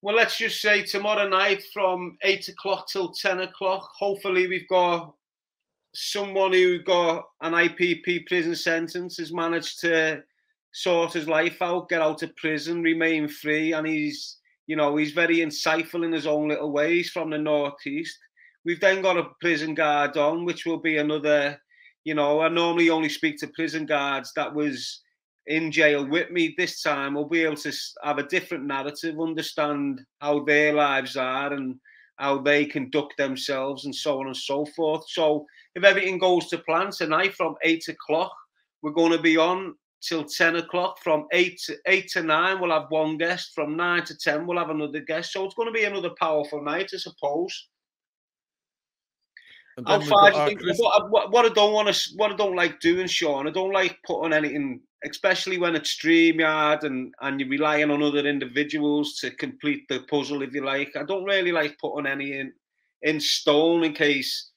Well, 0.00 0.14
let's 0.14 0.38
just 0.38 0.60
say 0.60 0.84
tomorrow 0.84 1.28
night 1.28 1.62
from 1.72 2.16
eight 2.22 2.48
o'clock 2.48 2.88
till 2.88 3.12
ten 3.12 3.40
o'clock. 3.40 3.90
Hopefully, 3.96 4.46
we've 4.46 4.68
got 4.68 5.14
someone 6.00 6.52
who 6.52 6.78
got 6.78 7.24
an 7.40 7.54
IPP 7.54 8.26
prison 8.26 8.54
sentence 8.54 9.16
has 9.16 9.32
managed 9.32 9.80
to 9.80 10.22
sort 10.72 11.12
his 11.12 11.26
life 11.26 11.60
out, 11.60 11.88
get 11.88 12.00
out 12.00 12.22
of 12.22 12.36
prison, 12.36 12.82
remain 12.82 13.26
free, 13.26 13.72
and 13.72 13.86
he's 13.86 14.36
you 14.68 14.76
know 14.76 14.96
he's 14.96 15.12
very 15.12 15.38
insightful 15.38 16.04
in 16.04 16.12
his 16.12 16.26
own 16.26 16.48
little 16.48 16.70
ways 16.70 17.10
from 17.10 17.30
the 17.30 17.38
northeast. 17.38 18.16
We've 18.64 18.80
then 18.80 19.02
got 19.02 19.18
a 19.18 19.30
prison 19.40 19.74
guard 19.74 20.16
on, 20.16 20.44
which 20.44 20.66
will 20.66 20.78
be 20.78 20.98
another. 20.98 21.60
You 22.04 22.14
know, 22.14 22.40
I 22.40 22.48
normally 22.48 22.90
only 22.90 23.08
speak 23.08 23.38
to 23.38 23.48
prison 23.48 23.84
guards 23.84 24.32
that 24.36 24.54
was 24.54 25.02
in 25.46 25.72
jail 25.72 26.06
with 26.06 26.30
me. 26.30 26.54
This 26.56 26.80
time, 26.80 27.14
we'll 27.14 27.28
be 27.28 27.42
able 27.42 27.56
to 27.56 27.72
have 28.04 28.18
a 28.18 28.28
different 28.28 28.66
narrative, 28.66 29.20
understand 29.20 30.00
how 30.20 30.44
their 30.44 30.74
lives 30.74 31.16
are, 31.16 31.52
and 31.52 31.74
how 32.18 32.38
they 32.38 32.64
conduct 32.64 33.16
themselves, 33.16 33.84
and 33.84 33.94
so 33.94 34.20
on 34.20 34.26
and 34.26 34.36
so 34.36 34.66
forth. 34.76 35.04
So 35.08 35.46
if 35.74 35.84
everything 35.84 36.18
goes 36.18 36.48
to 36.48 36.58
plan 36.58 36.90
tonight 36.90 37.34
from 37.34 37.54
eight 37.62 37.86
o'clock, 37.88 38.32
we're 38.82 38.92
going 38.92 39.12
to 39.12 39.22
be 39.22 39.36
on 39.36 39.74
till 40.00 40.24
10 40.24 40.56
o'clock. 40.56 40.98
From 41.02 41.26
8 41.32 41.60
to, 41.66 41.76
8 41.86 42.08
to 42.08 42.22
9, 42.22 42.60
we'll 42.60 42.70
have 42.70 42.90
one 42.90 43.18
guest. 43.18 43.52
From 43.54 43.76
9 43.76 44.04
to 44.04 44.16
10, 44.16 44.46
we'll 44.46 44.58
have 44.58 44.70
another 44.70 45.00
guest. 45.00 45.32
So 45.32 45.44
it's 45.44 45.54
going 45.54 45.68
to 45.68 45.72
be 45.72 45.84
another 45.84 46.10
powerful 46.20 46.62
night, 46.62 46.90
I 46.94 46.96
suppose. 46.98 47.68
How 49.86 50.00
far 50.00 50.30
do 50.30 50.44
think? 50.46 50.62
What, 50.78 51.10
what, 51.10 51.30
what, 51.30 51.46
I 51.46 51.50
don't 51.50 51.72
want 51.72 51.92
to, 51.94 52.10
what 52.16 52.32
I 52.32 52.36
don't 52.36 52.56
like 52.56 52.80
doing, 52.80 53.06
Shaun, 53.06 53.46
I 53.46 53.50
don't 53.50 53.72
like 53.72 53.98
putting 54.06 54.32
anything, 54.32 54.80
especially 55.04 55.58
when 55.58 55.76
it's 55.76 55.96
StreamYard 55.96 56.84
and 56.84 57.14
and 57.20 57.40
you're 57.40 57.48
relying 57.48 57.90
on 57.90 58.02
other 58.02 58.26
individuals 58.26 59.16
to 59.20 59.30
complete 59.30 59.84
the 59.88 60.00
puzzle, 60.10 60.42
if 60.42 60.54
you 60.54 60.64
like. 60.64 60.96
I 60.96 61.04
don't 61.04 61.24
really 61.24 61.52
like 61.52 61.78
putting 61.78 62.06
any 62.06 62.32
in 62.38 62.52
in 63.02 63.20
stone 63.20 63.84
in 63.84 63.92
case 63.92 64.50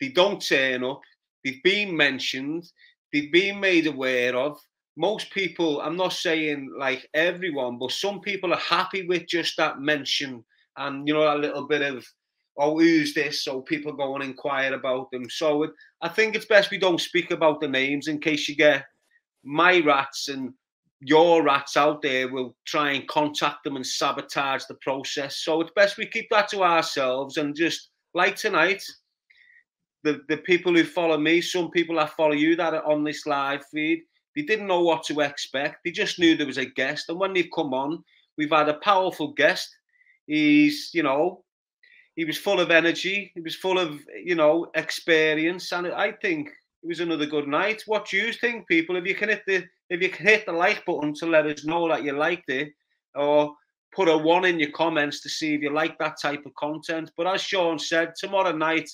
they 0.00 0.08
don't 0.08 0.42
turn 0.42 0.84
up, 0.84 1.00
they've 1.44 1.62
been 1.62 1.96
mentioned, 1.96 2.64
they've 3.12 3.32
been 3.32 3.60
made 3.60 3.86
aware 3.86 4.36
of. 4.36 4.58
Most 4.98 5.30
people, 5.30 5.80
I'm 5.80 5.96
not 5.96 6.12
saying 6.12 6.72
like 6.78 7.06
everyone, 7.14 7.78
but 7.78 7.92
some 7.92 8.20
people 8.20 8.52
are 8.52 8.60
happy 8.60 9.06
with 9.06 9.26
just 9.26 9.56
that 9.56 9.80
mention 9.80 10.44
and 10.76 11.06
you 11.06 11.14
know 11.14 11.34
a 11.34 11.38
little 11.38 11.66
bit 11.66 11.82
of 11.82 12.06
oh 12.58 12.78
who's 12.78 13.14
this? 13.14 13.44
So 13.44 13.60
people 13.60 13.92
go 13.92 14.14
and 14.14 14.24
inquire 14.24 14.74
about 14.74 15.10
them. 15.10 15.28
So 15.28 15.64
it, 15.64 15.70
i 16.02 16.08
think 16.08 16.34
it's 16.34 16.46
best 16.46 16.70
we 16.70 16.78
don't 16.78 17.00
speak 17.00 17.30
about 17.30 17.60
the 17.60 17.68
names 17.68 18.08
in 18.08 18.18
case 18.18 18.48
you 18.48 18.56
get 18.56 18.84
my 19.44 19.80
rats 19.80 20.28
and 20.28 20.52
your 21.00 21.42
rats 21.42 21.76
out 21.76 22.00
there 22.02 22.28
will 22.28 22.56
try 22.66 22.92
and 22.92 23.06
contact 23.08 23.64
them 23.64 23.76
and 23.76 23.86
sabotage 23.86 24.64
the 24.64 24.74
process. 24.76 25.38
So 25.38 25.60
it's 25.60 25.72
best 25.76 25.98
we 25.98 26.06
keep 26.06 26.28
that 26.30 26.48
to 26.48 26.62
ourselves 26.62 27.36
and 27.36 27.54
just 27.54 27.90
like 28.14 28.36
tonight 28.36 28.82
the, 30.04 30.20
the 30.28 30.38
people 30.38 30.74
who 30.74 30.84
follow 30.84 31.18
me 31.18 31.40
some 31.40 31.70
people 31.70 31.96
that 31.96 32.10
follow 32.10 32.32
you 32.34 32.56
that 32.56 32.74
are 32.74 32.86
on 32.86 33.04
this 33.04 33.26
live 33.26 33.64
feed 33.72 34.02
they 34.34 34.42
didn't 34.42 34.66
know 34.66 34.82
what 34.82 35.02
to 35.04 35.20
expect. 35.20 35.78
They 35.82 35.90
just 35.90 36.18
knew 36.18 36.36
there 36.36 36.46
was 36.46 36.58
a 36.58 36.66
guest. 36.66 37.08
And 37.08 37.18
when 37.18 37.32
they've 37.32 37.48
come 37.54 37.72
on 37.72 38.04
we've 38.36 38.50
had 38.50 38.68
a 38.68 38.74
powerful 38.74 39.32
guest. 39.32 39.74
He's, 40.26 40.90
you 40.92 41.02
know, 41.02 41.44
he 42.16 42.24
was 42.24 42.38
full 42.38 42.60
of 42.60 42.70
energy. 42.70 43.30
He 43.34 43.40
was 43.40 43.54
full 43.54 43.78
of, 43.78 44.00
you 44.24 44.34
know, 44.34 44.70
experience, 44.74 45.70
and 45.72 45.86
I 45.88 46.12
think 46.12 46.48
it 46.82 46.86
was 46.86 47.00
another 47.00 47.26
good 47.26 47.46
night. 47.46 47.82
What 47.86 48.08
do 48.08 48.16
you 48.16 48.32
think, 48.32 48.66
people? 48.66 48.96
If 48.96 49.06
you 49.06 49.14
can 49.14 49.28
hit 49.28 49.42
the 49.46 49.64
if 49.90 50.02
you 50.02 50.08
can 50.08 50.26
hit 50.26 50.46
the 50.46 50.52
like 50.52 50.84
button 50.84 51.14
to 51.14 51.26
let 51.26 51.46
us 51.46 51.64
know 51.64 51.88
that 51.88 52.02
you 52.02 52.12
liked 52.12 52.48
it, 52.48 52.72
or 53.14 53.54
put 53.94 54.08
a 54.08 54.16
one 54.16 54.44
in 54.44 54.58
your 54.58 54.72
comments 54.72 55.20
to 55.22 55.28
see 55.28 55.54
if 55.54 55.60
you 55.60 55.72
like 55.72 55.98
that 55.98 56.16
type 56.20 56.44
of 56.46 56.54
content. 56.54 57.10
But 57.16 57.26
as 57.26 57.42
Shaun 57.42 57.78
said, 57.78 58.14
tomorrow 58.18 58.52
night, 58.52 58.88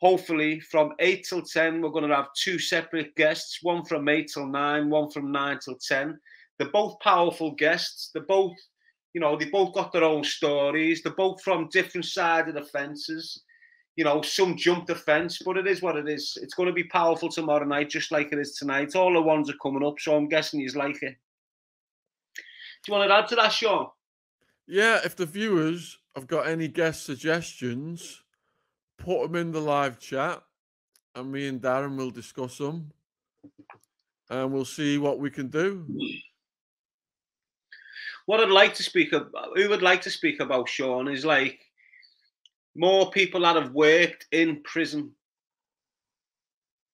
hopefully 0.00 0.58
from 0.60 0.92
eight 1.00 1.26
till 1.28 1.42
ten, 1.42 1.80
we're 1.82 1.90
going 1.90 2.08
to 2.08 2.16
have 2.16 2.28
two 2.36 2.58
separate 2.58 3.14
guests. 3.14 3.58
One 3.62 3.84
from 3.84 4.08
eight 4.08 4.30
till 4.32 4.46
nine, 4.46 4.88
one 4.88 5.10
from 5.10 5.30
nine 5.30 5.58
till 5.62 5.76
ten. 5.76 6.18
They're 6.58 6.70
both 6.70 6.98
powerful 7.00 7.52
guests. 7.52 8.10
They're 8.12 8.24
both 8.24 8.56
you 9.14 9.20
know, 9.20 9.36
they 9.36 9.46
both 9.46 9.74
got 9.74 9.92
their 9.92 10.04
own 10.04 10.24
stories. 10.24 11.02
They're 11.02 11.12
both 11.12 11.42
from 11.42 11.68
different 11.68 12.06
sides 12.06 12.48
of 12.48 12.54
the 12.54 12.62
fences. 12.62 13.42
You 13.96 14.04
know, 14.04 14.22
some 14.22 14.56
jumped 14.56 14.86
the 14.86 14.94
fence, 14.94 15.40
but 15.44 15.58
it 15.58 15.66
is 15.66 15.82
what 15.82 15.96
it 15.96 16.08
is. 16.08 16.38
It's 16.40 16.54
going 16.54 16.68
to 16.68 16.72
be 16.72 16.84
powerful 16.84 17.28
tomorrow 17.28 17.66
night, 17.66 17.90
just 17.90 18.10
like 18.10 18.32
it 18.32 18.38
is 18.38 18.56
tonight. 18.56 18.96
All 18.96 19.12
the 19.12 19.20
ones 19.20 19.50
are 19.50 19.56
coming 19.62 19.84
up, 19.84 20.00
so 20.00 20.16
I'm 20.16 20.28
guessing 20.28 20.60
he's 20.60 20.76
like 20.76 21.02
it. 21.02 21.16
Do 22.34 22.88
you 22.88 22.94
want 22.94 23.10
to 23.10 23.14
add 23.14 23.28
to 23.28 23.36
that, 23.36 23.52
Shaun? 23.52 23.88
Yeah, 24.66 25.00
if 25.04 25.14
the 25.14 25.26
viewers 25.26 25.98
have 26.16 26.26
got 26.26 26.46
any 26.46 26.68
guest 26.68 27.04
suggestions, 27.04 28.22
put 28.96 29.24
them 29.24 29.36
in 29.36 29.52
the 29.52 29.60
live 29.60 29.98
chat, 29.98 30.42
and 31.14 31.30
me 31.30 31.48
and 31.48 31.60
Darren 31.60 31.96
will 31.96 32.10
discuss 32.10 32.56
them, 32.56 32.90
and 34.30 34.52
we'll 34.52 34.64
see 34.64 34.96
what 34.96 35.18
we 35.18 35.30
can 35.30 35.48
do 35.48 35.86
what 38.26 38.40
I'd 38.40 38.50
like 38.50 38.74
to 38.74 38.82
speak 38.82 39.12
of, 39.12 39.28
who 39.54 39.68
would 39.68 39.82
like 39.82 40.02
to 40.02 40.10
speak 40.10 40.40
about 40.40 40.68
Shaun 40.68 41.08
is 41.08 41.24
like 41.24 41.60
more 42.74 43.10
people 43.10 43.40
that 43.42 43.56
have 43.56 43.72
worked 43.72 44.26
in 44.32 44.62
prison. 44.62 45.12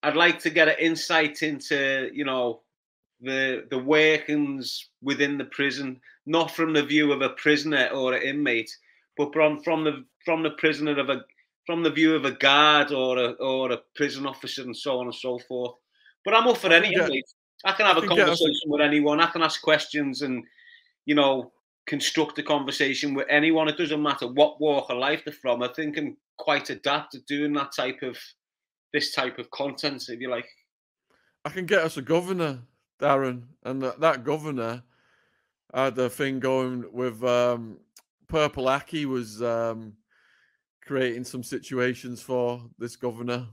I'd 0.03 0.17
like 0.17 0.39
to 0.41 0.51
get 0.51 0.69
an 0.69 0.77
insight 0.79 1.43
into, 1.43 2.11
you 2.13 2.25
know, 2.25 2.63
the 3.21 3.67
the 3.71 3.79
workings 3.79 4.89
within 5.03 5.39
the 5.39 5.45
prison, 5.47 6.01
not 6.27 6.53
from 6.53 6.73
the 6.73 6.85
view 6.85 7.13
of 7.13 7.21
a 7.21 7.31
prisoner 7.31 7.89
or 7.93 8.15
an 8.15 8.23
inmate, 8.23 8.75
but 9.17 9.33
from 9.33 9.63
from 9.63 9.85
the 9.85 10.05
from 10.25 10.43
the 10.43 10.51
prisoner 10.51 10.99
of 10.99 11.11
a 11.11 11.23
from 11.67 11.83
the 11.83 11.91
view 11.91 12.15
of 12.15 12.25
a 12.25 12.33
guard 12.33 12.93
or 12.93 13.19
a 13.19 13.31
or 13.33 13.73
a 13.73 13.79
prison 13.97 14.25
officer 14.27 14.63
and 14.63 14.77
so 14.77 15.01
on 15.01 15.07
and 15.07 15.15
so 15.15 15.39
forth. 15.41 15.75
But 16.25 16.35
I'm 16.35 16.47
up 16.47 16.59
for 16.59 16.73
any 16.73 16.95
inmate. 16.95 17.25
I 17.65 17.73
can 17.73 17.87
have 17.87 17.97
a 17.97 18.07
conversation 18.07 18.67
with 18.67 18.81
anyone. 18.81 19.21
I 19.21 19.27
can 19.27 19.43
ask 19.43 19.61
questions 19.61 20.23
and 20.23 20.45
you 21.09 21.15
know, 21.15 21.51
construct 21.87 22.39
a 22.39 22.43
conversation 22.43 23.15
with 23.15 23.27
anyone. 23.31 23.67
It 23.67 23.79
doesn't 23.79 24.03
matter 24.03 24.29
what 24.29 24.61
walk 24.61 24.91
of 24.91 24.99
life 24.99 25.23
they're 25.25 25.33
from. 25.33 25.63
I 25.63 25.69
think 25.69 25.97
I'm 25.97 26.19
quite 26.37 26.69
adept 26.69 27.15
at 27.15 27.25
doing 27.25 27.55
that 27.55 27.73
type 27.75 28.03
of 28.03 28.19
this 28.93 29.15
type 29.15 29.39
of 29.39 29.51
content, 29.51 30.05
if 30.11 30.21
you 30.21 30.29
like. 30.29 30.47
I 31.47 31.49
can 31.49 31.65
get 31.65 31.81
us 31.81 31.97
a 31.97 32.03
governor, 32.03 32.61
Darren, 33.01 33.45
and 33.65 33.81
that, 33.81 34.01
that 34.01 34.23
governor 34.23 34.83
had 35.73 35.97
a 35.97 36.11
thing 36.11 36.41
going 36.41 36.85
with 36.93 37.25
um, 37.25 37.79
Purple 38.29 38.69
Aki 38.69 39.07
was 39.07 39.43
um, 39.43 39.95
creating 40.85 41.25
some 41.25 41.43
situations 41.43 42.21
for 42.21 42.61
this 42.79 42.97
governor. 42.97 43.47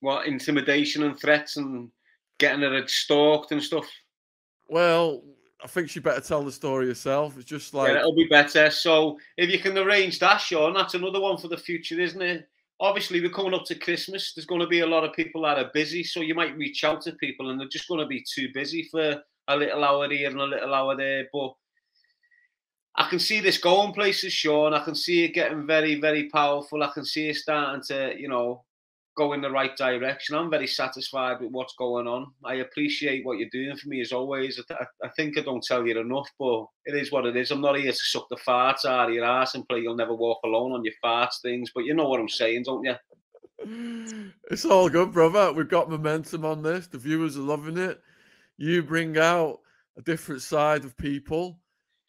What 0.00 0.26
intimidation 0.26 1.02
and 1.02 1.20
threats 1.20 1.58
and 1.58 1.90
getting 2.38 2.62
her 2.62 2.86
stalked 2.86 3.52
and 3.52 3.62
stuff. 3.62 3.86
Well, 4.68 5.22
I 5.62 5.66
think 5.66 5.88
she 5.88 6.00
better 6.00 6.20
tell 6.20 6.42
the 6.44 6.52
story 6.52 6.86
herself. 6.86 7.36
It's 7.36 7.46
just 7.46 7.72
like 7.72 7.90
yeah, 7.90 8.00
it'll 8.00 8.14
be 8.14 8.28
better. 8.28 8.70
So 8.70 9.18
if 9.36 9.50
you 9.50 9.58
can 9.58 9.76
arrange 9.78 10.18
that, 10.18 10.38
Shaun, 10.38 10.74
that's 10.74 10.94
another 10.94 11.20
one 11.20 11.38
for 11.38 11.48
the 11.48 11.56
future, 11.56 11.98
isn't 11.98 12.20
it? 12.20 12.48
Obviously, 12.78 13.22
we're 13.22 13.30
coming 13.30 13.54
up 13.54 13.64
to 13.66 13.74
Christmas. 13.74 14.34
There's 14.34 14.44
going 14.44 14.60
to 14.60 14.66
be 14.66 14.80
a 14.80 14.86
lot 14.86 15.04
of 15.04 15.14
people 15.14 15.42
that 15.42 15.58
are 15.58 15.70
busy, 15.72 16.04
so 16.04 16.20
you 16.20 16.34
might 16.34 16.56
reach 16.58 16.84
out 16.84 17.00
to 17.02 17.12
people, 17.12 17.50
and 17.50 17.58
they're 17.58 17.68
just 17.68 17.88
going 17.88 18.00
to 18.00 18.06
be 18.06 18.22
too 18.34 18.48
busy 18.52 18.86
for 18.90 19.22
a 19.48 19.56
little 19.56 19.82
hour 19.82 20.10
here 20.10 20.28
and 20.28 20.40
a 20.40 20.44
little 20.44 20.74
hour 20.74 20.94
there. 20.94 21.26
But 21.32 21.54
I 22.94 23.08
can 23.08 23.18
see 23.18 23.40
this 23.40 23.56
going 23.56 23.94
places, 23.94 24.34
Shaun. 24.34 24.74
I 24.74 24.84
can 24.84 24.94
see 24.94 25.24
it 25.24 25.34
getting 25.34 25.66
very, 25.66 25.98
very 26.00 26.28
powerful. 26.28 26.82
I 26.82 26.90
can 26.92 27.04
see 27.04 27.30
it 27.30 27.36
starting 27.36 27.82
to, 27.88 28.14
you 28.18 28.28
know, 28.28 28.64
go 29.16 29.32
in 29.32 29.40
the 29.40 29.50
right 29.50 29.76
direction. 29.76 30.36
I'm 30.36 30.50
very 30.50 30.66
satisfied 30.66 31.40
with 31.40 31.50
what's 31.50 31.74
going 31.78 32.06
on. 32.06 32.32
I 32.44 32.56
appreciate 32.56 33.24
what 33.24 33.38
you're 33.38 33.48
doing 33.50 33.76
for 33.76 33.88
me 33.88 34.00
as 34.00 34.12
always. 34.12 34.60
I, 34.70 34.84
I, 35.02 35.08
think 35.16 35.38
I 35.38 35.40
don't 35.40 35.64
tell 35.64 35.86
you 35.86 35.98
enough, 35.98 36.28
but 36.38 36.66
it 36.84 36.94
is 36.94 37.10
what 37.10 37.26
it 37.26 37.36
is. 37.36 37.50
I'm 37.50 37.60
not 37.60 37.78
here 37.78 37.90
to 37.90 37.98
suck 37.98 38.26
the 38.28 38.36
farts 38.36 38.84
out 38.84 39.08
of 39.08 39.14
your 39.14 39.24
ass 39.24 39.54
and 39.54 39.66
play 39.68 39.80
You'll 39.80 39.96
Never 39.96 40.14
Walk 40.14 40.40
Alone 40.44 40.72
on 40.72 40.84
your 40.84 40.94
farts 41.04 41.40
things, 41.42 41.70
but 41.74 41.84
you 41.84 41.94
know 41.94 42.08
what 42.08 42.20
I'm 42.20 42.28
saying, 42.28 42.64
don't 42.64 42.84
you? 42.84 42.94
It's 44.48 44.64
all 44.64 44.88
good, 44.88 45.12
brother. 45.12 45.52
We've 45.52 45.68
got 45.68 45.90
momentum 45.90 46.44
on 46.44 46.62
this. 46.62 46.86
The 46.86 46.98
viewers 46.98 47.36
are 47.36 47.40
loving 47.40 47.76
it. 47.78 48.00
You 48.56 48.82
bring 48.82 49.18
out 49.18 49.58
a 49.98 50.02
different 50.02 50.42
side 50.42 50.84
of 50.84 50.96
people, 50.96 51.58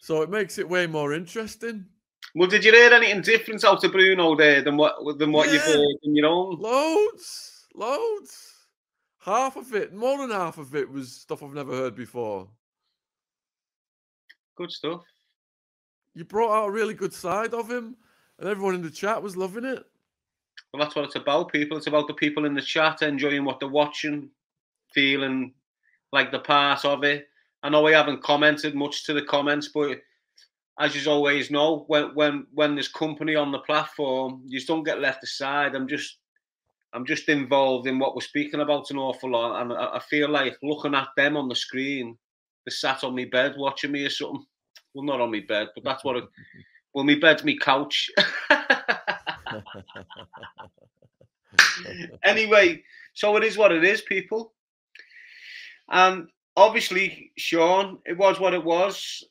so 0.01 0.21
it 0.21 0.29
makes 0.29 0.59
it 0.59 0.69
way 0.69 0.85
more 0.85 1.13
interesting. 1.13 1.85
Well, 2.35 2.47
did 2.47 2.63
you 2.63 2.71
hear 2.71 2.93
anything 2.93 3.21
different 3.21 3.63
out 3.63 3.83
of 3.83 3.91
Bruno 3.91 4.35
there 4.35 4.61
than 4.61 4.77
what 4.77 5.17
than 5.17 5.31
what 5.31 5.47
yeah. 5.47 5.53
you've 5.53 5.63
heard 5.63 5.97
in 6.03 6.15
your 6.15 6.27
own? 6.27 6.59
Loads, 6.59 7.67
loads. 7.73 8.53
Half 9.19 9.57
of 9.57 9.73
it, 9.73 9.93
more 9.93 10.17
than 10.19 10.31
half 10.31 10.57
of 10.57 10.75
it, 10.75 10.89
was 10.89 11.11
stuff 11.11 11.43
I've 11.43 11.53
never 11.53 11.73
heard 11.73 11.95
before. 11.95 12.47
Good 14.55 14.71
stuff. 14.71 15.01
You 16.13 16.25
brought 16.25 16.51
out 16.51 16.69
a 16.69 16.71
really 16.71 16.93
good 16.93 17.13
side 17.13 17.53
of 17.53 17.69
him, 17.69 17.95
and 18.39 18.47
everyone 18.47 18.75
in 18.75 18.81
the 18.81 18.89
chat 18.89 19.21
was 19.21 19.37
loving 19.37 19.65
it. 19.65 19.85
Well, 20.71 20.81
that's 20.81 20.95
what 20.95 21.05
it's 21.05 21.15
about, 21.15 21.51
people. 21.51 21.77
It's 21.77 21.87
about 21.87 22.07
the 22.07 22.13
people 22.13 22.45
in 22.45 22.53
the 22.53 22.61
chat 22.61 23.01
enjoying 23.01 23.45
what 23.45 23.59
they're 23.59 23.69
watching, 23.69 24.29
feeling 24.93 25.53
like 26.11 26.31
the 26.31 26.39
part 26.39 26.85
of 26.85 27.03
it. 27.03 27.27
I 27.63 27.69
know 27.69 27.81
we 27.83 27.91
haven't 27.91 28.23
commented 28.23 28.75
much 28.75 29.05
to 29.05 29.13
the 29.13 29.21
comments, 29.21 29.67
but 29.67 29.99
as 30.79 30.95
you 30.95 31.11
always 31.11 31.49
know, 31.49 31.85
when 31.87 32.13
when 32.13 32.45
when 32.53 32.75
there's 32.75 32.87
company 32.87 33.35
on 33.35 33.51
the 33.51 33.59
platform, 33.59 34.41
you 34.45 34.59
just 34.59 34.67
don't 34.67 34.83
get 34.83 35.01
left 35.01 35.23
aside. 35.23 35.75
I'm 35.75 35.87
just 35.87 36.17
I'm 36.93 37.05
just 37.05 37.29
involved 37.29 37.87
in 37.87 37.99
what 37.99 38.15
we're 38.15 38.21
speaking 38.21 38.61
about 38.61 38.91
an 38.91 38.97
awful 38.97 39.31
lot, 39.31 39.61
and 39.61 39.73
I, 39.73 39.95
I 39.95 39.99
feel 39.99 40.29
like 40.29 40.57
looking 40.61 40.93
at 40.93 41.07
them 41.17 41.35
on 41.35 41.49
the 41.49 41.55
screen, 41.55 42.17
they 42.65 42.71
sat 42.71 43.03
on 43.03 43.15
my 43.15 43.25
bed 43.25 43.55
watching 43.57 43.91
me 43.91 44.05
or 44.05 44.09
something. 44.09 44.45
Well, 44.93 45.05
not 45.05 45.21
on 45.21 45.31
my 45.31 45.43
bed, 45.47 45.69
but 45.73 45.83
that's 45.83 46.03
what. 46.03 46.17
It, 46.17 46.25
well, 46.93 47.03
my 47.03 47.15
bed's 47.15 47.43
my 47.43 47.55
couch. 47.59 48.09
anyway, 52.23 52.81
so 53.13 53.35
it 53.35 53.43
is 53.43 53.57
what 53.57 53.71
it 53.71 53.83
is, 53.83 54.01
people. 54.01 54.53
And 55.89 56.27
obviously, 56.55 57.31
Shaun, 57.37 57.99
it 58.05 58.17
was 58.17 58.39
what 58.39 58.53
it 58.53 58.63
was 58.63 59.23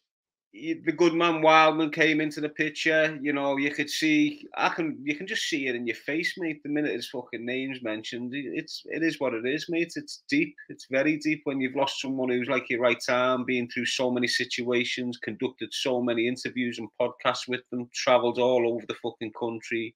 the 0.85 0.93
good 0.93 1.15
man 1.15 1.43
Wildman 1.43 1.91
came 1.91 2.21
into 2.21 2.41
the 2.41 2.49
picture. 2.49 3.19
You 3.21 3.33
know, 3.33 3.57
you 3.57 3.71
could 3.71 3.91
see, 3.91 4.47
I 4.57 4.69
can, 4.71 4.99
you 5.03 5.15
can 5.15 5.27
just 5.27 5.49
see 5.49 5.67
it 5.67 5.75
in 5.75 5.87
your 5.87 5.97
face, 5.97 6.35
mate. 6.39 6.63
The 6.63 6.71
minute 6.71 6.95
his 6.95 7.09
fucking 7.09 7.45
name's 7.45 7.83
mentioned, 7.83 8.33
it's, 8.35 8.83
it 8.87 9.03
is 9.03 9.21
what 9.21 9.35
it 9.35 9.47
is, 9.47 9.67
mate. 9.69 9.93
It's 9.97 10.23
deep. 10.29 10.55
It's 10.69 10.87
very 10.91 11.19
deep 11.19 11.43
when 11.45 11.61
you've 11.61 11.77
lost 11.77 12.01
someone 12.01 12.31
who's 12.31 12.49
like 12.49 12.71
your 12.71 12.81
right 12.81 13.03
arm, 13.09 13.45
been 13.45 13.69
through 13.69 13.87
so 13.87 14.11
many 14.11 14.27
situations, 14.27 15.19
conducted 15.19 15.69
so 15.73 16.01
many 16.01 16.27
interviews 16.27 16.79
and 16.79 16.89
podcasts 17.01 17.49
with 17.49 17.63
them, 17.71 17.89
travelled 17.95 18.39
all 18.39 18.73
over 18.73 18.85
the 18.89 18.97
fucking 19.03 19.33
country. 19.39 19.95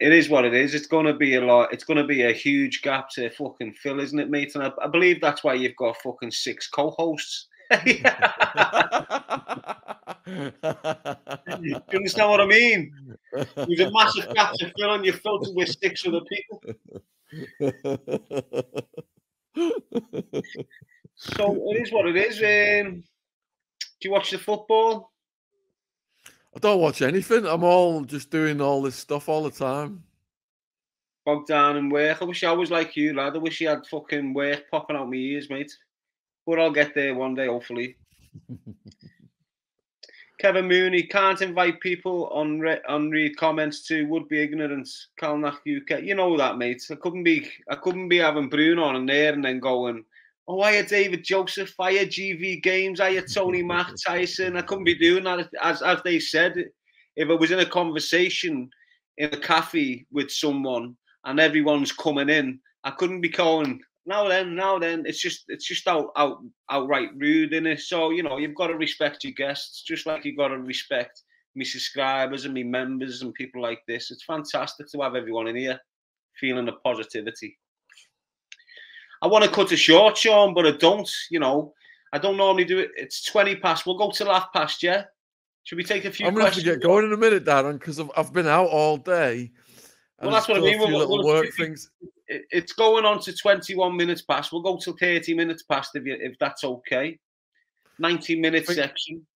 It 0.00 0.12
is 0.12 0.28
what 0.28 0.44
it 0.44 0.54
is. 0.54 0.74
It's 0.74 0.86
going 0.86 1.06
to 1.06 1.14
be 1.14 1.34
a 1.36 1.44
lot. 1.44 1.72
It's 1.72 1.84
going 1.84 1.98
to 1.98 2.06
be 2.06 2.22
a 2.22 2.32
huge 2.32 2.82
gap 2.82 3.08
to 3.10 3.30
fucking 3.30 3.74
fill, 3.74 4.00
isn't 4.00 4.18
it, 4.18 4.30
mate? 4.30 4.54
And 4.54 4.64
I, 4.64 4.72
I 4.82 4.88
believe 4.88 5.20
that's 5.20 5.44
why 5.44 5.54
you've 5.54 5.76
got 5.76 6.00
fucking 6.02 6.30
six 6.30 6.68
co-hosts 6.68 7.48
you 11.62 11.80
understand 11.94 12.30
what 12.30 12.40
I 12.40 12.46
mean? 12.46 13.16
There's 13.32 13.80
a 13.80 13.90
massive 13.90 14.28
gap 14.34 14.54
to 14.54 14.72
fill, 14.76 14.94
and 14.94 15.04
you're 15.04 15.14
filtered 15.14 15.54
with 15.54 15.76
six 15.80 16.06
other 16.06 16.20
people. 16.22 16.62
So 21.20 21.54
it 21.70 21.82
is 21.82 21.92
what 21.92 22.06
it 22.06 22.16
is. 22.16 22.38
Um, 22.38 23.04
do 24.00 24.08
you 24.08 24.10
watch 24.10 24.30
the 24.30 24.38
football? 24.38 25.12
I 26.56 26.58
don't 26.58 26.80
watch 26.80 27.02
anything. 27.02 27.46
I'm 27.46 27.62
all 27.62 28.02
just 28.04 28.30
doing 28.30 28.60
all 28.60 28.80
this 28.82 28.96
stuff 28.96 29.28
all 29.28 29.42
the 29.44 29.50
time. 29.50 30.02
Bogged 31.26 31.48
down 31.48 31.76
in 31.76 31.90
work. 31.90 32.22
I 32.22 32.24
wish 32.24 32.42
I 32.42 32.52
was 32.52 32.70
like 32.70 32.96
you, 32.96 33.12
lad. 33.14 33.36
I 33.36 33.38
wish 33.38 33.60
you 33.60 33.68
had 33.68 33.86
fucking 33.86 34.32
work 34.32 34.64
popping 34.70 34.96
out 34.96 35.10
my 35.10 35.16
ears, 35.16 35.50
mate. 35.50 35.76
But 36.50 36.58
I'll 36.58 36.72
get 36.72 36.96
there 36.96 37.14
one 37.14 37.36
day, 37.36 37.46
hopefully. 37.46 37.94
Kevin 40.40 40.66
Mooney 40.66 41.04
can't 41.04 41.40
invite 41.40 41.78
people 41.78 42.26
on 42.32 42.58
re- 42.58 42.80
on 42.88 43.08
read 43.08 43.36
comments 43.36 43.86
to 43.86 44.02
would 44.06 44.28
be 44.28 44.42
ignorance. 44.42 45.10
Calnack 45.16 45.58
UK, 45.58 46.02
you 46.02 46.16
know 46.16 46.36
that, 46.36 46.58
mate. 46.58 46.82
I 46.90 46.96
couldn't 46.96 47.22
be 47.22 47.48
I 47.70 47.76
couldn't 47.76 48.08
be 48.08 48.16
having 48.16 48.48
Bruno 48.48 48.82
on 48.82 49.06
there 49.06 49.32
and 49.32 49.44
then 49.44 49.60
going, 49.60 50.04
oh, 50.48 50.60
I 50.60 50.72
had 50.72 50.88
David 50.88 51.22
Joseph, 51.22 51.78
I 51.78 51.92
had 51.92 52.10
GV 52.10 52.64
Games, 52.64 52.98
I 52.98 53.12
had 53.12 53.32
Tony 53.32 53.62
Mack 53.72 53.92
Tyson. 54.04 54.56
I 54.56 54.62
couldn't 54.62 54.82
be 54.82 54.96
doing 54.96 55.22
that 55.22 55.48
as 55.62 55.82
as 55.82 56.02
they 56.02 56.18
said. 56.18 56.64
If 57.14 57.30
I 57.30 57.34
was 57.34 57.52
in 57.52 57.60
a 57.60 57.64
conversation 57.66 58.70
in 59.18 59.32
a 59.32 59.36
cafe 59.36 60.04
with 60.10 60.32
someone 60.32 60.96
and 61.24 61.38
everyone's 61.38 61.92
coming 61.92 62.28
in, 62.28 62.58
I 62.82 62.90
couldn't 62.90 63.20
be 63.20 63.28
calling 63.28 63.82
now 64.06 64.28
then, 64.28 64.54
now 64.54 64.78
then, 64.78 65.04
it's 65.06 65.20
just 65.20 65.44
it's 65.48 65.66
just 65.66 65.86
out 65.86 66.08
out 66.16 66.38
outright 66.70 67.10
rude 67.16 67.52
in 67.52 67.66
it. 67.66 67.80
So 67.80 68.10
you 68.10 68.22
know 68.22 68.38
you've 68.38 68.54
got 68.54 68.68
to 68.68 68.76
respect 68.76 69.24
your 69.24 69.34
guests, 69.34 69.82
just 69.82 70.06
like 70.06 70.24
you've 70.24 70.38
got 70.38 70.48
to 70.48 70.58
respect 70.58 71.22
me 71.54 71.64
subscribers 71.64 72.44
and 72.44 72.54
me 72.54 72.62
members 72.62 73.22
and 73.22 73.34
people 73.34 73.60
like 73.60 73.80
this. 73.86 74.10
It's 74.10 74.24
fantastic 74.24 74.88
to 74.88 75.00
have 75.02 75.16
everyone 75.16 75.48
in 75.48 75.56
here 75.56 75.78
feeling 76.38 76.66
the 76.66 76.72
positivity. 76.84 77.58
I 79.22 79.26
want 79.26 79.44
to 79.44 79.50
cut 79.50 79.72
it 79.72 79.76
short, 79.76 80.16
Shaun, 80.16 80.54
but 80.54 80.66
I 80.66 80.72
don't. 80.72 81.10
You 81.30 81.40
know, 81.40 81.74
I 82.12 82.18
don't 82.18 82.36
normally 82.36 82.64
do 82.64 82.78
it. 82.78 82.90
It's 82.96 83.24
twenty 83.24 83.56
past. 83.56 83.86
We'll 83.86 83.98
go 83.98 84.10
to 84.10 84.24
laugh 84.24 84.48
past, 84.52 84.82
yeah. 84.82 85.04
Should 85.64 85.76
we 85.76 85.84
take 85.84 86.04
a 86.06 86.10
few? 86.10 86.26
I'm 86.26 86.34
going 86.34 86.50
to 86.52 86.62
get 86.62 86.82
going 86.82 87.04
in 87.04 87.12
a 87.12 87.16
minute, 87.16 87.44
Darren, 87.44 87.74
because 87.74 88.00
I've, 88.00 88.10
I've 88.16 88.32
been 88.32 88.46
out 88.46 88.68
all 88.68 88.96
day. 88.96 89.52
Well, 90.20 90.30
that's 90.30 90.48
what 90.48 90.58
I 90.58 90.60
mean. 90.60 90.78
We'll, 90.78 91.08
we'll, 91.08 91.24
work 91.24 91.52
things. 91.54 91.90
It's 92.30 92.72
going 92.72 93.04
on 93.04 93.20
to 93.22 93.34
21 93.34 93.96
minutes 93.96 94.22
past. 94.22 94.52
We'll 94.52 94.62
go 94.62 94.76
till 94.76 94.96
30 94.96 95.34
minutes 95.34 95.64
past 95.64 95.90
if 95.94 96.04
you, 96.04 96.16
if 96.20 96.38
that's 96.38 96.62
okay. 96.62 97.18
90 97.98 98.40
minute 98.40 98.66
think, 98.66 98.78
section. 98.78 99.26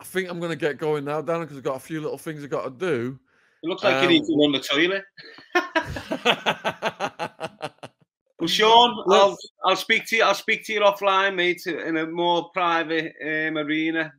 I 0.00 0.04
think 0.04 0.30
I'm 0.30 0.38
going 0.38 0.50
to 0.50 0.56
get 0.56 0.78
going 0.78 1.04
now, 1.04 1.20
Dan, 1.20 1.40
because 1.40 1.56
I've 1.56 1.62
got 1.62 1.76
a 1.76 1.80
few 1.80 2.00
little 2.00 2.18
things 2.18 2.42
I've 2.42 2.50
got 2.50 2.64
to 2.64 2.70
do. 2.70 3.18
It 3.62 3.68
looks 3.68 3.84
like 3.84 3.96
um, 3.96 4.04
you 4.04 4.08
need 4.08 4.24
to 4.24 4.36
run 4.36 4.52
the 4.52 4.60
toilet. 4.60 5.04
well, 8.40 8.48
Shaun, 8.48 9.04
I'll 9.08 9.36
I'll 9.64 9.76
speak 9.76 10.06
to 10.06 10.16
you. 10.16 10.24
I'll 10.24 10.34
speak 10.34 10.64
to 10.66 10.72
you 10.72 10.80
offline, 10.80 11.36
mate, 11.36 11.64
in 11.66 11.96
a 11.96 12.06
more 12.06 12.50
private 12.52 13.14
um, 13.22 13.58
arena. 13.58 14.12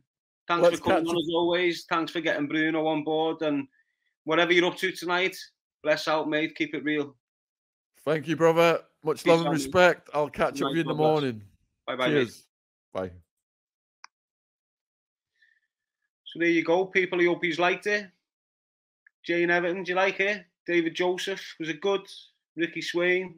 Thanks 0.48 0.78
for 0.78 0.84
coming 0.84 1.08
on 1.08 1.16
as 1.16 1.28
always. 1.34 1.84
Thanks 1.88 2.12
for 2.12 2.20
getting 2.20 2.46
Bruno 2.46 2.86
on 2.86 3.04
board 3.04 3.42
and 3.42 3.66
whatever 4.24 4.52
you're 4.52 4.66
up 4.66 4.76
to 4.78 4.92
tonight. 4.92 5.36
Bless 5.82 6.08
out, 6.08 6.28
mate. 6.28 6.54
Keep 6.54 6.74
it 6.74 6.84
real. 6.84 7.14
Thank 8.04 8.28
you, 8.28 8.36
brother. 8.36 8.80
Much 9.02 9.24
Peace 9.24 9.30
love 9.30 9.40
and 9.46 9.50
respect. 9.50 10.10
I'll 10.12 10.28
catch 10.28 10.60
up 10.60 10.68
with 10.68 10.76
you 10.76 10.80
in 10.82 10.86
the 10.86 10.94
morning. 10.94 11.42
Bye 11.86 11.96
bye. 11.96 12.08
Cheers. 12.08 12.44
Mate. 12.94 13.00
Bye. 13.00 13.10
So 16.24 16.38
there 16.38 16.48
you 16.48 16.64
go, 16.64 16.86
people. 16.86 17.20
I 17.20 17.24
hope 17.24 17.44
you 17.44 17.54
liked 17.54 17.86
it. 17.86 18.10
Jane 19.24 19.50
Everton, 19.50 19.84
do 19.84 19.92
you 19.92 19.96
like 19.96 20.20
it? 20.20 20.44
David 20.66 20.94
Joseph, 20.94 21.54
was 21.58 21.68
it 21.68 21.80
good? 21.80 22.02
Ricky 22.56 22.82
Swain, 22.82 23.36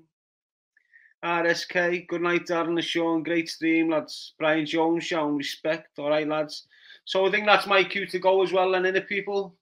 RSK, 1.25 2.07
good 2.09 2.23
night, 2.23 2.47
Darren 2.47 2.77
and 2.77 2.85
Shaun. 2.85 3.23
Great 3.23 3.49
stream, 3.49 3.91
lads. 3.91 4.35
Brian 4.39 4.67
Jones, 4.67 5.05
showing 5.05 5.37
respect. 5.37 5.99
All 5.99 6.11
right, 6.11 6.27
lads. 6.27 6.67
So 7.05 7.27
I 7.27 7.31
think 7.31 7.47
that's 7.47 7.67
my 7.67 7.85
cue 7.85 8.07
to 8.07 8.19
go 8.19 8.43
as 8.43 8.53
well, 8.53 8.75
and 8.75 8.87
in 8.87 8.95
the 8.95 9.01
people 9.01 9.57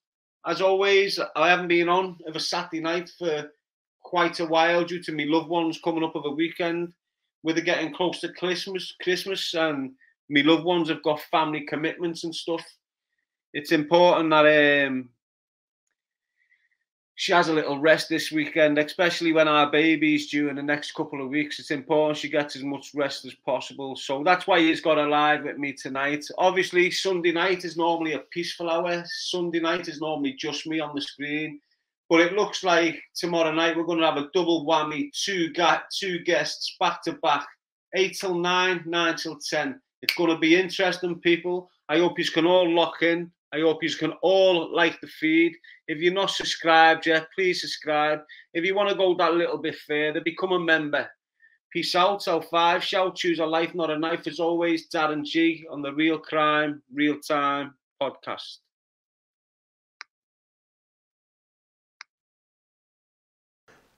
as 0.47 0.61
always, 0.61 1.19
I 1.37 1.49
haven't 1.49 1.69
been 1.69 1.89
on 1.89 2.19
of 2.27 2.37
a 2.37 2.41
Saturday 2.41 2.81
night 2.81 3.11
for 3.19 3.51
quite 4.15 4.39
a 4.39 4.47
while 4.47 4.85
due 4.85 5.03
to 5.03 5.11
me 5.11 5.25
loved 5.25 5.49
ones 5.49 5.81
coming 5.83 6.05
up 6.05 6.15
of 6.15 6.25
a 6.25 6.31
weekend. 6.31 6.93
With 7.43 7.59
it 7.59 7.65
getting 7.65 7.93
close 7.93 8.21
to 8.21 8.29
Christmas, 8.29 8.95
Christmas, 9.03 9.53
and 9.55 9.91
me 10.29 10.45
loved 10.45 10.63
ones 10.63 10.89
have 10.89 11.03
got 11.03 11.21
family 11.33 11.63
commitments 11.63 12.23
and 12.23 12.33
stuff. 12.33 12.65
It's 13.53 13.73
important 13.73 14.31
that 14.31 14.87
um, 14.87 15.09
she 17.17 17.33
has 17.33 17.49
a 17.49 17.53
little 17.53 17.81
rest 17.81 18.09
this 18.09 18.31
weekend, 18.31 18.79
especially 18.79 19.33
when 19.33 19.49
our 19.49 19.69
baby's 19.73 20.31
due 20.31 20.49
in 20.49 20.55
the 20.55 20.63
next 20.63 20.95
couple 20.95 21.21
of 21.21 21.31
weeks. 21.31 21.59
It's 21.59 21.73
important 21.73 22.17
she 22.17 22.29
gets 22.29 22.55
as 22.55 22.63
much 22.63 22.93
rest 22.95 23.25
as 23.25 23.35
possible. 23.45 23.97
So 23.97 24.23
that's 24.23 24.47
why 24.47 24.61
he's 24.61 24.81
got 24.81 24.97
a 24.97 25.09
live 25.09 25.43
with 25.43 25.59
me 25.59 25.73
tonight. 25.73 26.25
Obviously, 26.39 26.93
Sunday 26.93 27.33
night 27.33 27.65
is 27.65 27.77
normally 27.77 28.13
a 28.13 28.21
peaceful 28.31 28.71
hour. 28.71 29.03
Sunday 29.09 29.59
night 29.59 29.89
is 29.89 30.01
normally 30.01 30.35
just 30.35 30.69
me 30.69 30.79
on 30.79 30.95
the 30.95 31.03
screen. 31.03 31.59
But 32.11 32.21
it 32.21 32.35
looks 32.35 32.63
like 32.63 33.01
tomorrow 33.15 33.53
night 33.53 33.77
we're 33.77 33.85
going 33.85 34.01
to 34.01 34.07
have 34.07 34.19
a 34.19 34.29
double 34.35 34.67
whammy, 34.67 35.11
two, 35.13 35.53
ga- 35.53 35.83
two 35.91 36.19
guests 36.21 36.77
back 36.79 37.03
to 37.05 37.13
back, 37.15 37.47
8 37.95 38.17
till 38.21 38.35
9, 38.39 38.85
9 38.87 39.17
till 39.17 39.39
10. 39.39 39.81
It's 40.03 40.15
going 40.15 40.31
to 40.31 40.39
be 40.39 40.55
interesting, 40.55 41.19
people. 41.21 41.71
I 41.89 41.99
hope 41.99 42.19
you 42.19 42.25
can 42.27 42.47
all 42.47 42.71
lock 42.71 43.03
in. 43.03 43.31
I 43.55 43.61
hope 43.61 43.83
you 43.83 43.95
can 43.95 44.13
all 44.23 44.75
like 44.75 45.01
the 45.01 45.07
feed. 45.07 45.55
If 45.87 45.99
you're 45.99 46.13
not 46.13 46.31
subscribed 46.31 47.07
yet, 47.07 47.29
please 47.35 47.61
subscribe. 47.61 48.21
If 48.53 48.65
you 48.65 48.75
want 48.75 48.91
to 48.91 48.97
go 48.97 49.15
that 49.17 49.35
little 49.35 49.59
bit 49.59 49.77
further, 49.87 50.21
become 50.21 50.53
a 50.53 50.59
member. 50.59 51.09
Peace 51.73 51.95
out. 51.95 52.27
L 52.27 52.41
five 52.41 52.83
shout. 52.83 53.17
Choose 53.17 53.39
a 53.39 53.47
life, 53.47 53.75
not 53.75 53.91
a 53.91 53.99
knife. 53.99 54.27
As 54.27 54.41
always, 54.41 54.89
Darren 54.89 55.25
G 55.25 55.65
on 55.71 55.83
the 55.83 55.93
Real 55.93 56.19
Crime, 56.19 56.83
Real 56.93 57.19
Time 57.21 57.75
podcast. 58.03 58.59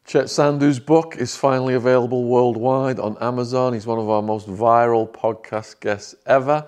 Chet 0.06 0.26
Sandhu's 0.26 0.78
book 0.78 1.16
is 1.16 1.34
finally 1.34 1.74
available 1.74 2.22
worldwide 2.22 3.00
on 3.00 3.18
Amazon. 3.20 3.72
He's 3.72 3.88
one 3.88 3.98
of 3.98 4.08
our 4.08 4.22
most 4.22 4.46
viral 4.46 5.10
podcast 5.10 5.80
guests 5.80 6.14
ever. 6.26 6.64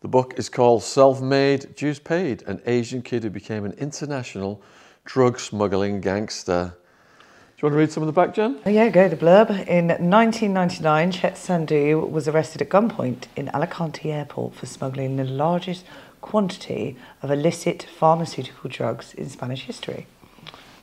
The 0.00 0.08
book 0.08 0.34
is 0.36 0.48
called 0.48 0.82
Self 0.82 1.22
Made, 1.22 1.76
Dues 1.76 2.00
Paid 2.00 2.42
An 2.42 2.60
Asian 2.66 3.00
Kid 3.00 3.22
Who 3.22 3.30
Became 3.30 3.64
an 3.64 3.70
International 3.74 4.60
Drug 5.04 5.38
Smuggling 5.38 6.00
Gangster. 6.00 6.74
Do 7.14 7.22
you 7.58 7.66
want 7.68 7.74
to 7.74 7.78
read 7.78 7.92
some 7.92 8.02
of 8.02 8.08
the 8.08 8.12
back, 8.12 8.34
Jen? 8.34 8.58
Oh, 8.66 8.70
yeah, 8.70 8.88
go 8.88 9.08
the 9.08 9.14
blurb. 9.14 9.50
In 9.68 9.86
1999, 9.86 11.12
Chet 11.12 11.34
Sandhu 11.36 12.10
was 12.10 12.26
arrested 12.26 12.62
at 12.62 12.68
gunpoint 12.68 13.26
in 13.36 13.48
Alicante 13.50 14.10
Airport 14.10 14.56
for 14.56 14.66
smuggling 14.66 15.14
the 15.14 15.24
largest 15.24 15.84
quantity 16.20 16.96
of 17.22 17.30
illicit 17.30 17.84
pharmaceutical 17.96 18.68
drugs 18.68 19.14
in 19.14 19.28
Spanish 19.28 19.66
history. 19.66 20.08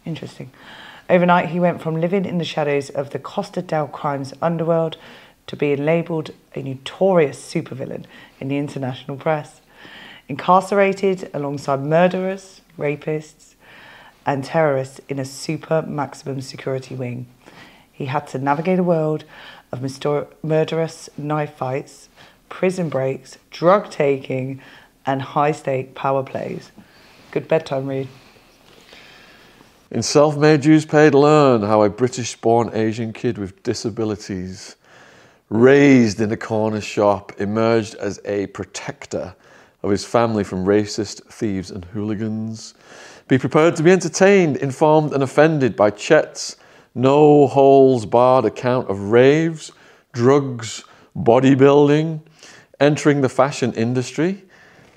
Interesting. 0.06 0.52
Overnight, 1.10 1.50
he 1.50 1.60
went 1.60 1.82
from 1.82 2.00
living 2.00 2.24
in 2.24 2.38
the 2.38 2.46
shadows 2.46 2.92
of 2.92 3.10
the 3.10 3.18
Costa 3.18 3.64
del 3.64 3.88
Crime's 3.88 4.34
underworld 4.44 4.98
to 5.48 5.56
being 5.56 5.84
labelled 5.84 6.30
a 6.54 6.62
notorious 6.62 7.40
supervillain 7.40 8.06
in 8.40 8.50
the 8.50 8.58
international 8.58 9.18
press. 9.18 9.62
Incarcerated 10.28 11.28
alongside 11.34 11.82
murderers, 11.82 12.62
rapists, 12.78 13.56
and 14.24 14.44
terrorists 14.44 15.02
in 15.10 15.18
a 15.18 15.26
super 15.26 15.82
maximum 15.82 16.42
security 16.42 16.94
wing. 16.94 17.26
He 17.92 18.06
had 18.06 18.28
to 18.28 18.38
navigate 18.38 18.78
a 18.78 18.84
world 18.84 19.24
of 19.72 19.82
murderous 20.44 21.10
knife 21.18 21.56
fights, 21.56 22.10
prison 22.50 22.90
breaks, 22.90 23.40
drug 23.50 23.90
taking, 23.90 24.62
and 25.08 25.24
high 25.24 25.54
stake 25.54 25.96
power 25.96 26.22
plays. 26.22 26.72
Good 27.32 27.48
bedtime 27.48 27.88
read. 27.88 28.08
In 29.92 30.04
Self 30.04 30.38
Made 30.38 30.62
Dues 30.62 30.86
Paid, 30.86 31.16
learn 31.16 31.64
how 31.64 31.82
a 31.82 31.90
British 31.90 32.36
born 32.36 32.70
Asian 32.74 33.12
kid 33.12 33.40
with 33.40 33.64
disabilities 33.64 34.76
raised 35.50 36.22
in 36.22 36.32
a 36.32 36.38
corner 36.38 36.80
shop, 36.80 37.32
emerged 37.40 37.96
as 37.96 38.22
a 38.24 38.46
protector 38.48 39.36
of 39.82 39.90
his 39.90 40.06
family 40.06 40.44
from 40.44 40.64
racist 40.64 41.24
thieves 41.26 41.72
and 41.72 41.86
hooligans. 41.86 42.76
Be 43.28 43.40
prepared 43.40 43.76
to 43.78 43.84
be 43.84 43.90
entertained, 43.90 44.58
informed, 44.58 45.12
and 45.12 45.24
offended 45.24 45.76
by 45.76 45.90
Chet's 45.90 46.58
no 46.94 47.48
holes 47.48 48.06
barred 48.06 48.46
account 48.46 48.92
of 48.92 49.10
raves, 49.10 49.72
drugs, 50.14 50.84
bodybuilding, 51.18 52.22
entering 52.80 53.22
the 53.22 53.30
fashion 53.30 53.74
industry. 53.74 54.44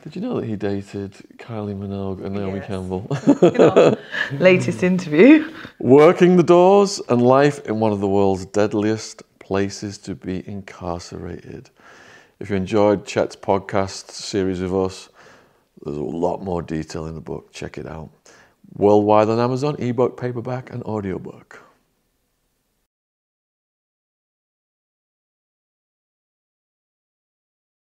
Did 0.03 0.17
you 0.17 0.23
know 0.23 0.41
that 0.41 0.49
he 0.49 0.57
dated 0.57 1.13
Kylie 1.37 1.79
Minogue 1.79 2.25
and 2.25 2.35
Naomi 2.35 2.59
yes. 2.59 2.67
Campbell? 2.67 3.97
latest 4.41 4.83
interview. 4.83 5.49
Working 5.79 6.37
the 6.37 6.43
doors 6.43 7.01
and 7.09 7.23
life 7.23 7.65
in 7.67 7.79
one 7.79 7.93
of 7.93 8.01
the 8.01 8.09
world's 8.09 8.45
deadliest 8.47 9.23
places 9.39 9.99
to 9.99 10.17
be 10.17 10.43
incarcerated. 10.49 11.71
If 12.41 12.51
you 12.51 12.57
enjoyed 12.57 13.07
Chet's 13.07 13.37
podcast 13.37 14.11
series 14.11 14.61
with 14.61 14.75
us, 14.75 15.09
there's 15.85 15.97
a 15.97 16.03
lot 16.03 16.43
more 16.43 16.63
detail 16.63 17.07
in 17.07 17.15
the 17.15 17.21
book. 17.21 17.53
Check 17.53 17.79
it 17.79 17.87
out. 17.87 18.11
Worldwide 18.75 19.29
on 19.29 19.39
Amazon, 19.39 19.77
ebook, 19.79 20.21
paperback, 20.21 20.71
and 20.73 20.83
audiobook. 20.83 21.62